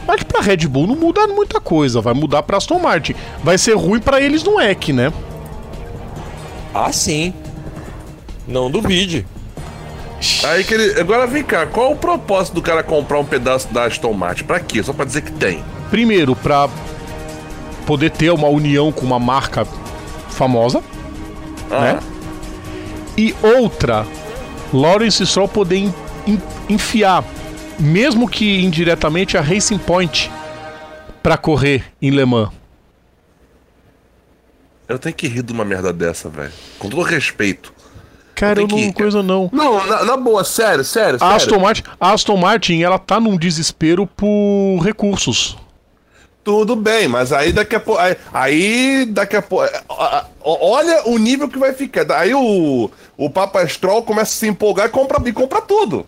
[0.07, 3.13] Mas pra Red Bull não muda muita coisa, vai mudar pra Aston Martin.
[3.43, 5.13] Vai ser ruim para eles no EC, né?
[6.73, 7.35] Ah, sim.
[8.47, 9.25] Não duvide.
[10.45, 10.99] Aí que ele.
[10.99, 14.43] Agora vem cá, qual o propósito do cara comprar um pedaço da Aston Martin?
[14.45, 14.81] Pra quê?
[14.81, 15.63] Só pra dizer que tem.
[15.89, 16.69] Primeiro, pra
[17.85, 19.65] poder ter uma união com uma marca
[20.29, 20.81] famosa,
[21.69, 21.99] Ah, né?
[23.17, 24.05] E outra,
[24.73, 25.93] Lawrence Stroll poder en-
[26.25, 27.23] en- enfiar,
[27.79, 30.31] mesmo que indiretamente, a Racing Point
[31.21, 32.49] pra correr em Le Mans.
[34.87, 36.51] Eu tenho que rir de uma merda dessa, velho.
[36.79, 37.73] Com todo respeito.
[38.43, 38.93] Cara, eu não cara.
[38.93, 39.49] coisa não.
[39.53, 41.35] Não, na, na boa, sério, sério, A sério.
[41.35, 45.57] Aston, Martin, a Aston Martin, ela tá num desespero por recursos.
[46.43, 48.01] Tudo bem, mas aí daqui a pouco.
[48.01, 49.65] Aí, aí daqui a pouco.
[50.41, 52.11] Olha o nível que vai ficar.
[52.11, 56.05] Aí o, o Papa Stroll começa a se empolgar e compra, e compra tudo.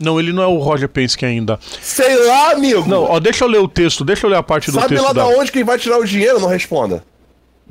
[0.00, 1.60] Não, ele não é o Roger Penske ainda.
[1.80, 2.88] Sei lá, amigo.
[2.88, 5.04] Não, ó, deixa eu ler o texto, deixa eu ler a parte do Sabe texto
[5.04, 5.22] lá da...
[5.22, 6.40] da onde quem vai tirar o dinheiro?
[6.40, 7.04] Não responda.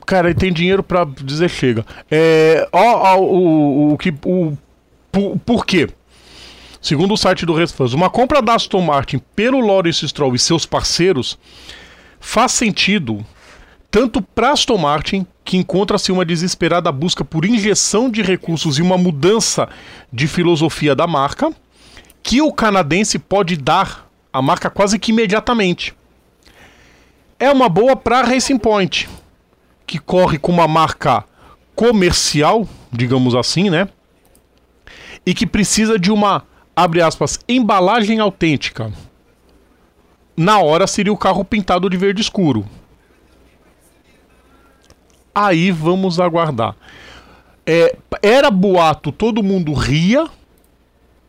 [0.06, 1.86] Cara, ele tem dinheiro pra dizer chega.
[2.10, 4.58] É, ó, ó, o, o que o
[5.12, 5.90] por, por quê?
[6.82, 10.66] Segundo o site do Resfans, uma compra da Aston Martin pelo Lawrence Stroll e seus
[10.66, 11.38] parceiros
[12.20, 13.26] faz sentido
[13.90, 18.98] tanto para Aston Martin, que encontra-se uma desesperada busca por injeção de recursos e uma
[18.98, 19.68] mudança
[20.12, 21.52] de filosofia da marca,
[22.22, 25.96] que o canadense pode dar à marca quase que imediatamente.
[27.40, 29.10] É uma boa para Racing Point,
[29.88, 31.24] que corre com uma marca
[31.74, 33.88] comercial, digamos assim, né?
[35.26, 36.44] E que precisa de uma,
[36.76, 38.92] abre aspas, embalagem autêntica.
[40.36, 42.66] Na hora seria o carro pintado de verde escuro.
[45.34, 46.76] Aí vamos aguardar.
[47.66, 50.28] É, era boato, todo mundo ria,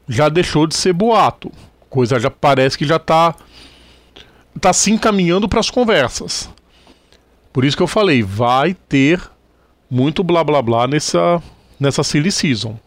[0.08, 1.52] já deixou de ser boato.
[1.88, 3.34] Coisa já parece que já tá,
[4.60, 6.50] tá se encaminhando para as conversas.
[7.58, 9.20] Por isso que eu falei, vai ter
[9.90, 11.42] muito blá blá blá nessa,
[11.80, 12.78] nessa silly season.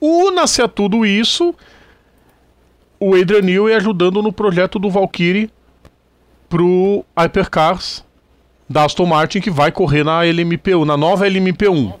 [0.00, 1.54] Una-se a tudo isso
[2.98, 5.48] o Adrian Newey ajudando no projeto do Valkyrie
[6.48, 8.04] pro Hypercars
[8.68, 11.94] da Aston Martin que vai correr na LMP1, na nova LMP1.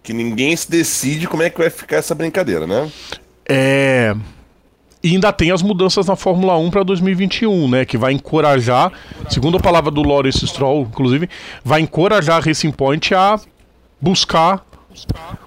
[0.00, 2.88] Que ninguém se decide como é que vai ficar essa brincadeira, né?
[3.48, 4.14] É.
[5.02, 7.84] E ainda tem as mudanças na Fórmula 1 para 2021, né?
[7.86, 8.92] Que vai encorajar,
[9.30, 11.28] segundo a palavra do Lawrence Stroll, inclusive,
[11.64, 13.40] vai encorajar a Racing Point a
[14.00, 14.64] buscar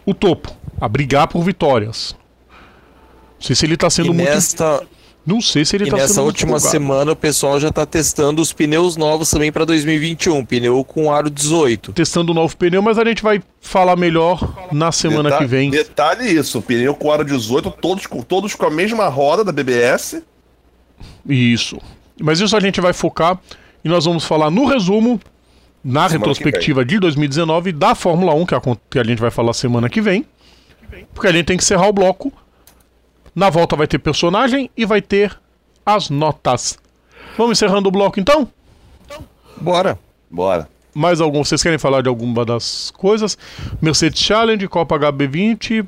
[0.05, 0.51] o topo,
[0.81, 2.15] a brigar por vitórias.
[2.49, 4.29] Não sei se ele tá sendo E muito.
[4.29, 4.81] nesta,
[5.25, 6.69] Não sei se ele e tá nessa última empolgado.
[6.71, 11.29] semana o pessoal já tá testando os pneus novos também para 2021, pneu com aro
[11.29, 11.93] 18.
[11.93, 15.69] Testando o novo pneu, mas a gente vai falar melhor na semana que vem.
[15.69, 20.21] Detalhe isso, pneu com aro 18, todos, com- todos com a mesma roda da BBS.
[21.27, 21.77] Isso.
[22.19, 23.39] Mas isso a gente vai focar
[23.83, 25.19] e nós vamos falar no resumo,
[25.83, 29.53] na Semana retrospectiva de 2019 da Fórmula 1, que a, que a gente vai falar
[29.53, 30.25] semana que vem.
[31.13, 32.31] Porque a gente tem que encerrar o bloco.
[33.35, 35.37] Na volta vai ter personagem e vai ter
[35.85, 36.77] as notas.
[37.37, 38.47] Vamos encerrando o bloco então?
[39.59, 39.97] Bora.
[40.29, 40.67] Bora.
[40.93, 41.43] Mais algum?
[41.43, 43.37] Vocês querem falar de alguma das coisas?
[43.81, 45.85] Mercedes Challenge, Copa HB20.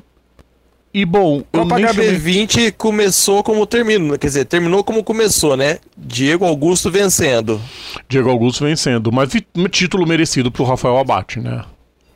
[0.92, 5.54] E bom, eu Copa nem chamei- HB20 começou como terminou, quer dizer, terminou como começou,
[5.54, 5.78] né?
[5.96, 7.60] Diego Augusto vencendo.
[8.08, 9.28] Diego Augusto vencendo, mas
[9.70, 11.62] título merecido pro Rafael Abate, né?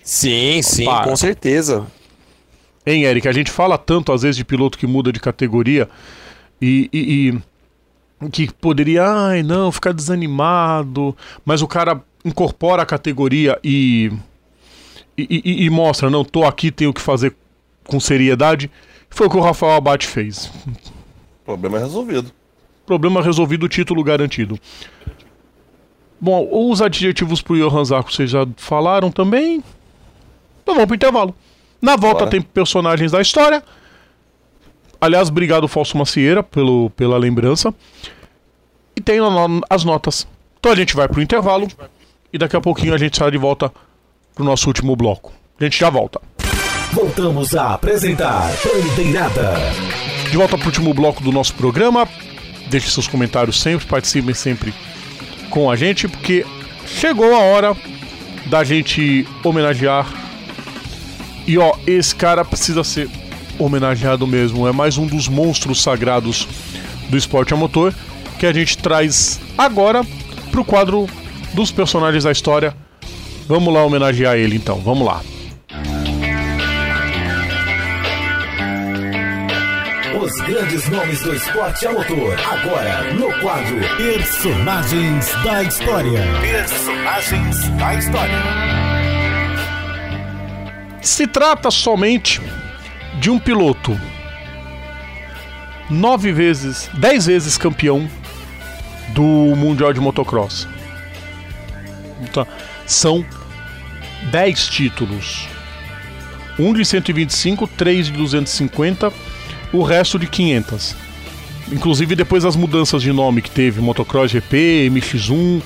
[0.03, 1.05] Sim, sim, Para.
[1.05, 1.87] com certeza.
[2.91, 3.29] Hein, Eric?
[3.29, 5.89] A gente fala tanto às vezes de piloto que muda de categoria
[6.61, 7.39] e, e-
[8.27, 14.13] e que poderia, ai não, ficar desanimado, mas o cara incorpora a categoria e,
[15.17, 17.35] e, e- mostra, não, tô aqui, tenho que fazer
[17.85, 18.71] com seriedade.
[19.09, 20.51] Foi o que o Rafael Abate fez.
[21.45, 22.31] Problema resolvido.
[22.87, 24.59] Problema resolvido, título garantido.
[26.21, 29.63] Bom, os adjetivos pro Johan Zarco vocês já falaram também.
[30.63, 31.35] Então vamos pro intervalo.
[31.81, 32.31] Na volta Bora.
[32.31, 33.63] tem personagens da história.
[35.01, 37.73] Aliás, obrigado Falso Macieira pelo, pela lembrança.
[38.95, 39.19] e tem
[39.71, 40.27] as notas.
[40.59, 41.67] Então a gente vai pro intervalo
[42.33, 43.73] e daqui a pouquinho a gente sai de volta
[44.35, 45.33] pro nosso último bloco.
[45.59, 46.21] A gente já volta.
[46.93, 49.55] Voltamos a apresentar Bandeirada.
[50.31, 52.07] De volta pro último bloco do nosso programa.
[52.69, 54.75] Deixe seus comentários sempre, participem sempre
[55.49, 56.45] com a gente, porque
[56.87, 57.77] chegou a hora
[58.47, 60.07] da gente homenagear.
[61.47, 63.09] E ó, esse cara precisa ser
[63.59, 64.67] homenageado mesmo.
[64.67, 66.47] É mais um dos monstros sagrados
[67.09, 67.95] do esporte a motor
[68.39, 70.03] que a gente traz agora
[70.51, 71.07] pro quadro
[71.53, 72.75] dos personagens da história.
[73.47, 75.21] Vamos lá homenagear ele então, vamos lá.
[80.23, 82.37] Os grandes nomes do esporte a motor.
[82.51, 86.21] Agora, no quadro Personagens da História.
[86.41, 89.00] Personagens da História.
[91.03, 92.41] Se trata somente
[93.21, 93.99] de um piloto
[95.89, 98.09] nove vezes, dez vezes campeão
[99.09, 99.23] do
[99.57, 100.69] Mundial de Motocross.
[102.23, 102.47] Então,
[102.87, 103.25] são
[104.31, 105.49] dez títulos.
[106.59, 109.13] Um de 125, três de 250
[109.73, 110.95] o resto de 500.
[111.73, 115.63] Inclusive depois das mudanças de nome que teve, Motocross GP, MX1,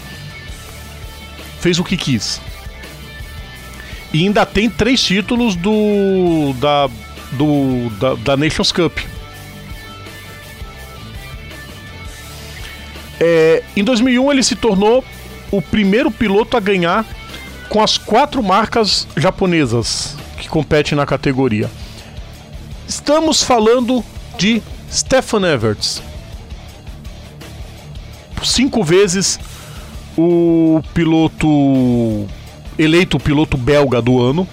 [1.61, 2.41] fez o que quis.
[4.15, 6.89] E ainda tem três títulos do da,
[7.33, 8.97] do, da, da Nations Cup.
[13.19, 15.05] É, em 2001 ele se tornou
[15.51, 17.05] o primeiro piloto a ganhar
[17.69, 21.69] com as quatro marcas japonesas que competem na categoria.
[22.87, 24.05] Estamos falando
[24.39, 24.63] de
[24.93, 26.01] Stefan Everts.
[28.45, 29.41] Cinco vezes
[30.17, 32.29] o piloto
[32.79, 34.49] eleito o piloto belga do ano.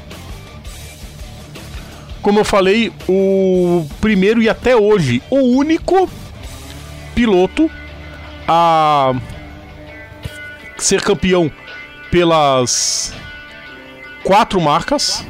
[2.21, 6.07] Como eu falei, o primeiro e até hoje o único
[7.15, 7.69] piloto
[8.47, 9.13] a
[10.77, 11.51] ser campeão
[12.11, 13.13] pelas
[14.23, 15.25] quatro marcas,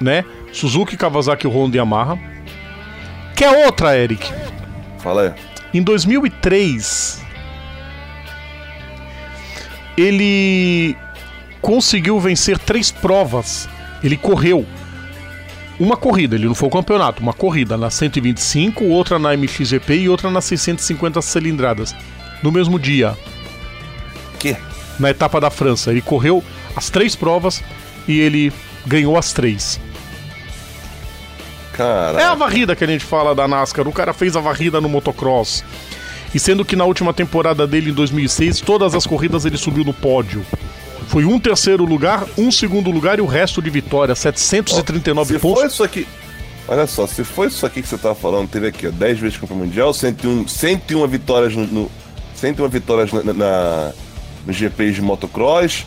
[0.00, 0.24] né?
[0.52, 2.18] Suzuki, Kawasaki, Honda e Yamaha.
[3.36, 4.32] Quer outra, Eric?
[4.98, 5.32] Fala aí.
[5.72, 7.22] Em 2003,
[9.96, 10.96] ele
[11.68, 13.68] conseguiu vencer três provas.
[14.02, 14.66] Ele correu
[15.78, 20.08] uma corrida, ele não foi o campeonato, uma corrida na 125, outra na MXGP e
[20.08, 21.94] outra na 650 cilindradas.
[22.42, 23.14] No mesmo dia.
[24.38, 24.56] Que?
[24.98, 25.90] Na etapa da França.
[25.90, 26.42] Ele correu
[26.74, 27.62] as três provas
[28.08, 28.50] e ele
[28.86, 29.78] ganhou as três.
[31.74, 32.18] Caraca.
[32.18, 33.86] É a varrida que a gente fala da NASCAR.
[33.86, 35.62] O cara fez a varrida no motocross.
[36.34, 39.92] E sendo que na última temporada dele, em 2006, todas as corridas ele subiu no
[39.92, 40.46] pódio.
[41.06, 45.58] Foi um terceiro lugar, um segundo lugar e o resto de vitória, 739 se pontos.
[45.60, 46.06] foi isso aqui.
[46.66, 49.38] Olha só, se foi isso aqui que você tava falando, teve aqui, ó, 10 vezes
[49.38, 51.90] campeão mundial, 101, 101 vitórias no, no
[52.34, 53.92] 101 vitórias na, na,
[54.46, 55.86] no GP de motocross.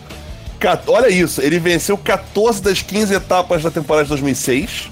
[0.60, 4.90] Cat- olha isso, ele venceu 14 das 15 etapas da temporada de 2006.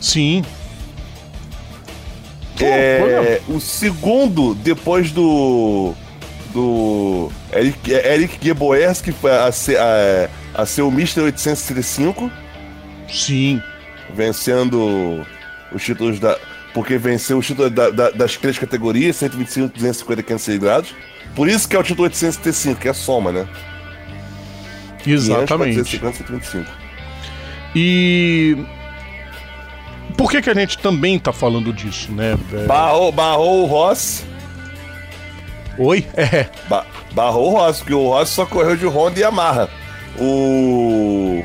[0.00, 0.42] Sim.
[2.58, 5.92] Pô, É, o segundo, depois do.
[6.54, 7.30] Do.
[7.58, 11.20] Eric, Eric Geboers, que foi a ser, a, a ser o Mr.
[11.22, 12.30] 835,
[13.08, 13.60] Sim.
[14.14, 15.24] vencendo
[15.72, 16.36] os títulos da.
[16.74, 20.94] Porque venceu os títulos da- da- das três categorias, 125, 250 e 500 cilindrados.
[21.34, 23.46] Por isso que é o título 835, que é a soma, né?
[25.02, 25.74] 500, Exatamente.
[25.98, 26.70] 450, 125.
[27.74, 28.56] E.
[30.16, 32.36] Por que, que a gente também tá falando disso, né?
[32.50, 32.66] velho?
[32.66, 34.24] Barrou, barrou o Ross.
[35.78, 36.06] Oi?
[36.16, 36.48] É.
[36.68, 36.84] Ba
[37.16, 39.70] barrou o Ross, porque o Ross só correu de Honda e Yamaha.
[40.18, 41.42] O.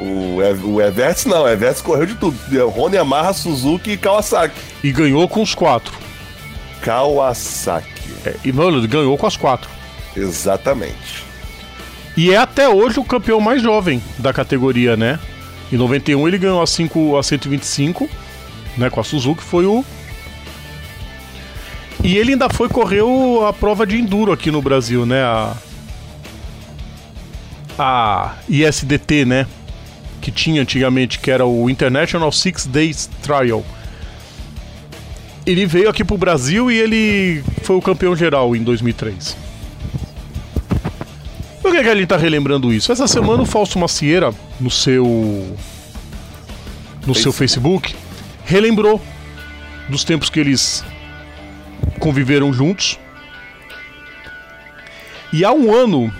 [0.00, 2.36] O, Ev- o Everts não, o Everts correu de tudo.
[2.48, 4.58] Deu Honda, Yamaha, Suzuki e Kawasaki.
[4.82, 5.92] E ganhou com os quatro.
[6.80, 7.92] Kawasaki.
[8.26, 9.68] É, e ele ganhou com as quatro.
[10.16, 11.22] Exatamente.
[12.16, 15.18] E é até hoje o campeão mais jovem da categoria, né?
[15.72, 18.08] Em 91 ele ganhou a, 5, a 125,
[18.76, 18.88] né?
[18.90, 19.84] Com a Suzuki, foi o.
[22.04, 25.22] E ele ainda foi correr o- a prova de enduro aqui no Brasil, né?
[25.22, 25.56] A.
[27.78, 29.46] A ISDT, né?
[30.20, 33.64] Que tinha antigamente, que era o International Six Days Trial.
[35.46, 39.36] Ele veio aqui pro Brasil e ele foi o campeão geral em 2003.
[41.60, 42.92] Por que, que a gente tá relembrando isso?
[42.92, 45.56] Essa semana o Fausto Macieira, no seu.
[47.06, 47.94] no seu Facebook,
[48.44, 49.00] relembrou
[49.88, 50.84] dos tempos que eles
[51.98, 52.98] conviveram juntos.
[55.32, 56.12] E há um ano,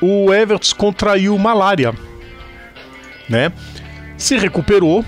[0.00, 1.92] o Everts contraiu malária,
[3.28, 3.52] né?
[4.16, 5.04] Se recuperou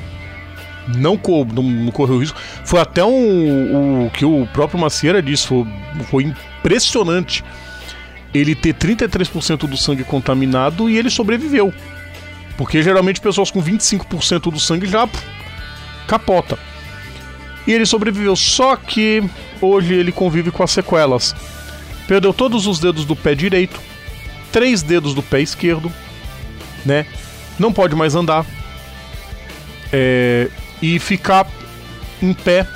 [0.97, 2.39] Não, co não, não correu risco.
[2.64, 5.66] Foi até um, o que o próprio Macieira disse, foi,
[6.10, 7.44] foi impressionante
[8.35, 11.72] ele ter 33% do sangue contaminado e ele sobreviveu.
[12.56, 15.09] Porque geralmente pessoas com 25% do sangue já
[16.06, 16.59] capota.
[17.66, 19.23] E ele sobreviveu, só que
[19.61, 21.35] hoje ele convive com as sequelas.
[22.07, 23.81] Perdeu todos os dedos do pé direito,
[24.53, 25.91] três dedos do pé esquerdo,
[26.85, 27.07] né?
[27.59, 28.45] Não pode mais andar.
[29.93, 30.49] É,
[30.82, 31.47] e ficar
[32.20, 32.66] em pé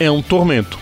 [0.00, 0.78] é um tormento.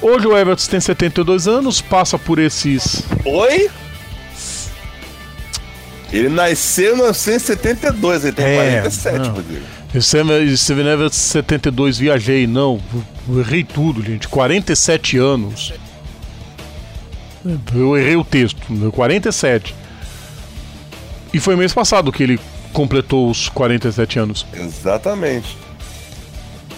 [0.00, 3.04] Hoje o Everton tem 72 anos, passa por esses.
[3.24, 3.68] Oi?
[6.12, 9.34] Ele nasceu em 1972, ele tem É, 47, não.
[9.34, 10.56] Rodrigo.
[10.56, 12.80] Steven Everton 72, viajei, não.
[13.28, 14.28] Eu errei tudo, gente.
[14.28, 15.72] 47 anos.
[17.74, 19.74] Eu errei o texto, meu 47.
[21.32, 22.40] E foi mês passado que ele
[22.72, 24.46] completou os 47 anos.
[24.52, 25.56] Exatamente.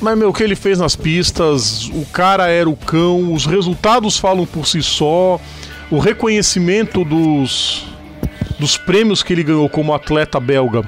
[0.01, 4.19] Mas, meu, o que ele fez nas pistas, o cara era o cão, os resultados
[4.19, 5.41] falam por si só,
[5.91, 7.85] o reconhecimento dos,
[8.63, 10.85] dos prêmios que ele ganhou como atleta belga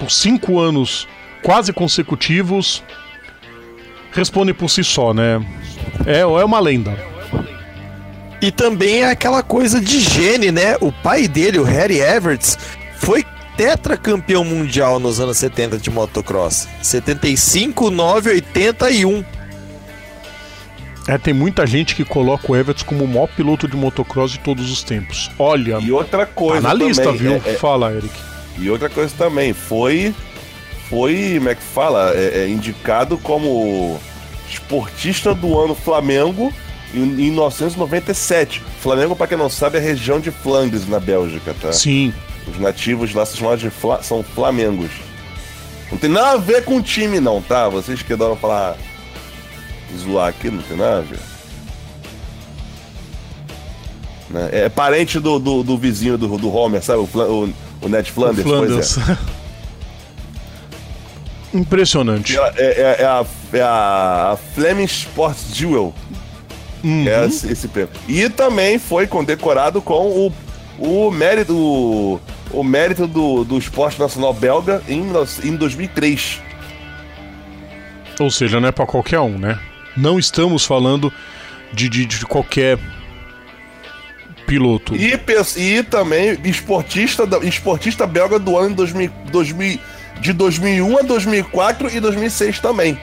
[0.00, 1.06] por cinco anos
[1.44, 2.82] quase consecutivos
[4.10, 5.40] responde por si só, né?
[6.04, 6.98] É, é uma lenda.
[8.42, 10.76] E também é aquela coisa de gene, né?
[10.80, 12.58] O pai dele, o Harry Everts,
[12.96, 13.24] foi
[13.56, 16.66] tetracampeão mundial nos anos 70 de motocross.
[16.82, 19.24] 75, 9, 81.
[21.06, 24.38] É, tem muita gente que coloca o Everton como o maior piloto de motocross de
[24.38, 25.30] todos os tempos.
[25.38, 27.32] Olha, E outra tá coisa na lista, também, viu?
[27.44, 28.14] é- é- Fala, Eric.
[28.58, 30.14] E outra coisa também, foi.
[30.88, 32.12] Foi, como é que fala?
[32.14, 34.00] É, é indicado como
[34.50, 36.52] esportista do ano Flamengo
[36.94, 38.62] em, em 1997.
[38.80, 41.72] Flamengo, pra quem não sabe, é a região de Flandres, na Bélgica, tá?
[41.72, 42.14] Sim.
[42.46, 44.90] Os nativos lá são chamados de Fla- são Flamengos.
[45.90, 47.68] Não tem nada a ver com o time, não, tá?
[47.68, 48.76] Vocês que adoram falar.
[49.96, 51.18] Zoar aqui, não tem nada a ver.
[54.30, 54.48] Né?
[54.52, 56.98] É parente do, do, do vizinho do, do Homer, sabe?
[57.00, 57.52] O, o,
[57.82, 58.94] o Ned Flanders, Flanders.
[58.94, 59.18] pois é.
[61.54, 62.36] Impressionante.
[62.36, 65.94] É, é- é a, é a Fleming Sports Jewel.
[66.82, 67.06] Uhum.
[67.08, 67.90] É esse, esse prêmio.
[68.08, 70.32] E também foi condecorado com o,
[70.78, 72.20] o mérito, o,
[72.50, 75.04] o mérito do, do esporte nacional belga em,
[75.44, 76.40] em 2003.
[78.20, 79.58] Ou seja, não é pra qualquer um, né?
[79.96, 81.12] Não estamos falando
[81.72, 82.78] de, de, de qualquer
[84.46, 84.94] piloto.
[84.94, 85.18] E,
[85.56, 89.80] e também esportista, esportista belga do ano em 2000, 2000
[90.20, 92.98] de 2001 a 2004 e 2006 também.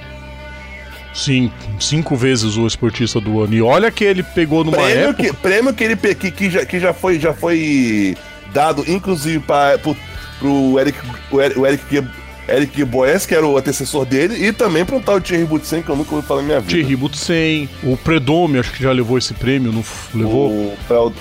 [1.14, 3.54] Sim, cinco vezes o esportista do ano.
[3.54, 5.24] E olha que ele pegou numa Prêmio, época.
[5.24, 8.16] que, prêmio que ele que, que, já, que já, foi, já foi
[8.54, 10.98] dado, inclusive, para pro Eric,
[11.30, 12.08] o Eric, o Eric,
[12.52, 15.82] Eric Boes, que era o antecessor dele, e também para um tal de Thierry Boutsen,
[15.82, 16.74] que eu nunca ouvi falar na minha vida.
[16.74, 19.84] Thierry Butsen, o Predome, acho que já levou esse prêmio, não
[20.14, 20.50] levou?
[20.50, 21.14] O, pra o-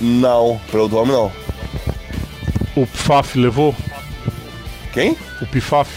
[0.00, 1.30] não, para o Dome não.
[2.76, 3.74] O Pfaf levou?
[4.92, 5.16] Quem?
[5.42, 5.90] O Pifaf?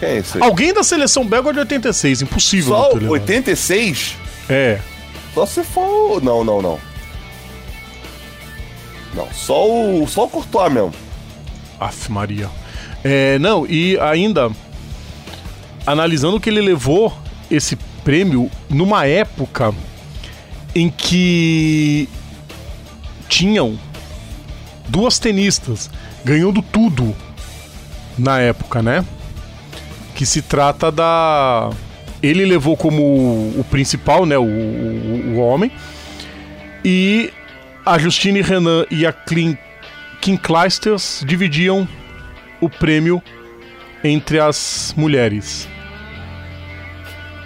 [0.00, 0.42] Quem é esse aí?
[0.44, 3.10] Alguém da seleção belga de 86, impossível Só não ter levado.
[3.12, 4.16] 86?
[4.48, 4.78] É,
[5.34, 6.22] Só se for.
[6.22, 6.78] Não, não, não.
[9.14, 10.06] Não, só o.
[10.08, 10.92] Só o Courtois mesmo.
[11.80, 12.48] Aff, Maria.
[13.04, 14.50] É, não, e ainda
[15.86, 17.16] analisando que ele levou
[17.50, 19.74] esse prêmio numa época
[20.74, 22.08] em que
[23.28, 23.78] tinham
[24.88, 25.90] duas tenistas
[26.24, 27.14] ganhando tudo
[28.18, 29.04] na época, né?
[30.14, 31.70] Que se trata da.
[32.22, 34.36] Ele levou como o principal, né?
[34.36, 35.70] O, o, o homem.
[36.84, 37.32] E
[37.86, 39.56] a Justine Renan e a Kim,
[40.20, 41.88] Kim Clijsters dividiam
[42.60, 43.22] o prêmio
[44.02, 45.68] entre as mulheres.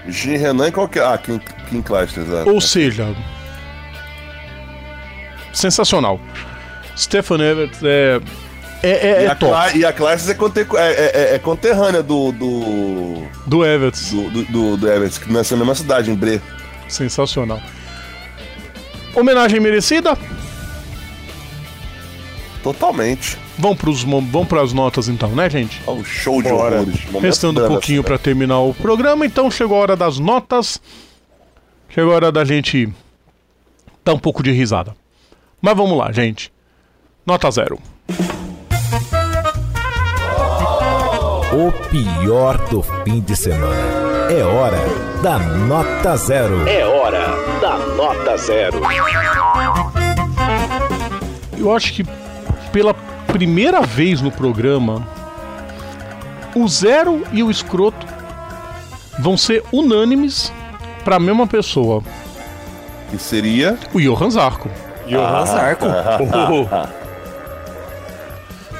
[0.08, 1.04] Jean Renan e qualquer.
[1.04, 2.42] Ah, Kim, Kim Clijsters, é.
[2.50, 3.14] Ou seja,
[5.52, 6.20] sensacional.
[6.96, 8.20] Stefan Everett é,
[8.82, 12.02] é, é, E é a, top e a Clijsters é, conte- é, é- é conterrânea
[12.02, 12.32] do.
[12.32, 13.22] do.
[13.46, 13.98] do Everett.
[14.10, 16.40] do, do, do, do Everett, que nasceu na mesma cidade, em Bre.
[16.88, 17.60] Sensacional.
[19.14, 20.16] Homenagem merecida?
[22.62, 23.38] Totalmente.
[23.58, 25.80] Vamos pros mo- vamos pras notas então, né, gente?
[25.86, 26.76] Olha o show de Bora.
[26.76, 26.96] horrores.
[27.20, 30.80] Restando um pouquinho assim, pra terminar o programa, então chegou a hora das notas.
[31.88, 32.88] Chegou a hora da gente
[34.04, 34.96] dar um pouco de risada.
[35.60, 36.50] Mas vamos lá, gente.
[37.26, 37.78] Nota zero.
[41.52, 44.02] O pior do fim de semana.
[44.30, 44.78] É hora
[45.22, 46.66] da nota zero.
[46.66, 47.26] É hora
[47.60, 48.80] da nota zero.
[51.58, 52.04] Eu acho que
[52.72, 52.94] pela
[53.32, 55.06] primeira vez no programa
[56.54, 58.06] o zero e o escroto
[59.18, 60.52] vão ser unânimes
[61.04, 62.02] para a mesma pessoa,
[63.10, 63.78] Que seria.
[63.92, 64.68] o Johan Zarco.
[65.08, 65.86] Johan Zarco.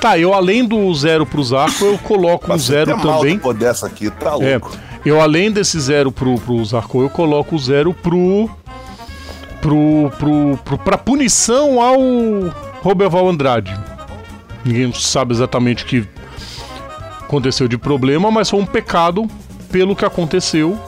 [0.00, 3.36] Tá, eu além do zero pro Zarco, eu coloco um zero mal também.
[3.36, 4.72] depois dessa aqui, tá É, louco.
[5.06, 8.50] eu além desse zero pro, pro Zarco, eu coloco o zero pro.
[9.60, 10.10] pro.
[10.18, 11.96] pro, pro pra punição ao
[12.82, 13.72] Roberval Andrade.
[14.64, 16.06] Ninguém sabe exatamente o que
[17.20, 19.26] aconteceu de problema, mas foi um pecado
[19.70, 20.78] pelo que aconteceu.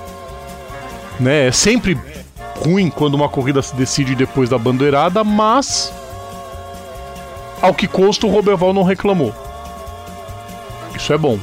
[1.18, 1.48] Né?
[1.48, 1.98] É sempre
[2.56, 5.92] ruim quando uma corrida se decide depois da bandeirada, mas.
[7.60, 9.34] Ao que consta, o Roberval não reclamou.
[10.94, 11.38] Isso é bom.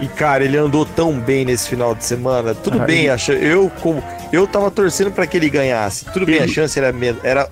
[0.00, 2.54] E cara, ele andou tão bem nesse final de semana.
[2.54, 4.02] Tudo bem, acha, eu como
[4.32, 6.04] eu tava torcendo pra que ele ganhasse.
[6.06, 7.48] Tudo bem, a chance era era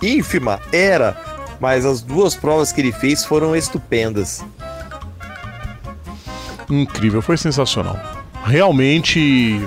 [0.00, 1.16] ínfima, era,
[1.62, 4.44] mas as duas provas que ele fez foram estupendas.
[6.68, 7.96] Incrível, foi sensacional.
[8.44, 9.64] Realmente.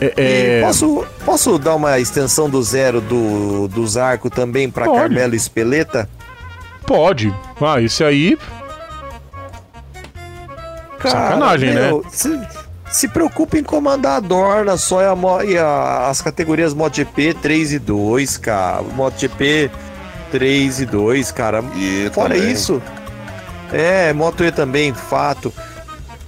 [0.00, 4.98] É, é- posso, posso dar uma extensão do zero do, do Zarco também pra Pode.
[5.00, 6.08] Carmelo Espeleta?
[6.86, 7.34] Pode.
[7.60, 8.38] Ah, esse aí.
[11.02, 11.90] Sacanagem, né?
[12.10, 12.40] Se,
[12.90, 17.72] se preocupa em comandar a Dorna só e, a, e a- as categorias MotoGP 3
[17.72, 18.82] e 2, cara.
[18.82, 19.70] MotoGP
[20.34, 21.62] 3 e 2, cara.
[21.76, 22.50] E Fora também.
[22.50, 22.82] isso,
[23.72, 25.52] é, Moto E também, fato.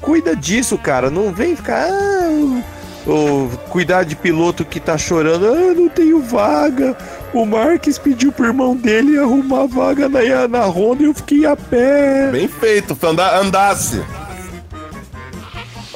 [0.01, 1.11] Cuida disso, cara.
[1.11, 1.89] Não vem ficar.
[1.91, 2.63] Ah,
[3.05, 5.47] ou cuidar de piloto que tá chorando.
[5.49, 6.97] Ah, não tenho vaga.
[7.35, 11.57] O Marques pediu pro irmão dele arrumar vaga na, na Honda e eu fiquei a
[11.57, 12.31] pé.
[12.31, 12.97] Bem feito,
[13.41, 14.01] andasse.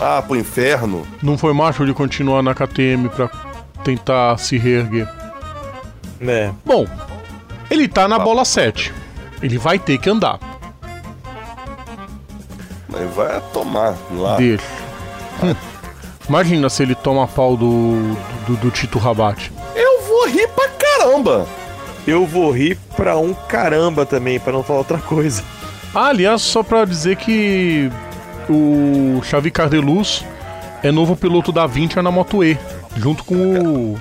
[0.00, 1.06] Ah, pro inferno.
[1.22, 3.30] Não foi macho de continuar na KTM pra
[3.84, 5.08] tentar se reerguer.
[6.20, 6.52] Né?
[6.66, 6.86] Bom,
[7.70, 8.92] ele tá na bola 7.
[9.42, 10.38] Ele vai ter que andar.
[12.88, 14.36] Mas vai tomar lá.
[14.36, 14.64] Deixa.
[15.42, 15.54] Hum.
[16.28, 18.14] Imagina se ele toma pau do,
[18.46, 19.50] do, do Tito Rabat.
[19.74, 21.46] Eu vou rir pra caramba.
[22.06, 25.42] Eu vou rir pra um caramba também, pra não falar outra coisa.
[25.94, 27.90] Ah, aliás, só pra dizer que
[28.48, 30.24] o Xavi Cardeluz
[30.82, 32.56] é novo piloto da Vinci na Moto E,
[32.96, 34.00] junto com o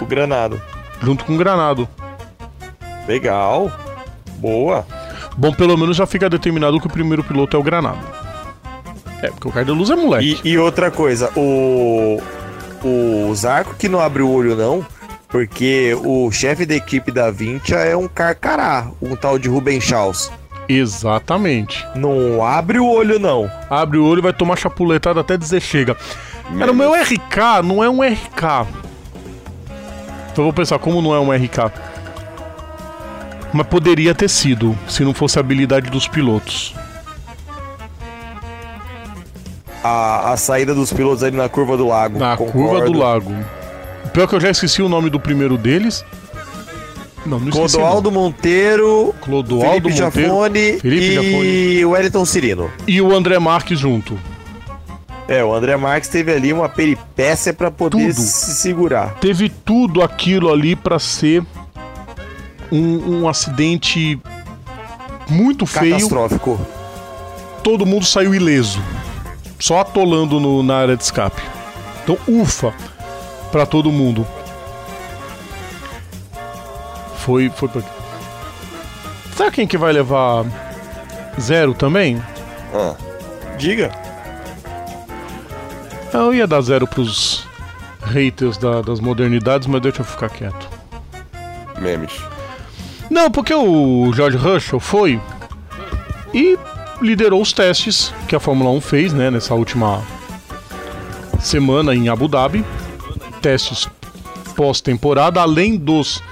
[0.00, 0.60] O Granado.
[1.02, 1.86] junto com o Granado.
[3.10, 3.72] Legal.
[4.36, 4.86] Boa.
[5.36, 7.98] Bom, pelo menos já fica determinado que o primeiro piloto é o Granado.
[9.20, 10.40] É, porque o Cardeluz é moleque.
[10.44, 12.20] E, e outra coisa, o.
[12.82, 14.86] O Zarco que não abre o olho, não,
[15.28, 20.30] porque o chefe da equipe da Vintia é um carcará, um tal de Ruben Schaus.
[20.66, 21.84] Exatamente.
[21.94, 23.50] Não abre o olho, não.
[23.68, 25.94] Abre o olho e vai tomar chapuletada até dizer chega.
[26.58, 28.66] Era o meu RK, não é um RK.
[30.32, 31.89] Então eu vou pensar, como não é um RK?
[33.52, 36.74] Mas poderia ter sido, se não fosse a habilidade dos pilotos.
[39.82, 42.18] A, a saída dos pilotos ali na curva do lago.
[42.18, 42.68] Na concordo.
[42.68, 43.34] curva do lago.
[44.12, 46.04] Pior que eu já esqueci o nome do primeiro deles.
[47.24, 47.58] Não, não esqueci.
[47.58, 47.68] não.
[47.68, 51.84] Clodoaldo Monteiro, Clodoaldo Felipe Jafone Felipe e Jafone.
[51.84, 52.70] o Wellington Cirino.
[52.86, 54.18] e o André Marques junto.
[55.28, 58.20] É, o André Marques teve ali uma peripécia pra poder Tudo.
[58.20, 59.14] se segurar.
[59.20, 61.44] Teve tudo aquilo ali pra ser
[62.72, 64.20] um, um acidente
[65.28, 65.92] muito feio.
[65.94, 66.60] Catastrófico.
[67.62, 68.80] todo mundo saiu ileso.
[69.58, 71.42] Só atolando no- na área de escape.
[72.02, 72.72] Então, ufa
[73.52, 74.26] pra todo mundo.
[77.18, 77.82] Foi, foi pra...
[79.36, 80.44] Sabe quem que vai levar
[81.40, 82.22] zero também?
[82.74, 82.94] Ah,
[83.58, 83.90] Diga.
[86.12, 87.46] Eu ia dar zero pros
[88.02, 90.68] haters da- das modernidades, mas deixa eu ficar quieto.
[91.78, 92.12] memes.
[93.10, 95.20] Não, porque o George Russell foi
[96.32, 96.56] e
[97.02, 100.00] liderou os testes que a Fórmula 1 fez, né, nessa última
[101.40, 102.64] semana em Abu Dhabi.
[103.42, 103.88] Testes
[104.54, 106.22] pós-temporada, além dos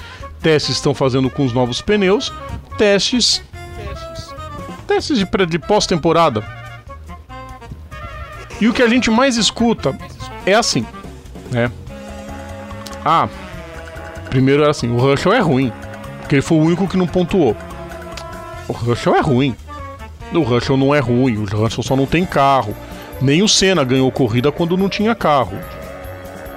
[0.40, 2.32] testes que estão fazendo com os novos pneus,
[2.76, 3.42] testes
[4.86, 6.44] testes de, de pós-temporada.
[8.60, 9.96] E o que a gente mais escuta
[10.44, 10.86] é assim,
[11.50, 11.70] né?
[13.04, 13.28] Ah,
[14.30, 15.72] primeiro era assim, o Russell é ruim.
[16.28, 17.56] Porque ele foi o único que não pontuou.
[18.68, 19.56] O Russell é ruim.
[20.30, 22.76] O Russell não é ruim, o Russell só não tem carro.
[23.18, 25.58] Nem o Senna ganhou corrida quando não tinha carro.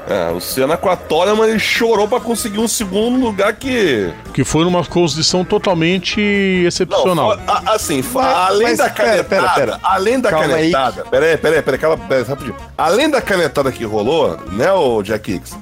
[0.09, 4.11] É, o Senna com a Toleman ele chorou pra conseguir um segundo lugar que.
[4.33, 7.37] Que foi numa posição totalmente Não, excepcional.
[7.37, 8.93] fa- a- assim, fa- Mas- além mas da pera,
[9.23, 9.23] canetada.
[9.29, 9.79] pera, pera.
[9.81, 10.71] Além da Calma aí.
[10.71, 11.05] canetada.
[11.09, 12.55] Pera aí, pera aí, pera aí, calma, pera aí, rapidinho.
[12.77, 15.57] Além da canetada que rolou, né, o Jack Hicks?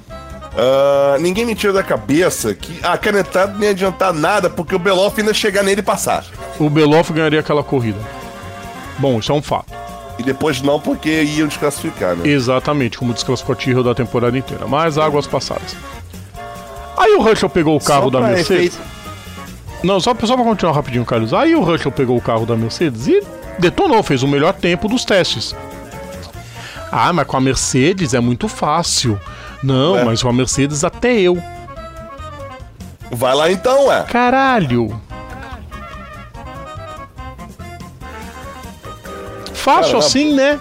[0.58, 4.80] Ah, ninguém me tira da cabeça que a canetada não ia adiantar nada porque o
[4.80, 6.26] Beloff ainda chegar nele e passar.
[6.60, 8.00] O Beloff ganharia aquela corrida.
[8.98, 9.72] Bom, isso é um fato.
[10.18, 12.28] E depois não, porque iam desclassificar, né?
[12.28, 14.68] Exatamente, como desclassificou a Tyrrell da temporada inteira.
[14.68, 15.76] Mas águas passadas.
[16.98, 18.50] Aí o Russell pegou o carro Só da Mercedes.
[18.76, 18.78] efeito-
[19.82, 21.34] Não, só, só pra continuar rapidinho, Carlos.
[21.34, 23.24] Aí o Russell pegou o carro da Mercedes e
[23.58, 25.56] detonou, fez o melhor tempo dos testes.
[26.92, 29.18] Ah, mas com a Mercedes é muito fácil.
[29.64, 30.04] Não, Ué?
[30.04, 31.42] mas com a Mercedes até eu.
[33.12, 34.04] Vai lá então, ué.
[34.04, 35.00] Caralho.
[39.54, 39.98] Fácil Caramba.
[40.06, 40.60] assim, né?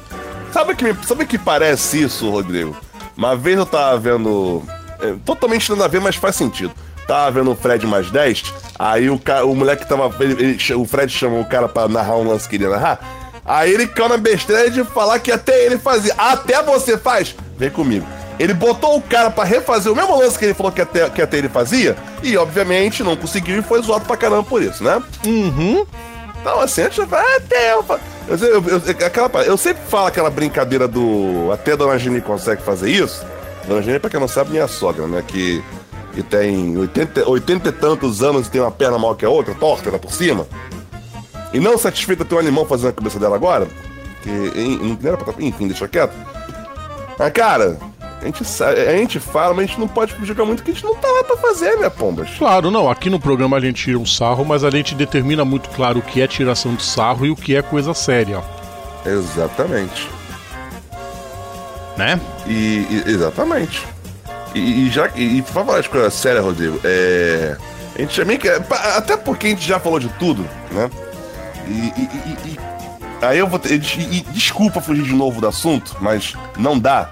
[0.52, 2.76] Sabe que, me- sabe que parece isso, Rodrigo?
[3.16, 4.62] Uma vez eu tava vendo.
[5.00, 6.72] é, totalmente nada a ver, mas faz sentido.
[7.06, 10.12] Tava vendo o Fred mais 10, aí o, ca- o moleque tava.
[10.22, 12.98] ele- ele o Fred chamou o cara pra narrar um lance que ele ia narrar.
[13.44, 16.12] Aí ele caiu na besteira de falar que até ele fazia.
[16.18, 17.34] Até você faz?
[17.56, 18.06] Vem comigo.
[18.38, 21.20] Ele botou o cara pra refazer o mesmo lance que ele falou que até, que
[21.20, 25.02] até ele fazia, e obviamente não conseguiu e foi zoado pra caramba por isso, né?
[25.26, 25.84] Uhum.
[26.40, 27.74] Então, assim, a gente vai até.
[27.74, 27.84] Eu,
[28.28, 31.50] eu, eu, aquela, eu sempre falo aquela brincadeira do.
[31.52, 33.24] Até a Dona Geni consegue fazer isso.
[33.66, 35.22] Dona Geni, pra quem não sabe, minha sogra, né?
[35.26, 35.62] Que,
[36.14, 39.54] que tem 80, 80 e tantos anos e tem uma perna maior que a outra,
[39.54, 40.46] torta lá por cima.
[41.52, 43.66] E não satisfeita ter um animal fazendo a cabeça dela agora.
[44.22, 45.34] Que não era pra.
[45.38, 46.14] Enfim, deixa quieto.
[47.18, 47.78] Mas, cara,
[48.20, 50.74] a gente, sa- a gente fala, mas a gente não pode jogar muito que a
[50.74, 52.28] gente não tá lá pra fazer, né, pombas?
[52.38, 52.90] Claro, não.
[52.90, 56.02] Aqui no programa a gente tira um sarro, mas a gente determina muito claro o
[56.02, 58.42] que é tiração de sarro e o que é coisa séria,
[59.06, 60.08] Exatamente.
[61.96, 62.20] né?
[62.46, 63.82] E, e- exatamente.
[64.54, 67.56] E, e já e, e pra falar de coisa séria, Rodrigo, é.
[67.96, 68.64] A gente também quer.
[68.96, 70.90] Até porque a gente já falou de tudo, né?
[71.66, 71.70] E.
[71.70, 72.58] e- e- e-
[73.20, 73.74] aí eu vou ter.
[73.74, 77.10] E, e desculpa fugir de novo do assunto, mas não dá.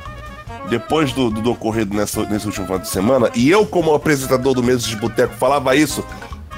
[0.68, 4.54] Depois do, do, do ocorrido nessa, nesse último final de semana, e eu, como apresentador
[4.54, 6.04] do Meses de Boteco, falava isso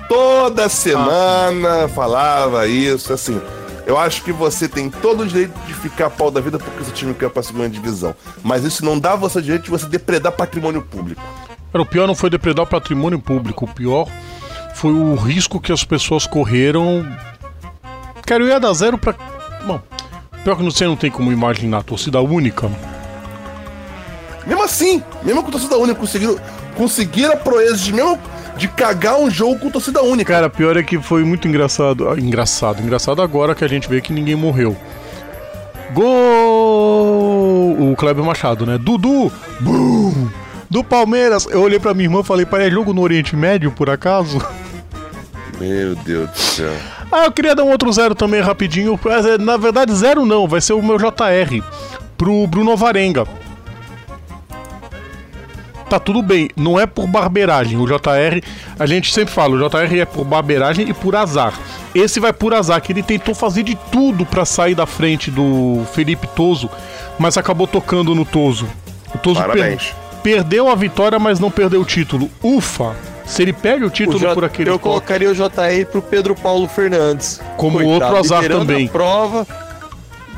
[0.08, 3.40] toda semana, falava isso, assim.
[3.86, 6.92] Eu acho que você tem todo o direito de ficar pau da vida porque seu
[6.92, 8.14] time quer pra segunda divisão.
[8.42, 11.22] Mas isso não dá você o direito de você depredar patrimônio público.
[11.72, 14.06] O pior não foi depredar patrimônio público, o pior
[14.74, 17.06] foi o risco que as pessoas correram.
[18.26, 19.14] Cara, eu ia dar zero pra.
[19.66, 19.80] Bom,
[20.44, 22.70] pior que você não tem como imaginar, torcida única.
[24.48, 26.36] Mesmo assim, mesmo com torcida única, conseguiram,
[26.76, 28.18] conseguiram a proeza de mesmo
[28.56, 30.32] de cagar um jogo com torcida única.
[30.32, 32.08] Cara, pior é que foi muito engraçado.
[32.08, 34.76] ah, Engraçado, engraçado agora que a gente vê que ninguém morreu.
[35.92, 37.92] Gol!
[37.92, 38.78] O Kleber Machado, né?
[38.78, 39.30] Dudu!
[39.60, 40.28] Bum!
[40.70, 41.46] Do Palmeiras.
[41.50, 44.38] Eu olhei pra minha irmã e falei, pai, é jogo no Oriente Médio, por acaso?
[45.60, 46.72] Meu Deus do céu.
[47.10, 48.98] Ah, eu queria dar um outro zero também rapidinho.
[49.06, 51.62] É, Na verdade, zero não, vai ser o meu JR.
[52.16, 53.26] Pro Bruno Varenga.
[55.88, 57.78] Tá tudo bem, não é por barbeiragem.
[57.78, 58.42] O JR,
[58.78, 61.54] a gente sempre fala, o JR é por barbeiragem e por azar.
[61.94, 65.82] Esse vai por azar, que ele tentou fazer de tudo pra sair da frente do
[65.94, 66.68] Felipe Toso,
[67.18, 68.68] mas acabou tocando no Toso.
[69.14, 69.78] O Toso per-
[70.22, 72.30] perdeu a vitória, mas não perdeu o título.
[72.42, 72.94] Ufa!
[73.24, 76.34] Se ele perde o título O J- por aquele eu colocaria o JR pro Pedro
[76.34, 77.40] Paulo Fernandes.
[77.56, 78.86] Como outro azar também.
[78.86, 79.46] A prova,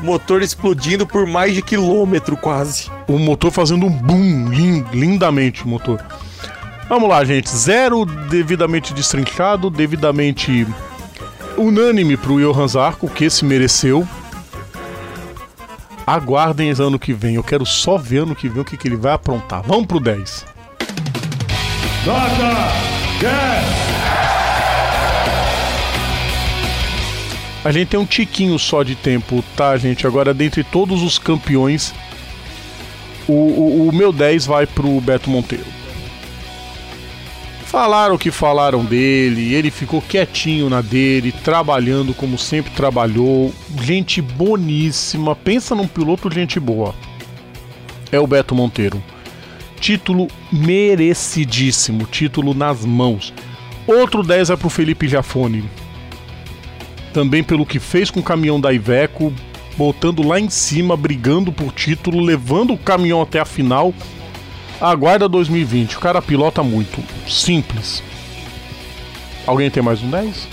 [0.03, 2.91] motor explodindo por mais de quilômetro quase.
[3.07, 6.01] o motor fazendo um boom, lin- lindamente o motor.
[6.89, 7.49] Vamos lá, gente.
[7.49, 10.67] Zero devidamente destrinchado, devidamente
[11.57, 14.07] unânime pro Johan Zarco, que esse mereceu.
[16.07, 17.37] Aguardem ano que vem.
[17.37, 19.63] Eu quero só ver ano que vem o que, que ele vai aprontar.
[19.63, 20.45] Vamos pro 10.
[27.63, 30.07] A gente tem um tiquinho só de tempo, tá, gente?
[30.07, 31.93] Agora, dentre todos os campeões,
[33.29, 35.67] o, o, o meu 10 vai pro Beto Monteiro.
[37.67, 43.55] Falaram o que falaram dele, ele ficou quietinho na dele, trabalhando como sempre trabalhou.
[43.81, 46.95] Gente boníssima, pensa num piloto gente boa.
[48.11, 49.01] É o Beto Monteiro.
[49.79, 53.33] Título merecidíssimo, título nas mãos.
[53.87, 55.65] Outro 10 é pro Felipe Jafone.
[57.13, 59.33] Também pelo que fez com o caminhão da Iveco,
[59.77, 63.93] botando lá em cima, brigando por título, levando o caminhão até a final.
[64.81, 65.97] Aguarda 2020.
[65.97, 67.03] O cara pilota muito.
[67.29, 68.03] Simples.
[69.47, 70.49] Alguém tem mais um 10?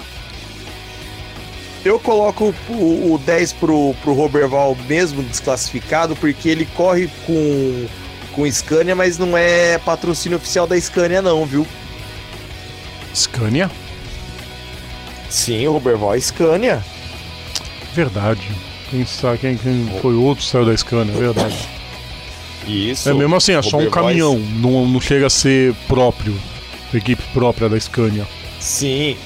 [1.86, 7.86] Eu coloco o, o 10 pro, pro Roberval mesmo desclassificado, porque ele corre com,
[8.34, 11.66] com Scania, mas não é patrocínio oficial da Scania, não, viu?
[13.16, 13.72] Scania?
[15.30, 16.84] Sim, o Roberval é Scania.
[17.94, 18.42] Verdade.
[18.90, 21.70] Quem, sabe, quem, quem foi outro saiu da Scania, é verdade.
[22.66, 23.10] Isso.
[23.10, 24.38] É mesmo assim, é só um caminhão.
[24.38, 26.36] Não, não chega a ser próprio.
[26.94, 28.26] Equipe própria da Scania.
[28.60, 29.18] Sim.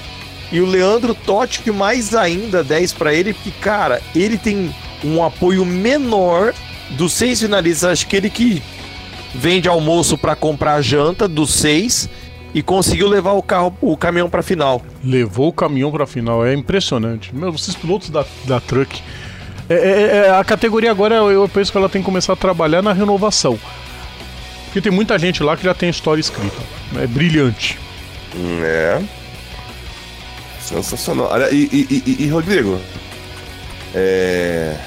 [0.51, 4.73] E o Leandro Totti, que mais ainda 10 para ele, porque, cara, ele tem
[5.03, 6.53] um apoio menor
[6.91, 7.91] dos seis finalistas.
[7.91, 8.61] Acho que ele que
[9.33, 12.09] vende almoço para comprar janta dos seis
[12.53, 14.81] e conseguiu levar o carro, o caminhão para final.
[15.03, 17.33] Levou o caminhão para final, é impressionante.
[17.35, 19.01] Meu, vocês pilotos da, da Truck.
[19.69, 22.81] É, é, é, a categoria agora eu penso que ela tem que começar a trabalhar
[22.81, 23.57] na renovação.
[24.65, 26.57] Porque tem muita gente lá que já tem história escrita.
[26.97, 27.77] É brilhante.
[28.63, 29.01] É.
[30.61, 31.27] Sensacional.
[31.31, 32.79] Olha, e, e, e, e Rodrigo?
[33.93, 34.77] É.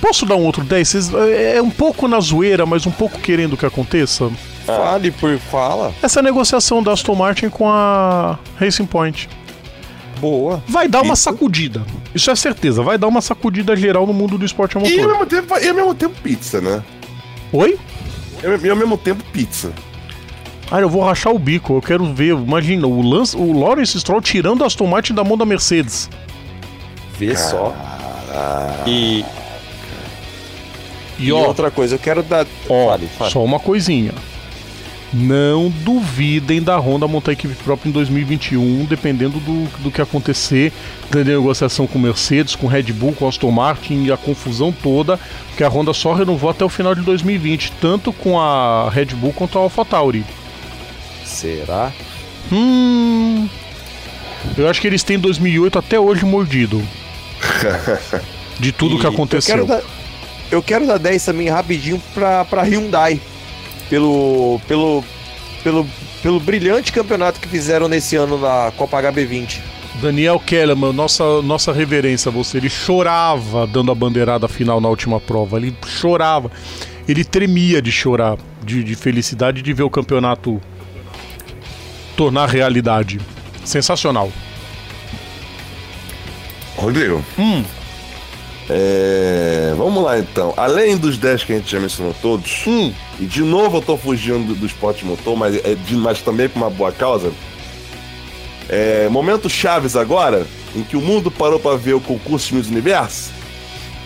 [0.00, 0.88] Posso dar um outro 10?
[0.88, 4.30] Vocês- É é um pouco na zoeira, mas um pouco querendo que aconteça.
[4.66, 5.92] Fale por fala.
[6.02, 9.28] Essa negociação da Aston Martin com a Racing Point.
[10.20, 10.62] Boa.
[10.68, 11.24] Vai dar uma Isso.
[11.24, 11.82] sacudida.
[12.14, 12.82] Isso é certeza.
[12.82, 15.08] Vai dar uma sacudida geral no mundo do esporte a E ao motor.
[15.12, 16.82] mesmo tempo, e ao mesmo tempo pizza, né?
[17.52, 17.78] Oi?
[18.62, 19.72] E ao mesmo tempo pizza.
[20.70, 21.74] Ah, eu vou rachar o bico.
[21.76, 22.34] Eu quero ver.
[22.34, 26.08] Imagina, o, Lance, o Lawrence Stroll tirando a Aston Martin da mão da Mercedes.
[27.18, 27.74] Vê só.
[28.86, 29.24] E,
[31.18, 32.46] E, e ó, outra coisa, eu quero dar.
[32.68, 33.30] ó fale, fale.
[33.30, 34.12] só uma coisinha.
[35.12, 40.72] Não duvidem da Honda montar equipe própria em 2021, dependendo do, do que acontecer,
[41.10, 45.20] da negociação com Mercedes, com Red Bull, com Aston Martin e a confusão toda,
[45.54, 49.34] que a Honda só renovou até o final de 2020, tanto com a Red Bull
[49.34, 50.24] quanto a AlphaTauri.
[51.26, 51.92] Será?
[52.50, 53.48] Hum.
[54.56, 56.82] Eu acho que eles têm 2008 até hoje mordido.
[58.58, 59.58] De tudo que E aconteceu.
[59.58, 59.88] Eu quero, dar,
[60.50, 63.20] eu quero dar 10 também rapidinho pra, pra Hyundai.
[63.92, 65.04] Pelo, pelo,
[65.62, 65.86] pelo,
[66.22, 69.60] pelo brilhante campeonato que fizeram nesse ano na Copa HB20.
[70.00, 72.56] Daniel Kellerman, nossa, nossa reverência a você.
[72.56, 75.58] Ele chorava dando a bandeirada final na última prova.
[75.58, 76.50] Ele chorava.
[77.06, 80.58] Ele tremia de chorar, de, de felicidade de ver o campeonato
[82.16, 83.20] tornar realidade.
[83.62, 84.32] Sensacional.
[86.78, 87.22] Rodrigo.
[88.70, 90.54] É, vamos lá então.
[90.56, 92.90] Além dos 10 que a gente já mencionou todos, Hum.
[93.22, 96.48] E de novo eu tô fugindo do, do esporte motor, mas, é de- mas também
[96.48, 97.32] por uma boa causa.
[98.68, 102.68] É, momento chaves agora, em que o mundo parou pra ver o concurso de Miss
[102.68, 103.30] Universo,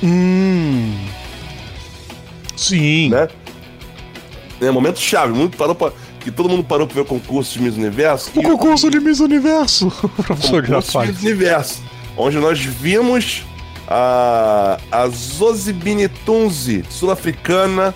[0.02, 0.94] Hum.
[2.56, 3.10] Sim.
[3.10, 3.28] né?
[4.60, 7.52] É momento chave, o mundo parou pra, que todo mundo parou pra ver o concurso
[7.58, 8.30] de Miss Universo.
[8.34, 9.90] O concurso de Miss Universo.
[10.26, 11.08] Professor concurso de.
[11.08, 11.82] Miss Universo,
[12.16, 13.42] onde nós vimos
[13.86, 17.94] a, a Zozibini Tunzi, sul-africana.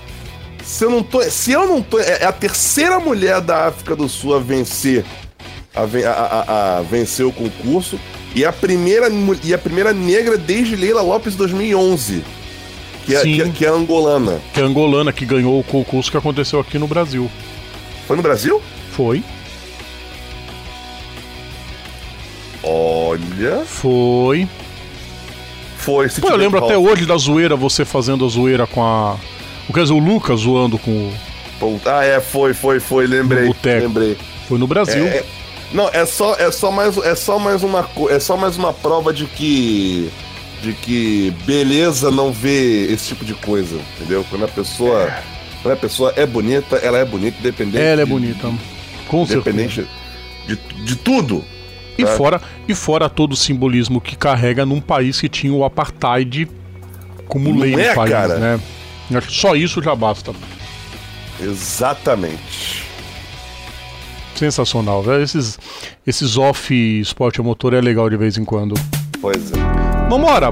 [0.70, 3.96] Se eu não tô, se eu não tô, é é a terceira mulher da África
[3.96, 5.04] do Sul a vencer,
[5.74, 7.98] a, a- a- vencer o concurso
[8.36, 9.08] e a primeira
[9.42, 12.24] e a primeira negra desde Leila Lopes 2011,
[13.04, 14.40] que é, que, é- que é angolana.
[14.54, 17.28] Que é a angolana que ganhou o concurso que aconteceu aqui no Brasil.
[18.06, 18.62] Foi no Brasil?
[18.92, 19.24] Foi.
[22.62, 24.46] Olha, Foi.
[25.78, 26.08] foi.
[26.08, 29.16] Se Pô, eu lembro que até hoje da zoeira, você fazendo a zoeira com a.
[29.72, 30.90] Quer dizer, o Lucas zoando com
[31.60, 31.80] o.
[31.84, 34.16] Ah, é, foi, foi, foi, lembrei, lembrei.
[34.48, 35.04] Foi no Brasil.
[35.06, 35.24] É, é-
[35.72, 39.12] não, é só, é só mais, é só mais uma, é só mais uma prova
[39.12, 40.10] de que,
[40.62, 44.24] de que beleza não vê esse tipo de coisa, entendeu?
[44.28, 45.08] Quando a pessoa,
[45.62, 47.78] quando a pessoa é bonita, ela é bonita, independente.
[47.78, 48.50] Ela é de- bonita.
[49.06, 49.50] Com certeza.
[49.60, 49.86] Independente
[50.48, 51.44] de, de tudo.
[51.98, 52.06] E É.
[52.06, 56.48] fora, e fora todo o simbolismo que carrega num país que tinha o apartheid
[57.28, 58.38] como Não lei é, no país, cara?
[58.38, 58.60] né?
[59.14, 60.32] Acho que Só isso já basta.
[61.40, 62.84] Exatamente.
[64.34, 65.02] Sensacional.
[65.02, 65.22] velho.
[65.22, 65.58] Esses,
[66.06, 68.74] esses off esporte a motor é legal de vez em quando.
[69.20, 70.08] Pois é.
[70.08, 70.50] Vambora!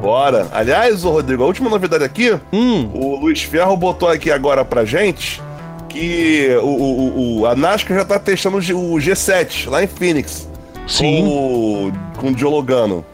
[0.00, 0.48] Bora.
[0.52, 5.40] Aliás, Rodrigo, a última novidade aqui, Hum, o Luiz Ferro botou aqui agora pra gente
[5.88, 9.86] que o, o- o- a NASCAR já tá testando o G- o G7 lá em
[9.86, 10.48] Phoenix.
[10.88, 13.04] sim, Com o, com o Diologano.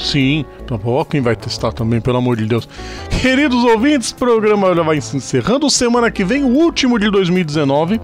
[0.00, 0.44] Sim.
[0.62, 2.68] Então, ó, quem vai testar também, pelo amor de Deus.
[3.20, 5.68] Queridos ouvintes, programa já vai se encerrando.
[5.70, 8.00] Semana que vem, o último de 2019.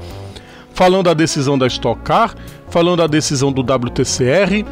[0.72, 2.34] Falando da decisão da Stock Car,
[2.68, 4.64] falando da decisão do WTCR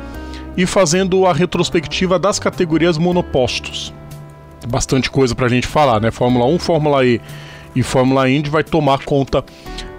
[0.55, 3.93] e fazendo a retrospectiva das categorias monopostos.
[4.69, 6.11] Bastante coisa pra gente falar, né?
[6.11, 7.21] Fórmula 1, Fórmula E
[7.75, 9.45] e Fórmula Indy vai tomar conta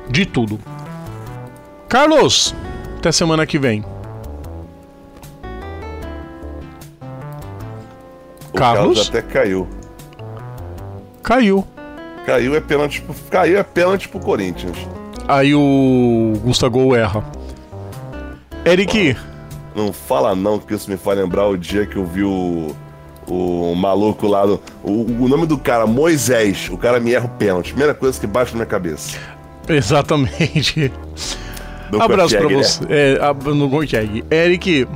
[0.09, 0.59] de tudo.
[1.89, 2.55] Carlos,
[2.97, 3.83] até semana que vem.
[8.55, 9.09] O Carlos?
[9.09, 9.67] até caiu.
[11.21, 11.65] Caiu.
[12.25, 14.77] Caiu é pênalti pro, caiu é pênalti pro Corinthians.
[15.27, 17.23] Aí o Gustavo erra.
[18.65, 19.15] Eric,
[19.75, 22.75] Não fala não, que isso me faz lembrar o dia que eu vi o,
[23.27, 24.45] o maluco lá.
[24.45, 26.69] do- o, o nome do cara, Moisés.
[26.71, 27.69] O cara me erra o pênalti.
[27.71, 29.17] Primeira coisa que bate na minha cabeça.
[29.67, 30.91] exatamente.
[31.91, 32.63] Do Abraço pra Kopieg, né?
[32.63, 32.83] você.
[32.89, 33.19] É.
[34.31, 34.87] Eric,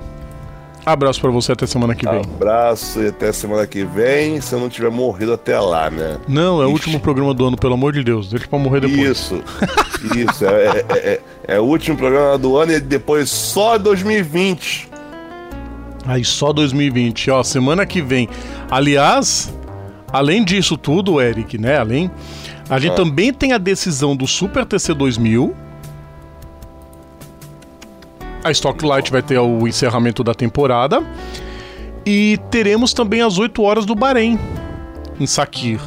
[0.86, 2.22] Abraço pra você até semana que vem.
[2.22, 6.18] Abraço e até semana que vem, se eu não tiver morrido até lá, né?
[6.28, 6.74] Não, é o Ixi.
[6.74, 8.30] último programa do ano, pelo amor de Deus.
[8.30, 9.02] Deixa pra morrer depois.
[9.02, 9.44] Isso,
[10.18, 11.22] isso, é, é, é-
[11.56, 14.90] é o último programa do ano e depois só 2020.
[16.06, 18.28] Aí só 2020, ó, semana que vem.
[18.72, 19.54] Aliás,
[20.12, 21.78] além disso tudo, Eric, né?
[21.78, 22.10] Além,
[22.70, 25.54] a gente também tem a decisão do Super TC 2000.
[28.50, 31.04] A Stock Light vai ter o encerramento da temporada.
[32.06, 34.40] E teremos também às 8 horas do Bahrein,
[35.20, 35.80] em Sakir.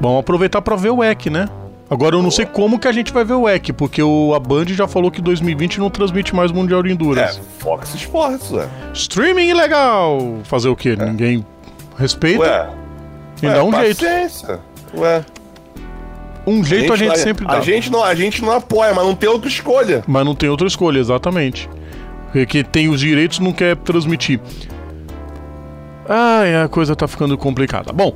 [0.00, 1.48] Vamos aproveitar para ver o EC, né?
[1.90, 4.40] Agora eu não sei como que a gente vai ver o EC, porque o, a
[4.40, 7.40] Band já falou que 2020 não transmite mais Mundial de É, Endurance.
[7.58, 8.66] Fox Sports, ué.
[8.94, 10.18] Streaming ilegal!
[10.44, 10.96] Fazer o quê?
[10.96, 11.44] Ninguém
[11.98, 12.40] respeita?
[12.42, 12.70] Ué,
[13.42, 14.02] e ué, dá um jeito.
[14.04, 14.60] paciência.
[14.96, 15.24] Ué.
[16.46, 17.54] Um jeito a gente não- sempre dá.
[17.54, 20.04] A gente, não, a gente não apoia, mas não tem outra escolha.
[20.06, 21.68] Mas não tem outra escolha, exatamente.
[22.32, 24.40] Porque tem os direitos não quer transmitir.
[26.08, 27.92] Ai, a coisa tá ficando complicada.
[27.92, 28.14] Bom,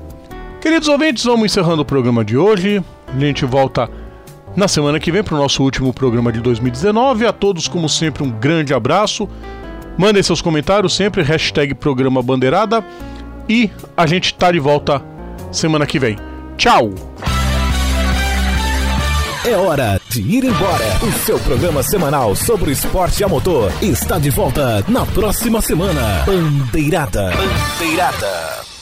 [0.60, 2.82] queridos ouvintes, vamos encerrando o programa de hoje.
[3.06, 3.88] A gente volta
[4.54, 7.26] na semana que vem para o nosso último programa de 2019.
[7.26, 9.28] A todos, como sempre, um grande abraço.
[9.96, 12.84] Mandem seus comentários sempre, hashtag programa bandeirada.
[13.48, 15.02] E a gente tá de volta
[15.50, 16.16] semana que vem.
[16.58, 16.90] Tchau!
[19.44, 20.98] É hora de ir embora.
[21.02, 26.24] O seu programa semanal sobre esporte a motor está de volta na próxima semana.
[26.26, 27.30] Bandeirada.
[27.30, 28.77] Bandeirada.